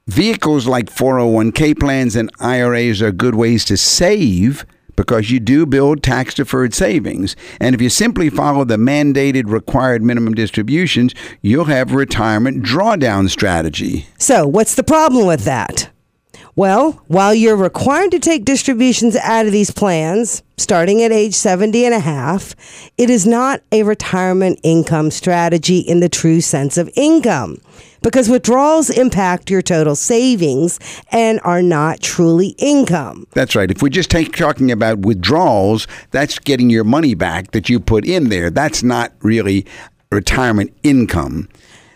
Vehicles 0.06 0.66
like 0.66 0.86
401k 0.86 1.78
plans 1.78 2.14
and 2.14 2.30
IRAs 2.40 3.00
are 3.00 3.12
good 3.12 3.34
ways 3.34 3.64
to 3.66 3.76
save 3.76 4.66
because 4.96 5.30
you 5.30 5.40
do 5.40 5.66
build 5.66 6.02
tax 6.02 6.34
deferred 6.34 6.74
savings. 6.74 7.36
And 7.60 7.74
if 7.74 7.80
you 7.80 7.88
simply 7.88 8.30
follow 8.30 8.64
the 8.64 8.76
mandated 8.76 9.50
required 9.50 10.02
minimum 10.02 10.34
distributions, 10.34 11.14
you'll 11.42 11.66
have 11.66 11.92
a 11.92 11.96
retirement 11.96 12.64
drawdown 12.64 13.28
strategy. 13.28 14.06
So, 14.18 14.46
what's 14.46 14.74
the 14.74 14.84
problem 14.84 15.26
with 15.26 15.44
that? 15.44 15.93
Well, 16.56 16.92
while 17.08 17.34
you're 17.34 17.56
required 17.56 18.12
to 18.12 18.20
take 18.20 18.44
distributions 18.44 19.16
out 19.16 19.46
of 19.46 19.50
these 19.50 19.72
plans 19.72 20.44
starting 20.56 21.02
at 21.02 21.10
age 21.10 21.34
70 21.34 21.84
and 21.84 21.92
a 21.92 21.98
half, 21.98 22.54
it 22.96 23.10
is 23.10 23.26
not 23.26 23.60
a 23.72 23.82
retirement 23.82 24.60
income 24.62 25.10
strategy 25.10 25.78
in 25.78 25.98
the 25.98 26.08
true 26.08 26.40
sense 26.40 26.78
of 26.78 26.88
income 26.94 27.56
because 28.02 28.28
withdrawals 28.28 28.88
impact 28.88 29.50
your 29.50 29.62
total 29.62 29.96
savings 29.96 30.78
and 31.10 31.40
are 31.42 31.62
not 31.62 32.00
truly 32.00 32.54
income. 32.58 33.26
That's 33.32 33.56
right. 33.56 33.68
If 33.68 33.82
we're 33.82 33.88
just 33.88 34.10
take, 34.10 34.36
talking 34.36 34.70
about 34.70 35.00
withdrawals, 35.00 35.88
that's 36.12 36.38
getting 36.38 36.70
your 36.70 36.84
money 36.84 37.14
back 37.14 37.50
that 37.50 37.68
you 37.68 37.80
put 37.80 38.04
in 38.04 38.28
there. 38.28 38.50
That's 38.50 38.84
not 38.84 39.12
really 39.22 39.66
retirement 40.12 40.72
income. 40.84 41.48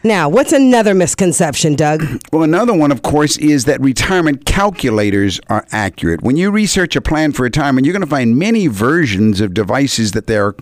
Now, 0.05 0.29
what's 0.29 0.53
another 0.53 0.95
misconception, 0.95 1.75
Doug? 1.75 2.05
Well, 2.33 2.43
another 2.43 2.75
one, 2.75 2.93
of 2.93 3.03
course, 3.03 3.39
is 3.39 3.65
that 3.65 3.81
retirement 3.81 4.45
calculators 4.45 5.41
are 5.49 5.67
accurate. 5.73 6.23
When 6.23 6.37
you 6.37 6.51
research 6.51 6.95
a 6.95 7.01
plan 7.01 7.33
for 7.33 7.43
retirement, 7.43 7.87
you're 7.87 7.95
going 7.95 8.03
to 8.03 8.07
find 8.07 8.37
many 8.37 8.67
versions 8.67 9.41
of 9.41 9.55
devices 9.55 10.13
that 10.13 10.27
there 10.27 10.55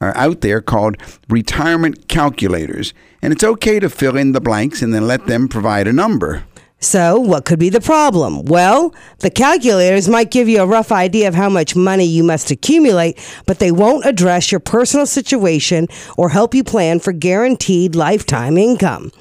are 0.00 0.16
out 0.16 0.40
there 0.40 0.60
called 0.60 0.96
retirement 1.28 2.08
calculators. 2.08 2.92
And 3.22 3.32
it's 3.32 3.44
okay 3.44 3.78
to 3.78 3.88
fill 3.88 4.16
in 4.16 4.32
the 4.32 4.40
blanks 4.40 4.82
and 4.82 4.92
then 4.92 5.06
let 5.06 5.26
them 5.26 5.48
provide 5.48 5.86
a 5.86 5.92
number. 5.92 6.44
So, 6.82 7.20
what 7.20 7.44
could 7.44 7.60
be 7.60 7.68
the 7.68 7.80
problem? 7.80 8.44
Well, 8.44 8.92
the 9.20 9.30
calculators 9.30 10.08
might 10.08 10.32
give 10.32 10.48
you 10.48 10.60
a 10.60 10.66
rough 10.66 10.90
idea 10.90 11.28
of 11.28 11.34
how 11.34 11.48
much 11.48 11.76
money 11.76 12.04
you 12.04 12.24
must 12.24 12.50
accumulate, 12.50 13.16
but 13.46 13.60
they 13.60 13.70
won't 13.70 14.04
address 14.04 14.50
your 14.50 14.58
personal 14.58 15.06
situation 15.06 15.86
or 16.18 16.30
help 16.30 16.56
you 16.56 16.64
plan 16.64 16.98
for 16.98 17.12
guaranteed 17.12 17.94
lifetime 17.94 18.58
income. 18.58 19.12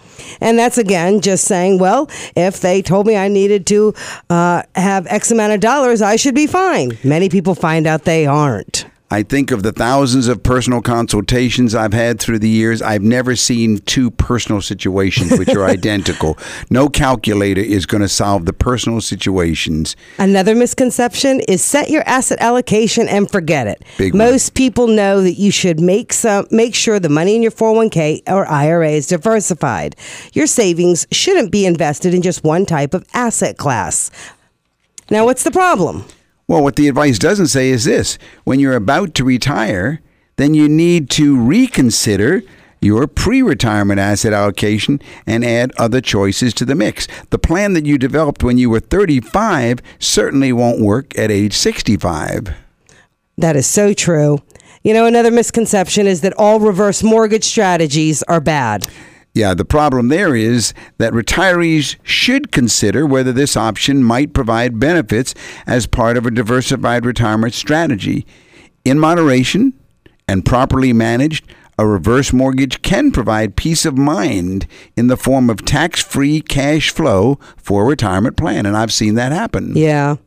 And 0.41 0.57
that's 0.57 0.80
again 0.80 1.22
just 1.22 1.45
saying, 1.45 1.78
well, 1.78 2.09
if 2.36 2.62
they 2.62 2.82
told 2.82 3.05
me 3.05 3.16
I 3.16 3.28
needed 3.28 3.68
to 3.68 3.93
uh, 4.32 4.64
have 4.74 5.05
X 5.05 5.30
amount 5.30 5.53
of 5.53 5.59
dollars, 5.59 6.01
I 6.01 6.16
should 6.16 6.36
be 6.36 6.47
fine. 6.47 6.97
Many 7.03 7.30
people 7.30 7.53
find 7.53 7.86
out 7.86 8.05
they 8.05 8.26
aren't. 8.26 8.88
I 9.12 9.24
think 9.24 9.51
of 9.51 9.62
the 9.62 9.74
thousands 9.74 10.30
of 10.30 10.41
personal 10.41 10.82
consultations 10.82 11.76
I've 11.76 11.91
had 11.91 12.18
through 12.18 12.39
the 12.39 12.49
years. 12.49 12.82
I've 12.82 13.01
never 13.01 13.36
seen 13.36 13.80
two 13.80 14.09
personal 14.09 14.62
situations 14.62 15.38
which 15.38 15.49
are 15.49 15.66
identical. 15.70 16.38
No 16.70 16.88
calculator 16.88 17.59
is 17.59 17.86
going 17.86 17.99
to 18.01 18.07
solve 18.07 18.45
the 18.45 18.53
personal 18.53 19.01
situations. 19.01 19.97
Another 20.18 20.55
misconception 20.55 21.41
is 21.41 21.62
set 21.62 21.89
your 21.89 22.03
asset 22.07 22.39
allocation 22.39 23.09
and 23.09 23.30
forget 23.30 23.68
it. 23.68 23.84
Big 23.97 24.14
one. 24.14 24.20
Most 24.20 24.53
people 24.53 24.88
know 24.88 25.22
that 25.22 25.34
you 25.34 25.51
should 25.51 25.82
make 25.82 26.14
some 26.14 26.47
make 26.49 26.74
sure 26.74 26.97
the 26.97 27.09
money 27.09 27.36
in 27.36 27.41
your 27.41 27.51
401k 27.51 28.22
or 28.28 28.47
IRA 28.47 28.91
is 28.91 29.07
diversified. 29.07 29.97
Your 30.32 30.47
savings 30.47 31.05
shouldn't 31.12 31.51
be 31.51 31.66
invested 31.66 32.14
in 32.14 32.22
just 32.22 32.45
one 32.45 32.66
type 32.66 32.93
of 32.93 33.05
asset 33.14 33.57
class. 33.57 34.09
Now, 35.09 35.26
what's 35.26 35.43
the 35.43 35.51
problem? 35.51 36.05
Well, 36.52 36.64
what 36.64 36.76
the 36.76 36.89
advice 36.89 37.18
doesn't 37.18 37.47
say 37.47 37.70
is 37.70 37.86
this 37.86 38.18
when 38.43 38.60
you're 38.60 38.76
about 38.76 39.14
to 39.14 39.24
retire, 39.24 40.02
then 40.36 40.54
you 40.54 40.68
need 40.68 41.10
to 41.12 41.41
reconsider 41.41 42.43
your 42.82 43.08
pre 43.08 43.41
retirement 43.41 44.02
asset 44.02 44.34
allocation 44.34 45.02
and 45.26 45.45
add 45.45 45.72
other 45.78 46.02
choices 46.02 46.54
to 46.56 46.66
the 46.66 46.76
mix. 46.76 47.08
The 47.30 47.39
plan 47.39 47.72
that 47.76 47.86
you 47.86 47.97
developed 47.97 48.43
when 48.43 48.58
you 48.58 48.70
were 48.70 48.82
35 48.82 49.82
certainly 49.97 50.52
won't 50.52 50.82
work 50.82 51.18
at 51.18 51.32
age 51.32 51.54
65. 51.54 52.54
That 53.38 53.56
is 53.56 53.66
so 53.66 53.93
true. 53.93 54.39
You 54.84 54.93
know, 54.93 55.06
another 55.06 55.32
misconception 55.32 56.06
is 56.06 56.20
that 56.20 56.34
all 56.34 56.60
reverse 56.60 57.02
mortgage 57.02 57.45
strategies 57.45 58.24
are 58.24 58.41
bad. 58.41 58.86
Yeah, 59.34 59.54
the 59.54 59.66
problem 59.66 60.10
there 60.10 60.36
is 60.36 60.74
that 60.98 61.14
retirees 61.14 61.96
should 62.04 62.52
consider 62.52 63.06
whether 63.06 63.32
this 63.32 63.56
option 63.56 64.04
might 64.04 64.34
provide 64.34 64.80
benefits 64.80 65.34
as 65.66 65.88
part 65.88 66.18
of 66.18 66.26
a 66.26 66.32
diversified 66.32 67.06
retirement 67.06 67.54
strategy. 67.54 68.26
In 68.84 69.00
moderation 69.00 69.74
and 70.28 70.46
properly 70.46 70.92
managed, 70.92 71.46
a 71.78 71.86
reverse 71.88 72.34
mortgage 72.34 72.82
can 72.82 73.12
provide 73.12 73.56
peace 73.56 73.86
of 73.86 73.98
mind 73.98 74.68
in 74.98 75.08
the 75.08 75.18
form 75.18 75.50
of 75.50 75.66
tax 75.66 76.02
free 76.02 76.42
cash 76.42 76.90
flow 76.90 77.40
for 77.58 77.84
a 77.84 77.88
retirement 77.88 78.36
plan. 78.38 78.66
And 78.66 78.76
I've 78.76 78.92
seen 78.92 79.16
that 79.16 79.32
happen. 79.32 79.76
Yeah. 79.76 80.18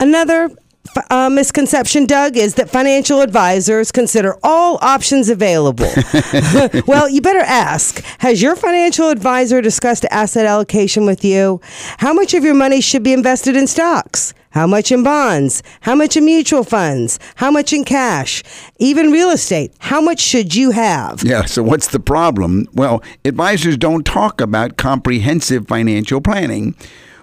Another 0.00 0.50
uh, 1.10 1.30
misconception, 1.30 2.06
Doug, 2.06 2.36
is 2.36 2.54
that 2.54 2.70
financial 2.70 3.20
advisors 3.20 3.92
consider 3.92 4.36
all 4.42 4.78
options 4.82 5.28
available. 5.28 5.90
well, 6.86 7.08
you 7.08 7.20
better 7.20 7.40
ask 7.40 8.02
Has 8.18 8.42
your 8.42 8.56
financial 8.56 9.10
advisor 9.10 9.60
discussed 9.60 10.04
asset 10.10 10.46
allocation 10.46 11.06
with 11.06 11.24
you? 11.24 11.60
How 11.98 12.12
much 12.12 12.34
of 12.34 12.44
your 12.44 12.54
money 12.54 12.80
should 12.80 13.02
be 13.02 13.12
invested 13.12 13.56
in 13.56 13.66
stocks? 13.66 14.34
How 14.50 14.66
much 14.66 14.90
in 14.90 15.04
bonds? 15.04 15.62
How 15.82 15.94
much 15.94 16.16
in 16.16 16.24
mutual 16.24 16.64
funds? 16.64 17.20
How 17.36 17.52
much 17.52 17.72
in 17.72 17.84
cash? 17.84 18.42
Even 18.78 19.12
real 19.12 19.30
estate. 19.30 19.72
How 19.78 20.00
much 20.00 20.18
should 20.18 20.56
you 20.56 20.72
have? 20.72 21.22
Yeah, 21.22 21.44
so 21.44 21.62
what's 21.62 21.86
the 21.86 22.00
problem? 22.00 22.66
Well, 22.74 23.00
advisors 23.24 23.76
don't 23.76 24.04
talk 24.04 24.40
about 24.40 24.76
comprehensive 24.76 25.68
financial 25.68 26.20
planning. 26.20 26.74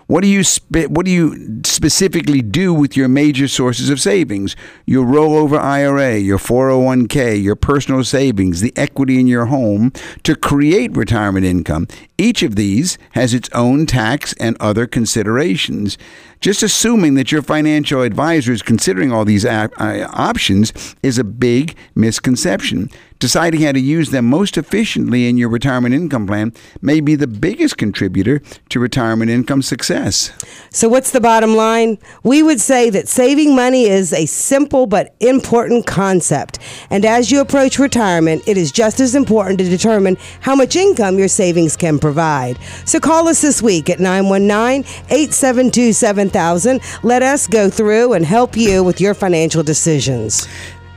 What 0.07 0.21
do 0.21 0.29
you 0.29 0.45
spe- 0.45 0.87
what 0.87 1.05
do 1.05 1.11
you 1.11 1.61
specifically 1.65 2.41
do 2.41 2.73
with 2.73 2.95
your 2.95 3.09
major 3.09 3.49
sources 3.49 3.89
of 3.89 3.99
savings? 3.99 4.55
Your 4.85 5.05
rollover 5.05 5.59
IRA, 5.59 6.17
your 6.17 6.37
401k, 6.37 7.43
your 7.43 7.57
personal 7.57 8.05
savings, 8.05 8.61
the 8.61 8.71
equity 8.77 9.19
in 9.19 9.27
your 9.27 9.47
home 9.47 9.91
to 10.23 10.33
create 10.35 10.95
retirement 10.95 11.45
income. 11.45 11.87
Each 12.17 12.41
of 12.41 12.55
these 12.55 12.97
has 13.11 13.33
its 13.33 13.49
own 13.51 13.85
tax 13.85 14.33
and 14.39 14.55
other 14.61 14.87
considerations. 14.87 15.97
Just 16.39 16.63
assuming 16.63 17.15
that 17.15 17.31
your 17.31 17.41
financial 17.41 18.01
advisor 18.01 18.51
is 18.51 18.61
considering 18.61 19.11
all 19.11 19.25
these 19.25 19.45
uh, 19.45 19.67
options 20.13 20.95
is 21.03 21.17
a 21.17 21.23
big 21.23 21.75
misconception. 21.95 22.89
Deciding 23.19 23.61
how 23.61 23.71
to 23.71 23.79
use 23.79 24.11
them 24.11 24.25
most 24.25 24.57
efficiently 24.57 25.27
in 25.27 25.37
your 25.37 25.49
retirement 25.49 25.95
income 25.95 26.27
plan 26.27 26.53
may 26.81 26.99
be 26.99 27.15
the 27.15 27.25
biggest 27.25 27.77
contributor 27.77 28.41
to 28.69 28.79
retirement 28.79 29.31
income 29.31 29.63
success. 29.63 30.31
So, 30.69 30.87
what's 30.87 31.09
the 31.09 31.19
bottom 31.19 31.55
line? 31.55 31.97
We 32.21 32.43
would 32.43 32.61
say 32.61 32.91
that 32.91 33.07
saving 33.07 33.55
money 33.55 33.85
is 33.85 34.13
a 34.13 34.27
simple 34.27 34.85
but 34.85 35.15
important 35.19 35.87
concept. 35.87 36.59
And 36.91 37.05
as 37.05 37.31
you 37.31 37.41
approach 37.41 37.79
retirement, 37.79 38.43
it 38.47 38.55
is 38.55 38.71
just 38.71 38.99
as 38.99 39.15
important 39.15 39.57
to 39.59 39.65
determine 39.67 40.17
how 40.41 40.55
much 40.55 40.75
income 40.75 41.17
your 41.17 41.27
savings 41.27 41.75
can 41.75 41.97
provide. 41.97 42.59
So, 42.85 42.99
call 42.99 43.27
us 43.27 43.41
this 43.41 43.63
week 43.63 43.89
at 43.89 43.99
919 43.99 44.81
872 45.09 45.93
7000. 46.27 46.81
Let 47.03 47.23
us 47.23 47.47
go 47.47 47.69
through 47.69 48.13
and 48.13 48.25
help 48.25 48.57
you 48.57 48.83
with 48.83 48.99
your 49.01 49.13
financial 49.13 49.63
decisions. 49.63 50.47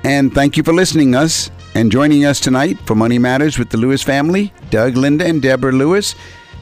And 0.03 0.33
thank 0.33 0.57
you 0.57 0.63
for 0.63 0.73
listening 0.73 1.15
us 1.15 1.51
and 1.75 1.93
joining 1.93 2.25
us 2.25 2.41
tonight 2.41 2.79
for 2.87 2.95
Money 2.95 3.19
Matters 3.19 3.59
with 3.59 3.71
the 3.71 3.77
Lewis 3.77 4.03
family, 4.03 4.53
Doug, 4.71 4.97
Linda, 4.97 5.27
and 5.27 5.41
Deborah 5.41 5.73
Lewis. 5.73 6.15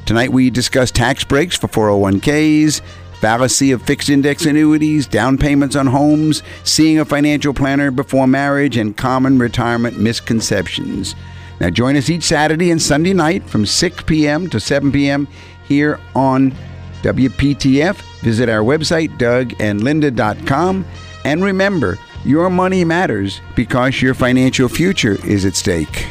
Tonight 0.06 0.32
we 0.32 0.50
discuss 0.50 0.90
tax 0.90 1.24
breaks 1.24 1.56
for 1.56 1.68
401ks, 1.68 2.80
fallacy 3.20 3.72
of 3.72 3.82
fixed 3.82 4.08
index 4.08 4.44
annuities, 4.44 5.06
down 5.06 5.38
payments 5.38 5.76
on 5.76 5.86
homes, 5.86 6.42
seeing 6.64 6.98
a 6.98 7.04
financial 7.04 7.54
planner 7.54 7.90
before 7.90 8.26
marriage, 8.26 8.76
and 8.76 8.96
common 8.96 9.38
retirement 9.38 9.98
misconceptions. 9.98 11.14
Now 11.60 11.70
join 11.70 11.96
us 11.96 12.10
each 12.10 12.24
Saturday 12.24 12.70
and 12.70 12.80
Sunday 12.80 13.12
night 13.12 13.44
from 13.48 13.66
6 13.66 14.02
p.m. 14.04 14.48
to 14.50 14.60
7 14.60 14.92
p.m. 14.92 15.28
here 15.66 16.00
on 16.14 16.52
WPTF. 17.02 18.07
Visit 18.22 18.48
our 18.48 18.62
website, 18.62 19.16
dougandlinda.com. 19.18 20.84
And 21.24 21.44
remember, 21.44 21.98
your 22.24 22.50
money 22.50 22.84
matters 22.84 23.40
because 23.54 24.02
your 24.02 24.14
financial 24.14 24.68
future 24.68 25.18
is 25.26 25.44
at 25.44 25.54
stake. 25.54 26.06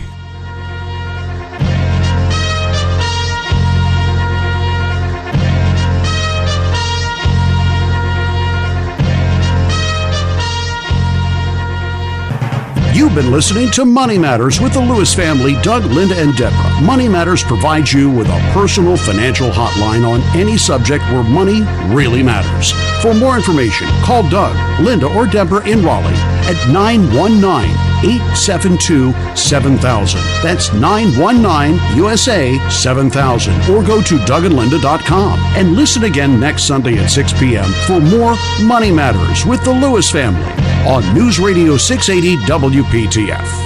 You've 12.97 13.13
been 13.13 13.29
listening 13.29 13.69
to 13.73 13.85
Money 13.85 14.17
Matters 14.17 14.59
with 14.59 14.73
the 14.73 14.79
Lewis 14.79 15.13
family, 15.13 15.53
Doug, 15.61 15.83
Linda, 15.83 16.15
and 16.17 16.35
Deborah. 16.35 16.81
Money 16.81 17.07
Matters 17.07 17.43
provides 17.43 17.93
you 17.93 18.09
with 18.09 18.27
a 18.27 18.51
personal 18.53 18.97
financial 18.97 19.51
hotline 19.51 20.03
on 20.03 20.19
any 20.35 20.57
subject 20.57 21.03
where 21.11 21.21
money 21.21 21.61
really 21.93 22.23
matters. 22.23 22.71
For 23.03 23.13
more 23.13 23.37
information, 23.37 23.87
call 24.01 24.27
Doug, 24.27 24.57
Linda, 24.79 25.05
or 25.05 25.27
Deborah 25.27 25.63
in 25.69 25.85
Raleigh 25.85 26.15
at 26.49 26.57
919 26.73 27.69
872 28.03 29.13
7000. 29.35 30.19
That's 30.43 30.73
919 30.73 31.97
USA 31.97 32.57
7000. 32.69 33.53
Or 33.69 33.83
go 33.83 34.01
to 34.01 34.17
dougandlinda.com 34.19 35.39
and 35.55 35.73
listen 35.75 36.03
again 36.03 36.39
next 36.39 36.67
Sunday 36.67 36.97
at 36.97 37.09
6 37.09 37.33
p.m. 37.39 37.69
for 37.85 37.99
more 37.99 38.35
Money 38.63 38.91
Matters 38.91 39.45
with 39.45 39.63
the 39.63 39.71
Lewis 39.73 40.09
family 40.09 40.51
on 40.87 41.03
News 41.13 41.39
Radio 41.39 41.77
680 41.77 42.37
WPTF. 42.45 43.65